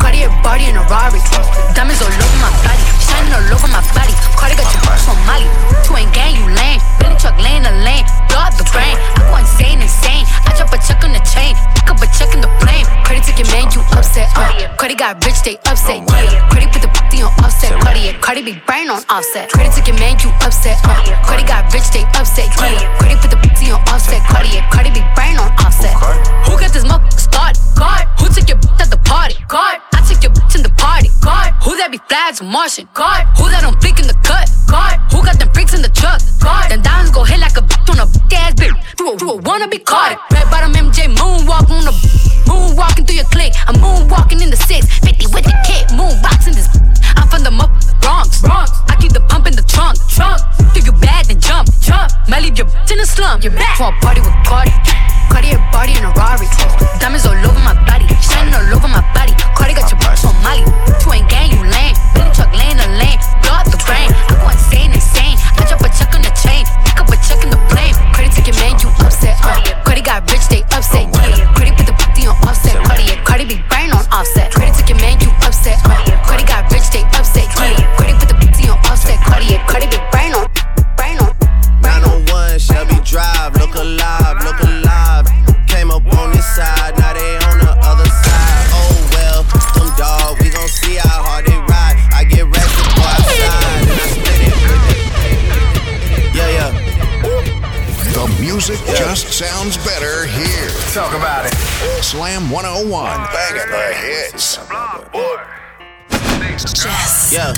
Cardi 0.00 0.24
a 0.24 0.32
body 0.40 0.72
in 0.72 0.80
a 0.80 0.82
Rari. 0.88 1.20
Diamonds 1.76 2.00
all 2.00 2.08
over 2.08 2.38
my 2.40 2.48
body. 2.64 2.80
Shining 3.04 3.36
all 3.36 3.52
over 3.52 3.68
my 3.68 3.84
body. 3.92 4.16
Cardi 4.32 4.56
got 4.56 4.72
your 4.72 4.80
box 4.80 5.04
from 5.04 5.20
Molly. 5.28 5.44
Two 5.84 6.00
ain't 6.00 6.08
gang, 6.16 6.40
you 6.40 6.48
lame. 6.56 6.80
Billy 7.04 7.20
truck 7.20 7.36
laying 7.36 7.68
the 7.68 7.74
lane. 7.84 8.08
Blow 8.32 8.48
up 8.48 8.56
the 8.56 8.64
brain. 8.72 8.96
I 8.96 9.28
go 9.28 9.36
insane, 9.36 9.84
insane. 9.84 10.17
A 10.78 10.80
check 10.86 11.02
on 11.02 11.10
the 11.10 11.18
chain. 11.26 11.58
Pick 11.74 11.90
up 11.90 11.98
a 11.98 12.06
check 12.14 12.30
in 12.30 12.38
the 12.38 12.46
plane. 12.62 12.86
Cardi 13.02 13.18
took 13.26 13.34
your 13.34 13.50
man, 13.50 13.66
you 13.74 13.82
upset. 13.98 14.30
Uh. 14.38 14.46
Cardi 14.78 14.94
got 14.94 15.18
rich, 15.26 15.42
they 15.42 15.58
upset. 15.66 16.06
Yeah. 16.06 16.46
Cardi 16.54 16.70
put 16.70 16.82
the 16.86 16.90
booty 16.94 17.18
on 17.18 17.34
Offset. 17.42 17.74
Cardi, 17.82 18.14
Cardi 18.22 18.42
be 18.46 18.54
brain 18.62 18.86
on 18.86 19.02
Offset. 19.10 19.50
Cardi 19.50 19.74
took 19.74 19.90
your 19.90 19.98
man, 19.98 20.14
you 20.22 20.30
upset. 20.46 20.78
Uh. 20.86 20.94
Cardi 21.26 21.42
got 21.42 21.66
rich, 21.74 21.90
they 21.90 22.06
upset. 22.14 22.46
Yeah. 22.62 22.78
Cardi 23.02 23.18
put 23.18 23.30
the 23.34 23.40
booty 23.42 23.74
on 23.74 23.82
Offset. 23.90 24.22
Cardi, 24.30 24.54
Cardi 24.70 24.94
be 24.94 25.02
brain 25.18 25.34
on 25.34 25.50
Offset. 25.66 25.90
Who 26.46 26.54
got 26.54 26.70
this 26.70 26.86
motherfucker 26.86 27.18
started? 27.18 27.58
God. 27.74 28.06
Who 28.22 28.30
took 28.30 28.46
your 28.46 28.58
bitch 28.62 28.78
at 28.78 28.90
the 28.94 29.02
party? 29.02 29.34
God. 29.50 29.82
I 29.98 29.98
took 30.06 30.22
your 30.22 30.30
bitch 30.30 30.54
in 30.54 30.62
the 30.62 30.70
party. 30.78 31.10
God. 31.26 31.47
Who 31.64 31.76
that 31.76 31.90
be 31.90 31.98
flags 32.08 32.42
Martian? 32.42 32.88
God. 32.94 33.26
Who 33.36 33.50
that 33.50 33.62
don't 33.62 33.78
flick 33.80 33.98
in 33.98 34.06
the 34.06 34.18
cut? 34.22 34.46
God. 34.70 35.00
Who 35.10 35.24
got 35.24 35.38
them 35.38 35.50
freaks 35.52 35.74
in 35.74 35.82
the 35.82 35.90
truck? 35.90 36.22
God. 36.38 36.70
Then 36.70 36.82
diamonds 36.82 37.10
go 37.10 37.24
hit 37.24 37.40
like 37.40 37.56
a 37.56 37.64
bitch 37.66 37.88
on 37.90 37.98
a 37.98 38.06
ass 38.34 38.54
bitch. 38.54 38.74
You 38.98 39.10
a, 39.10 39.12
you 39.18 39.26
a 39.30 39.36
wanna 39.42 39.68
be 39.68 39.78
caught. 39.78 40.16
Red 40.30 40.46
bottom 40.50 40.72
MJ 40.72 41.10
moonwalk 41.10 41.66
on 41.70 41.84
the 41.84 41.94
moonwalking 42.46 43.06
through 43.06 43.18
your 43.18 43.30
clique. 43.34 43.54
I'm 43.66 43.74
moonwalking 43.76 44.40
in 44.40 44.50
the 44.50 44.60
six. 44.70 44.86
50 45.02 45.34
with 45.34 45.44
the 45.44 45.56
kid. 45.66 45.88
Moonboxing 45.98 46.54
this. 46.54 46.67
Bronx. 48.28 48.40
Bronx. 48.44 48.70
I 48.88 48.96
keep 49.00 49.12
the 49.12 49.20
pump 49.20 49.46
in 49.46 49.56
the 49.56 49.64
trunk. 49.64 49.96
Trunk. 50.08 50.40
If 50.76 50.84
you 50.84 50.92
bad, 50.92 51.26
then 51.26 51.40
jump. 51.40 51.68
Jump. 51.80 52.12
Might 52.28 52.42
leave 52.44 52.58
your 52.58 52.68
in 52.92 52.98
the 53.00 53.06
slum. 53.06 53.40
You're 53.40 53.52
back. 53.56 53.78
For 53.78 53.88
a 53.88 53.96
party 54.04 54.20
with 54.20 54.36
Cardi. 54.44 54.72
Cardi 55.32 55.56
a 55.56 55.58
body 55.72 55.96
in 55.96 56.04
a 56.04 56.12
Rari. 56.12 56.46
Diamonds 57.00 57.24
all 57.24 57.36
over 57.36 57.62
my 57.64 57.74
body. 57.88 58.04
Shining 58.20 58.52
all 58.52 58.68
over 58.68 58.88
my 58.88 59.00
body. 59.16 59.32
Cardi 59.56 59.72
got 59.72 59.88
your 59.88 60.00
box 60.00 60.24
on 60.24 60.36
Molly. 60.44 60.64
You 60.64 61.08
ain't 61.12 61.28
gang, 61.32 61.50
you 61.52 61.62
lame. 61.64 61.96
Billy 62.12 62.30
truck 62.36 62.52
laying 62.52 62.76
the 62.76 62.88
lane. 63.00 63.20
Blow 63.40 63.56
up 63.56 63.68
the 63.72 63.80
brain. 63.88 64.12
I 64.12 64.36
go 64.36 64.48
insane, 64.52 64.92
insane. 64.92 65.36
I 65.56 65.64
drop 65.64 65.80
a 65.80 65.88
check 65.88 66.12
on 66.12 66.20
the 66.20 66.32
chain. 66.36 66.68
Pick 66.84 67.00
up 67.00 67.08
a 67.08 67.16
check 67.24 67.40
in 67.40 67.50
the 67.50 67.60
plane. 67.72 67.96
Took 68.28 68.46
your 68.46 68.60
man, 68.60 68.76
you 68.78 68.92
upset. 69.02 69.34
Uh. 69.42 69.56
Cardi 69.82 70.02
got 70.02 70.22
rich, 70.30 70.46
they 70.52 70.62
upset. 70.76 71.08
Yeah. 71.10 71.48
Cardi 71.56 71.72
put 71.74 71.86
the 71.88 71.96
booty 71.96 72.28
on 72.28 72.36
Offset. 72.46 72.76
Cardi, 72.84 73.08
Cardi 73.24 73.44
be 73.48 73.56
brain 73.72 73.90
on 73.90 74.04
Offset. 74.12 74.52
Cardi 74.52 74.77
side, 86.58 86.98
now 86.98 87.14
they 87.14 87.38
on 87.46 87.62
the 87.62 87.70
other 87.86 88.10
side. 88.10 88.66
Oh 88.74 88.90
well, 89.14 89.46
oh, 89.46 89.78
them 89.78 89.94
dog, 89.94 90.42
we 90.42 90.50
gon' 90.50 90.66
see 90.66 90.98
how 90.98 91.22
hard 91.22 91.46
they 91.46 91.54
ride. 91.54 91.94
I 92.10 92.26
get 92.26 92.50
ready 92.50 92.66
to 92.66 92.84
go 92.98 93.02
outside 93.14 93.86
and 93.86 93.94
I 93.94 94.06
split 94.10 94.42
it. 94.42 94.58
Yeah, 96.34 96.58
yeah. 96.58 96.70
The 98.10 98.26
music 98.42 98.78
just 98.98 99.30
sounds 99.30 99.78
better 99.86 100.26
here. 100.26 100.74
Talk 100.90 101.14
about 101.14 101.46
it. 101.46 101.54
Slam 102.02 102.50
101, 102.50 102.90
banging 103.30 103.70
the 103.70 103.94
hits. 104.02 104.58
Yeah. 107.30 107.54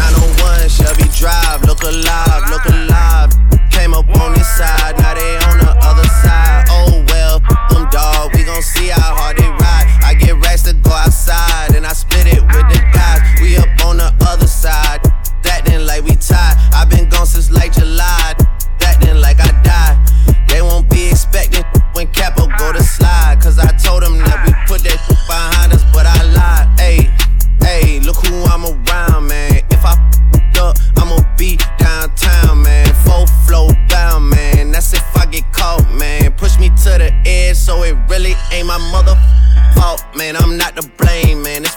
901 0.00 0.64
Shelby 0.70 1.12
Drive, 1.12 1.60
look 1.68 1.82
alive, 1.84 2.42
look 2.48 2.64
alive. 2.72 3.36
Came 3.70 3.92
up 3.92 4.08
on 4.16 4.32
this 4.32 4.48
side, 4.56 4.96
now 4.96 5.12
they 5.12 5.36
on 5.44 5.58
the 5.58 5.76
other 5.84 6.09
gon' 8.60 8.62
see 8.62 8.88
how 8.88 9.14
hard 9.16 9.36
they 9.38 9.48
ride. 9.48 9.88
I 10.04 10.14
get 10.14 10.36
racks 10.44 10.62
to 10.62 10.74
go 10.74 10.90
outside, 10.92 11.74
and 11.74 11.86
I 11.86 11.92
so 38.30 38.36
it 38.36 38.50
really 38.50 38.58
ain't 38.58 38.66
my 38.66 38.78
mother 38.90 39.16
fault, 39.74 40.04
man. 40.16 40.36
I'm 40.36 40.56
not 40.56 40.76
to 40.76 40.88
blame, 40.98 41.42
man. 41.42 41.62
This 41.62 41.76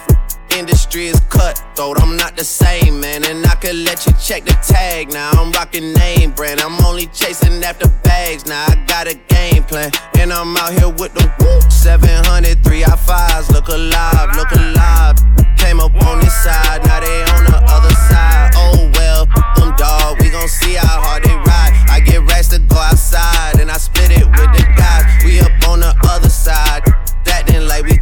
industry 0.58 1.08
is 1.08 1.20
cutthroat. 1.30 2.01
I'm 2.01 2.18
not 2.18 2.36
the 2.36 2.43
same, 2.43 2.99
man. 2.99 3.24
And 3.26 3.45
I 3.45 3.56
could 3.56 3.76
let 3.76 4.06
you 4.06 4.14
check 4.22 4.45
the 4.45 4.54
tag 4.66 5.12
now. 5.12 5.32
I'm 5.32 5.51
rocking 5.51 5.93
name 5.93 6.32
brand. 6.32 6.60
I'm 6.60 6.84
only 6.86 7.08
chasing 7.08 7.64
after 7.64 7.88
bags 8.04 8.45
now. 8.45 8.66
I 8.68 8.76
got 8.88 9.08
a 9.08 9.16
game 9.28 9.64
plan. 9.64 9.91
And 10.20 10.32
I'm 10.32 10.56
out 10.58 10.74
here 10.74 10.89
with 10.89 11.14
the 11.14 11.32
woo. 11.39 11.62
700, 11.70 12.64
3 12.64 12.84
I 12.84 12.95
fives. 12.95 13.49
Look 13.51 13.68
alive, 13.70 14.36
look 14.36 14.51
alive. 14.51 15.18
Came 15.58 15.80
up 15.80 15.93
on 16.06 16.20
this 16.20 16.36
side, 16.43 16.84
now 16.86 16.99
they 16.99 17.24
on 17.24 17.45
the 17.45 17.58
other 17.72 17.95
side. 18.12 18.51
Oh 18.56 18.91
well, 18.95 19.26
them 19.56 19.74
dog, 19.78 20.20
we 20.20 20.30
gon' 20.30 20.49
see 20.49 20.74
how 20.74 20.99
hard 21.01 21.24
they 21.24 21.34
ride. 21.34 21.72
I 21.89 22.01
get 22.01 22.22
racks 22.28 22.49
to 22.49 22.60
go 22.60 22.76
outside, 22.76 23.62
and 23.62 23.72
I 23.72 23.78
split 23.78 24.12
it 24.12 24.26
with 24.26 24.53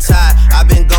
tied. 0.02 0.36
i 0.52 0.64
been 0.64 0.91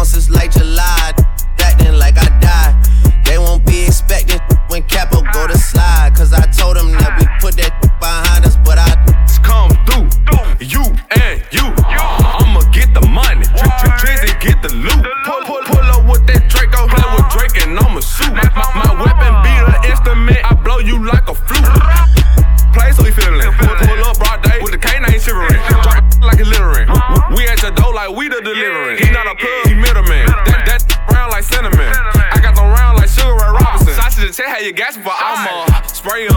check 34.43 34.57
how 34.57 34.61
you 34.61 34.73
gasping 34.73 35.03
for 35.03 35.13
I'ma 35.13 35.83
spray 35.87 36.27
'em 36.27 36.35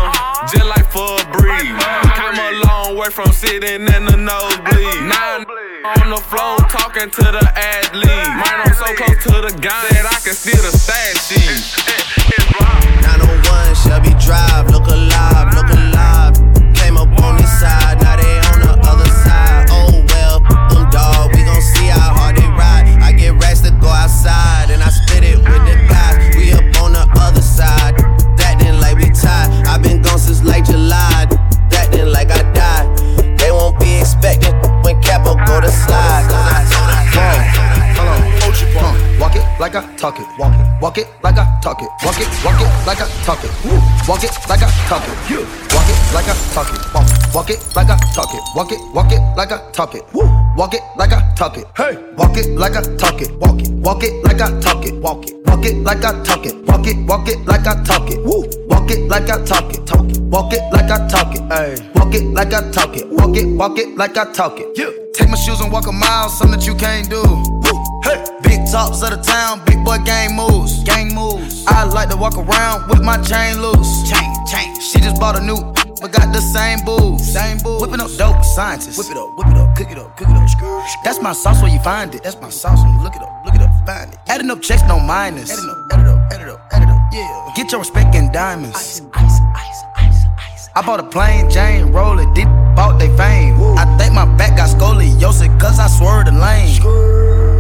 just 0.52 0.66
like 0.66 0.90
for 0.92 1.20
a 1.20 1.26
breeze. 1.32 1.84
Come 2.16 2.40
a 2.40 2.52
long 2.66 2.98
way 2.98 3.10
from 3.10 3.32
sitting 3.32 3.88
in 3.88 4.06
the 4.06 4.18
nosebleed. 4.18 5.02
Nine 5.04 5.46
on 6.02 6.10
the 6.10 6.22
floor 6.30 6.58
talking 6.70 7.10
to 7.10 7.24
the 7.38 7.46
athlete. 7.56 8.06
Man, 8.06 8.62
I'm 8.66 8.74
so 8.74 8.94
close 8.96 9.24
to 9.24 9.42
the 9.48 9.54
gun 9.60 9.86
that 9.90 10.06
I 10.06 10.20
can 10.24 10.34
steal 10.34 10.62
the 10.62 10.72
stash 10.78 11.28
sheet. 11.28 11.62
901 13.02 13.76
Shelby 13.76 14.14
Drive, 14.26 14.70
look 14.72 14.88
alive, 14.88 15.54
look 15.54 15.70
alive. 15.70 16.34
Came 16.76 16.98
up 16.98 17.10
on 17.22 17.38
this 17.38 17.60
side, 17.60 17.98
back, 34.26 34.42
when 34.84 34.98
Capo 35.02 35.38
go 35.46 35.62
to 35.62 35.70
slide. 35.70 36.26
Cause 36.26 36.50
I 36.50 36.66
told 36.74 36.90
her, 36.90 37.04
yeah. 37.14 37.96
Hold 37.96 38.10
on, 38.10 38.22
hold 38.42 38.58
you. 38.58 38.68
Walk 39.22 39.36
it 39.36 39.46
like 39.60 39.76
I 39.76 39.82
talk 39.96 40.20
it. 40.20 40.28
Walk 40.38 40.54
it, 40.54 40.82
walk 40.82 40.98
it 40.98 41.08
like 41.24 41.38
I 41.38 41.46
talk 41.62 41.82
it. 41.82 41.90
Walk 42.04 42.20
it, 42.20 42.28
walk 42.44 42.60
it 42.60 42.70
like 42.86 43.02
I 43.02 43.08
talk 43.24 43.44
it. 43.44 43.52
Walk 44.10 44.24
it 44.24 44.34
like 44.50 44.62
I 44.62 44.70
talk 44.90 45.06
it. 45.08 45.16
Walk 45.74 45.90
it 45.90 46.00
like 46.14 46.28
I 46.28 46.36
talk 46.54 46.70
it. 46.74 46.82
Walk 47.34 47.50
it 47.50 47.60
like 47.76 47.90
I 47.90 47.98
talk 48.14 48.34
it. 48.34 48.42
Walk 48.56 48.72
it, 48.72 48.80
walk 48.94 49.12
it 49.12 49.22
like 49.38 49.52
I 49.52 49.72
talk 49.72 49.96
it. 49.96 50.04
Walk 50.14 50.74
it 50.74 50.82
like 50.98 51.14
I 51.14 51.34
talk 51.36 51.58
it. 51.58 51.68
Hey, 51.78 51.98
walk 52.18 52.38
it 52.38 52.48
like 52.58 52.76
I 52.76 52.82
talk 52.98 53.22
it. 53.22 53.32
Walk 53.40 53.62
it, 53.62 53.70
walk 53.72 54.04
it 54.04 54.24
like 54.24 54.42
I 54.42 54.60
talk 54.60 54.86
it. 54.86 54.96
Walk 55.02 55.26
it 55.28 55.35
walk 55.48 55.66
it 55.66 55.78
like 55.84 56.04
I 56.04 56.24
talk 56.24 56.46
it. 56.46 56.56
Walk 56.66 56.88
it, 56.88 56.98
walk 57.08 57.28
it 57.28 57.46
like 57.46 57.68
I 57.68 57.84
talk 57.84 58.10
it. 58.10 58.20
Walk 58.24 58.92
it 58.92 59.08
like 59.08 59.30
I 59.30 59.44
talk 59.44 59.74
it. 59.74 59.86
Talk 59.86 60.10
it. 60.10 60.20
Walk 60.22 60.54
it 60.54 60.62
like 60.72 60.92
I 60.92 61.08
talk 61.08 61.36
it. 61.36 61.42
Hey, 61.52 61.90
walk 61.96 62.14
it 62.14 62.24
like 62.34 62.54
I 62.54 62.70
talk 62.72 62.96
it. 62.98 63.08
Walk 63.10 63.38
it, 63.38 63.48
walk 63.48 63.78
it 63.78 63.96
like 63.96 64.18
I 64.18 64.32
talk 64.32 64.60
it. 64.60 64.68
Yeah. 64.76 64.92
Take 65.14 65.30
my 65.30 65.38
shoes 65.38 65.62
and 65.62 65.72
walk 65.72 65.88
a 65.88 65.92
mile, 65.92 66.30
something 66.30 66.60
that 66.60 66.68
you 66.68 66.76
can't 66.76 67.10
do. 67.10 67.24
Hey. 68.04 68.24
Big 68.44 68.66
tops 68.72 69.02
of 69.02 69.10
the 69.10 69.18
town, 69.18 69.62
big 69.66 69.84
boy 69.84 69.98
gang 70.06 70.36
moves. 70.36 70.84
Gang 70.84 71.14
moves. 71.14 71.66
I 71.68 71.84
like 71.84 72.10
to 72.10 72.18
walk 72.18 72.38
around 72.38 72.90
with 72.90 73.02
my 73.02 73.18
chain 73.22 73.62
loose. 73.62 74.10
Chain, 74.10 74.30
chain. 74.46 74.80
She 74.80 75.00
just 75.00 75.20
bought 75.20 75.40
a 75.40 75.44
new, 75.44 75.58
but 76.02 76.12
got 76.12 76.34
the 76.34 76.42
same 76.42 76.80
booze. 76.86 77.34
Same 77.34 77.58
booze. 77.60 77.82
Whipping 77.82 78.02
up 78.02 78.12
dope, 78.18 78.44
scientists. 78.44 78.98
Whip 78.98 79.12
it 79.12 79.18
up, 79.18 79.38
whip 79.38 79.48
it 79.48 79.58
up, 79.58 79.76
cook 79.76 79.92
it 79.92 79.98
up, 79.98 80.18
cook 80.18 80.30
it 80.30 80.36
up. 80.36 81.04
That's 81.04 81.22
my 81.22 81.34
sauce 81.34 81.62
where 81.62 81.72
you 81.72 81.80
find 81.80 82.14
it. 82.14 82.24
That's 82.24 82.40
my 82.42 82.50
sauce 82.50 82.82
when 82.84 82.94
you 82.94 83.04
look 83.04 83.16
it 83.16 83.22
up, 83.22 83.46
look 83.46 83.56
it 83.56 83.62
up, 83.62 83.72
find 83.86 84.14
it. 84.14 84.20
Adding 84.28 84.50
up 84.50 84.62
checks, 84.62 84.84
no 84.88 85.00
minus. 85.00 85.52
Adding 85.52 85.70
up, 85.70 85.78
add 85.92 86.02
it 86.02 86.08
up, 86.08 86.34
add 86.34 86.42
it 86.42 86.50
up, 86.50 86.60
add 86.72 86.84
it 86.84 86.90
up. 86.90 87.02
Yeah. 87.14 87.54
Get 87.56 87.72
your 87.72 87.80
respect 87.80 88.16
in 88.16 88.32
diamonds. 88.32 88.76
Ice, 88.76 89.02
ice, 89.14 89.40
ice, 89.56 89.84
ice, 89.98 90.24
ice. 90.38 90.70
I 90.76 90.82
bought 90.86 91.00
a 91.00 91.04
plain 91.04 91.50
Jane 91.50 91.92
roller, 91.92 92.26
did 92.34 92.48
bought 92.76 93.00
they 93.00 93.08
fame. 93.16 93.56
I 93.78 93.86
think 93.98 94.14
my 94.14 94.26
back 94.38 94.58
got 94.58 94.70
scoliosis, 94.70 95.60
cause 95.60 95.80
I 95.80 95.88
swerved 95.88 96.28
the 96.28 96.34
lane. 96.34 96.82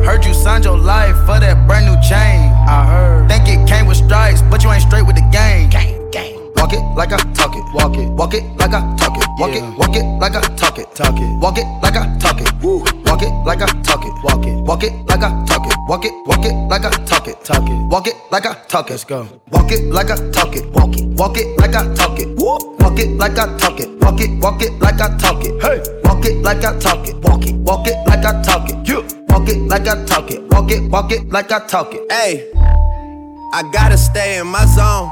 Heard 0.06 0.26
you 0.26 0.34
signed 0.34 0.66
your 0.66 0.78
life 0.78 1.16
for 1.26 1.40
that 1.40 1.66
brand 1.68 1.86
new 1.86 1.96
chain. 2.08 2.52
I 2.68 2.86
heard. 2.86 3.30
Think 3.30 3.48
it 3.48 3.68
came 3.68 3.88
with 3.88 3.98
stripes, 3.98 4.42
but 4.44 4.64
you 4.64 4.72
ain't 4.72 4.84
straight 4.84 5.02
with 5.02 5.16
the 5.16 5.28
game. 5.32 5.70
Gang. 5.70 6.05
Walk 6.66 6.74
it 6.74 6.96
like 6.98 7.14
I 7.14 7.18
talk 7.34 7.56
it. 7.56 7.64
Walk 7.76 7.96
it. 7.96 8.10
Walk 8.10 8.34
it 8.34 8.44
like 8.58 8.74
I 8.74 8.82
talk 8.98 9.16
it. 9.16 9.30
Walk 9.38 9.54
it. 9.54 9.62
Walk 9.78 9.96
it 9.96 10.04
like 10.18 10.36
I 10.36 10.42
talk 10.56 10.80
it. 10.80 10.96
Talk 10.96 11.16
it. 11.16 11.40
Walk 11.40 11.60
it 11.60 11.66
like 11.84 11.96
I 11.96 12.18
talk 12.18 12.42
it. 12.42 12.52
Walk 12.64 13.22
it 13.22 13.30
like 13.46 13.62
I 13.62 13.68
talk 13.84 14.04
it. 14.04 14.14
Walk 14.24 14.46
it. 14.48 14.56
Walk 14.66 14.84
it 14.84 14.92
like 15.06 15.22
I 15.22 15.46
talk 15.46 15.68
it. 15.68 15.78
Walk 15.88 16.06
it. 16.06 16.14
Walk 16.26 16.44
it 16.44 16.56
like 16.68 16.86
I 16.86 16.90
talk 17.06 17.28
it. 17.28 17.46
Talk 17.46 17.70
it. 17.70 17.92
Walk 17.92 18.08
it 18.08 18.16
like 18.32 18.48
I 18.48 18.56
talk 18.68 18.88
it. 18.88 18.94
Let's 18.94 19.04
go. 19.04 19.28
Walk 19.52 19.72
it 19.72 19.84
like 19.94 20.10
I 20.10 20.16
talk 20.32 20.56
it. 20.56 20.66
Walk 20.72 20.98
it. 20.98 21.06
Walk 21.06 21.38
it 21.38 21.60
like 21.60 21.76
I 21.76 21.94
talk 21.94 22.20
it. 22.20 22.36
Walk 22.36 23.00
it 23.00 23.10
like 23.12 23.38
I 23.38 23.58
talk 23.60 23.80
it. 23.80 24.00
Walk 24.02 24.22
it. 24.22 24.42
Walk 24.42 24.62
it 24.64 24.72
like 24.82 25.00
I 25.00 25.18
talk 25.20 25.46
it. 25.46 25.62
Hey. 25.62 26.02
Walk 26.04 26.26
it 26.26 26.42
like 26.42 26.66
I 26.66 26.80
talk 26.80 27.08
it. 27.08 27.16
Walk 27.18 27.46
it. 27.46 27.56
Walk 27.58 27.88
it 27.88 28.08
like 28.08 28.26
I 28.26 28.42
talk 28.42 28.68
it. 28.72 28.90
Yeah. 28.90 29.08
Walk 29.30 29.48
it 29.50 29.60
like 29.70 29.88
I 29.88 30.04
talk 30.06 30.32
it. 30.32 30.42
Walk 30.50 30.72
it. 30.72 30.90
Walk 30.90 31.12
it 31.12 31.30
like 31.30 31.52
I 31.52 31.60
talk 31.68 31.94
it. 31.94 32.12
Hey, 32.12 32.52
I 33.54 33.62
gotta 33.72 34.00
stay 34.00 34.40
in 34.40 34.48
my 34.48 34.66
zone. 34.66 35.12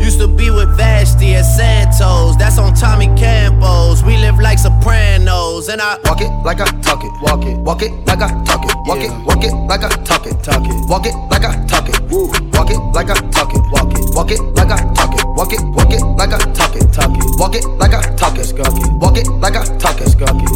used 0.00 0.18
to 0.18 0.28
be 0.28 0.50
with 0.50 0.76
Vashti 0.76 1.34
at 1.34 1.42
Santos. 1.44 2.36
That's 2.36 2.58
on 2.58 2.74
Tommy 2.74 3.06
Campos. 3.16 4.02
We 4.02 4.16
live 4.16 4.38
like 4.38 4.58
Sopranos, 4.58 5.68
and 5.68 5.80
I 5.80 5.98
walk 6.04 6.20
it 6.20 6.30
like 6.44 6.60
I 6.60 6.66
talk 6.80 7.04
it. 7.04 7.12
Walk 7.22 7.44
it, 7.44 7.58
walk 7.58 7.82
it 7.82 7.92
like 8.06 8.22
I 8.22 8.28
talk 8.44 8.64
it. 8.64 8.74
Walk 8.86 9.00
it, 9.00 9.12
walk 9.26 9.44
it 9.44 9.54
like 9.68 9.84
I 9.84 9.88
talk 10.04 10.26
it. 10.26 10.42
Talk 10.42 10.64
it, 10.64 10.88
walk 10.88 11.06
it 11.06 11.14
like 11.30 11.44
I 11.44 11.66
talk 11.66 11.88
it. 11.88 12.00
Walk 12.10 12.70
it 12.70 12.80
like 12.94 13.10
I 13.10 13.14
talk 13.30 13.54
it. 13.54 13.62
Walk 13.70 13.92
it, 13.94 14.14
walk 14.14 14.30
it 14.30 14.40
like 14.56 14.70
I 14.70 14.76
talk 14.94 15.14
it. 15.14 15.24
Walk 15.36 15.52
it, 15.52 15.62
walk 15.76 15.92
it 15.92 16.02
like 16.16 16.32
I 16.32 16.38
talk 16.52 16.76
it. 16.76 16.92
Talk 16.92 17.16
it, 17.16 17.24
walk 17.38 17.54
it 17.54 17.64
like 17.78 17.94
I 17.94 18.02
talk 18.16 18.38
it. 18.38 18.52
Walk 19.00 19.16
it 19.16 19.28
like 19.28 19.56
I 19.56 19.64
talk 19.78 20.00
it. 20.00 20.10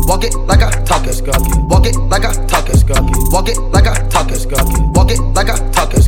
Walk 0.09 0.25
it 0.25 0.35
like 0.35 0.61
I 0.65 0.73
talk 0.85 1.05
it. 1.07 1.15
Walk 1.69 1.85
it 1.85 1.97
like 2.09 2.25
I 2.25 2.33
talk 2.45 2.67
it. 2.67 2.83
Walk 3.31 3.49
it 3.49 3.59
like 3.71 3.87
I 3.87 3.93
talk 4.09 4.29
it. 4.29 4.41
Walk 4.95 5.11
it 5.11 5.17
like 5.37 5.49
I 5.49 5.57
talk 5.73 5.95
it. 5.95 6.05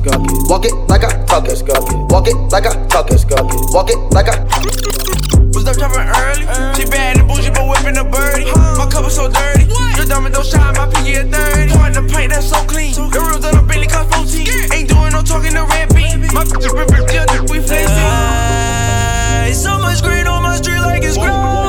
Walk 0.49 0.65
it 0.65 0.75
like 0.89 1.05
I 1.05 1.25
talk 1.27 1.49
it. 1.49 1.65
Walk 2.11 2.29
it 2.29 2.35
like 2.51 2.67
I 2.67 2.87
talk 2.89 3.11
it. 3.11 3.26
Walk 3.29 3.91
it 3.91 3.99
like 4.15 4.29
I. 4.29 4.39
Was 5.51 5.67
up 5.67 5.77
dropping 5.77 6.07
early. 6.07 6.47
She 6.79 6.87
bad 6.87 7.19
and 7.19 7.27
bougie, 7.27 7.51
but 7.51 7.67
whipping 7.67 7.99
a 7.99 8.05
birdie. 8.05 8.47
My 8.79 8.87
cup 8.87 9.05
is 9.07 9.17
so 9.17 9.29
dirty. 9.29 9.67
Your 9.97 10.07
diamond 10.07 10.35
don't 10.35 10.47
shine, 10.47 10.75
my 10.75 10.87
pinky 10.87 11.17
at 11.17 11.27
30. 11.35 11.73
Pouring 11.73 11.93
the 11.95 12.03
paint 12.15 12.31
that's 12.31 12.47
so 12.49 12.63
clean. 12.67 12.95
The 12.95 13.19
rims 13.19 13.45
on 13.45 13.57
the 13.57 13.63
Bentley 13.67 13.89
cost 13.89 14.15
14. 14.15 14.47
Ain't 14.73 14.89
doing 14.89 15.11
no 15.11 15.23
talking 15.23 15.55
to 15.55 15.65
red 15.67 15.89
beat. 15.91 16.33
My 16.33 16.45
bitch 16.45 16.67
is 16.67 16.73
ripping, 16.73 17.03
yeah, 17.11 17.27
we 17.51 17.59
flexing. 17.59 18.07
So 19.55 19.79
much 19.79 20.03
green 20.03 20.29
on 20.29 20.43
my 20.45 20.55
street 20.57 20.81
like 20.81 21.03
it's 21.03 21.17
grove. 21.17 21.66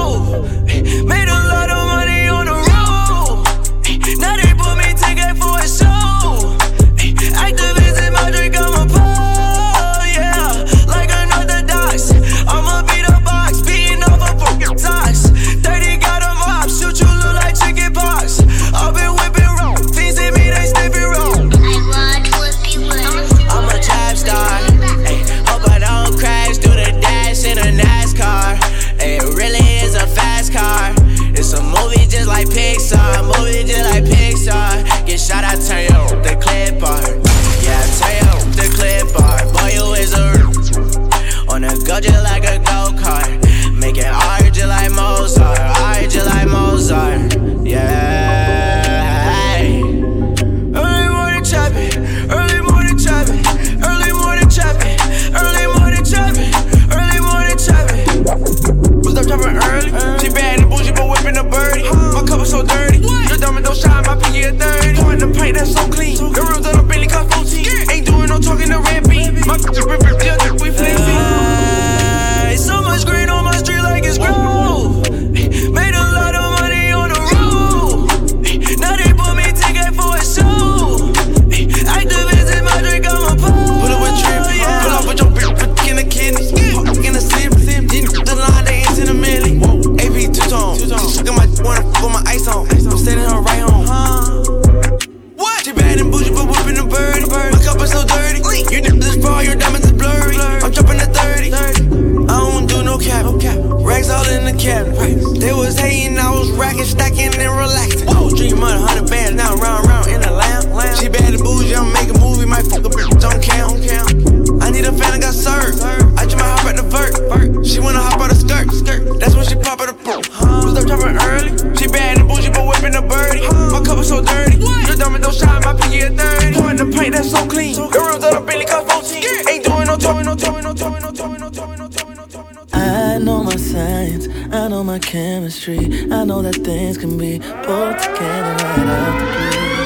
Know 134.78 134.84
my 134.84 135.00
chemistry. 135.00 135.80
I 136.12 136.24
know 136.24 136.44
that 136.44 136.56
things 136.64 137.00
can 137.00 137.18
be 137.18 137.40
put 137.40 138.00
together 138.00 138.56
right 138.64 138.88
out 138.96 139.18
the 139.20 139.26
blue. 139.34 139.78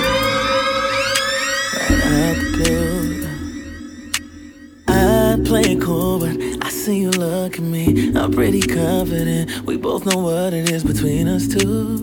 Right 1.88 2.04
out 2.28 2.36
the 2.36 2.48
blue. 2.58 3.02
I 4.90 5.40
play 5.46 5.62
it 5.62 5.82
cool, 5.82 6.20
but 6.20 6.36
I 6.66 6.70
see 6.70 7.00
you 7.00 7.12
look 7.12 7.54
at 7.58 7.64
me. 7.64 8.12
I'm 8.14 8.34
pretty 8.34 8.60
confident. 8.60 9.62
We 9.66 9.78
both 9.78 10.06
know 10.06 10.20
what 10.20 10.54
it 10.54 10.70
is 10.70 10.84
between 10.84 11.30
us 11.30 11.48
two. 11.48 12.00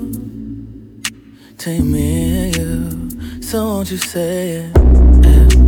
Between 1.57 1.93
me 1.93 2.45
and 2.45 2.57
you. 2.57 3.43
So 3.43 3.65
won't 3.65 3.91
you 3.91 3.99
say 3.99 4.51
it? 4.51 4.73
Yeah. 5.25 5.68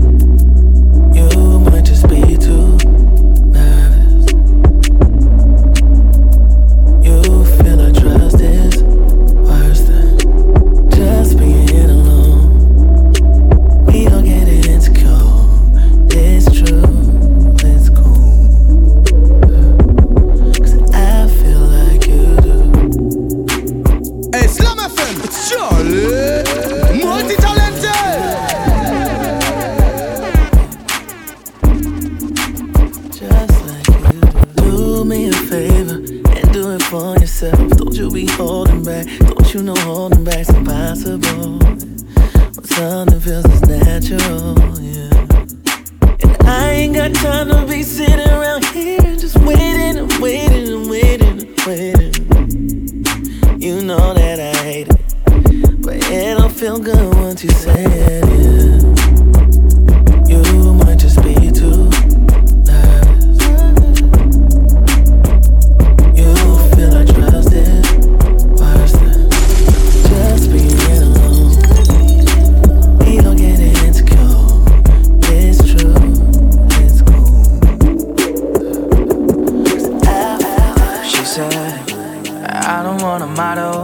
I 82.71 82.85
don't 82.85 83.03
want 83.03 83.23
a 83.25 83.27
model. 83.27 83.79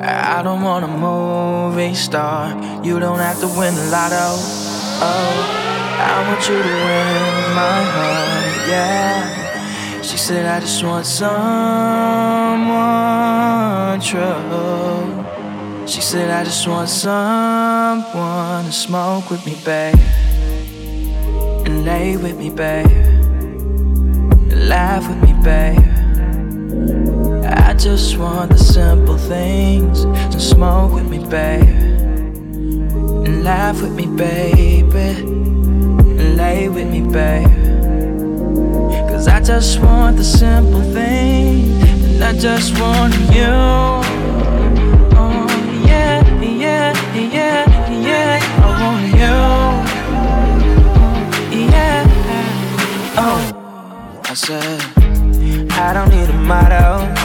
I 0.00 0.40
don't 0.42 0.62
want 0.62 0.86
a 0.86 0.88
movie 0.88 1.94
star. 1.94 2.48
You 2.82 2.98
don't 2.98 3.18
have 3.18 3.38
to 3.40 3.46
win 3.46 3.74
the 3.74 3.84
lotto. 3.92 4.38
Oh, 5.04 5.34
I 6.00 6.24
want 6.26 6.48
you 6.48 6.56
to 6.56 6.74
win 6.86 7.54
my 7.54 7.82
heart. 7.94 8.68
Yeah. 8.72 10.00
She 10.00 10.16
said, 10.16 10.46
I 10.46 10.60
just 10.60 10.82
want 10.82 11.04
someone 11.04 11.26
true. 14.00 15.86
She 15.86 16.00
said, 16.00 16.30
I 16.30 16.42
just 16.42 16.66
want 16.66 16.88
someone 16.88 18.64
to 18.64 18.72
smoke 18.72 19.28
with 19.30 19.44
me, 19.44 19.56
babe. 19.62 19.94
And 21.66 21.84
lay 21.84 22.16
with 22.16 22.38
me, 22.38 22.48
babe. 22.48 22.86
And 24.50 24.68
laugh 24.70 25.06
with 25.06 25.22
me, 25.22 25.34
babe. 25.44 26.05
I 27.48 27.74
just 27.74 28.16
want 28.16 28.50
the 28.50 28.58
simple 28.58 29.18
things. 29.18 30.02
So 30.32 30.38
smoke 30.38 30.92
with 30.92 31.08
me, 31.08 31.18
babe. 31.18 31.62
And 33.26 33.44
laugh 33.44 33.82
with 33.82 33.92
me, 33.92 34.06
baby. 34.06 35.20
And 36.18 36.36
lay 36.36 36.68
with 36.68 36.88
me, 36.88 37.00
babe. 37.02 37.48
Cause 39.08 39.28
I 39.28 39.40
just 39.40 39.80
want 39.80 40.16
the 40.16 40.24
simple 40.24 40.82
things. 40.92 41.70
And 42.04 42.24
I 42.24 42.32
just 42.38 42.78
want 42.80 43.14
you. 43.34 43.54
Oh, 45.18 45.46
yeah, 45.86 46.22
yeah, 46.42 46.94
yeah, 47.14 47.64
yeah. 47.90 48.40
I 48.62 48.66
want 48.82 49.06
you. 49.20 49.36
Yeah. 51.60 52.04
Oh, 53.18 54.20
I 54.24 54.34
said, 54.34 54.80
I 55.72 55.92
don't 55.92 56.10
need 56.10 56.28
a 56.28 56.32
motto. 56.32 57.15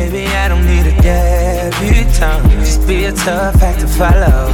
Baby, 0.00 0.24
I 0.28 0.48
don't 0.48 0.64
need 0.64 0.86
a 0.86 0.96
debutante. 1.02 2.48
Just 2.64 2.86
be 2.88 3.04
a 3.04 3.12
tough 3.12 3.62
act 3.62 3.80
to 3.80 3.86
follow. 3.86 4.48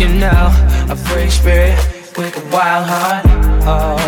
You 0.00 0.08
know, 0.08 0.48
a 0.88 0.96
free 0.96 1.28
spirit 1.28 1.76
with 2.16 2.34
a 2.34 2.44
wild 2.50 2.86
heart. 2.86 3.26
Oh, 3.68 3.98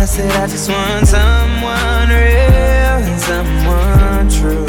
I 0.00 0.04
said 0.04 0.30
I 0.40 0.46
just 0.46 0.70
want 0.70 1.08
someone 1.08 2.08
real 2.14 3.02
and 3.10 3.20
someone 3.20 4.30
true. 4.38 4.66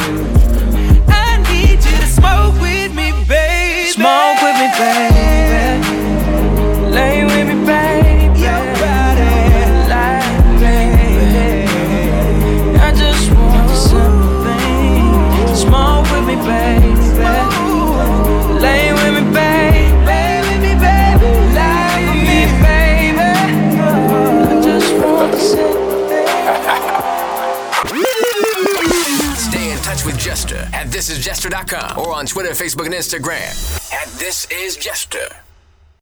I 1.08 1.38
need 1.48 1.78
you 1.86 1.96
to 2.02 2.08
smoke 2.08 2.60
with 2.60 2.92
me, 2.96 3.12
baby. 3.30 3.92
Smoke 3.92 4.42
with 4.42 4.58
me, 4.62 4.68
baby. 4.82 5.94
Lay 6.90 7.24
Stay 29.38 29.72
in 29.72 29.78
touch 29.80 30.06
with 30.06 30.18
Jester 30.18 30.68
at 30.74 30.88
thisisjester.com 30.88 32.00
or 32.00 32.14
on 32.14 32.26
Twitter, 32.26 32.52
Facebook, 32.52 32.86
and 32.86 32.94
Instagram 32.94 33.94
at 33.94 34.08
This 34.20 34.48
Is 34.52 34.76
Jester. 34.76 35.28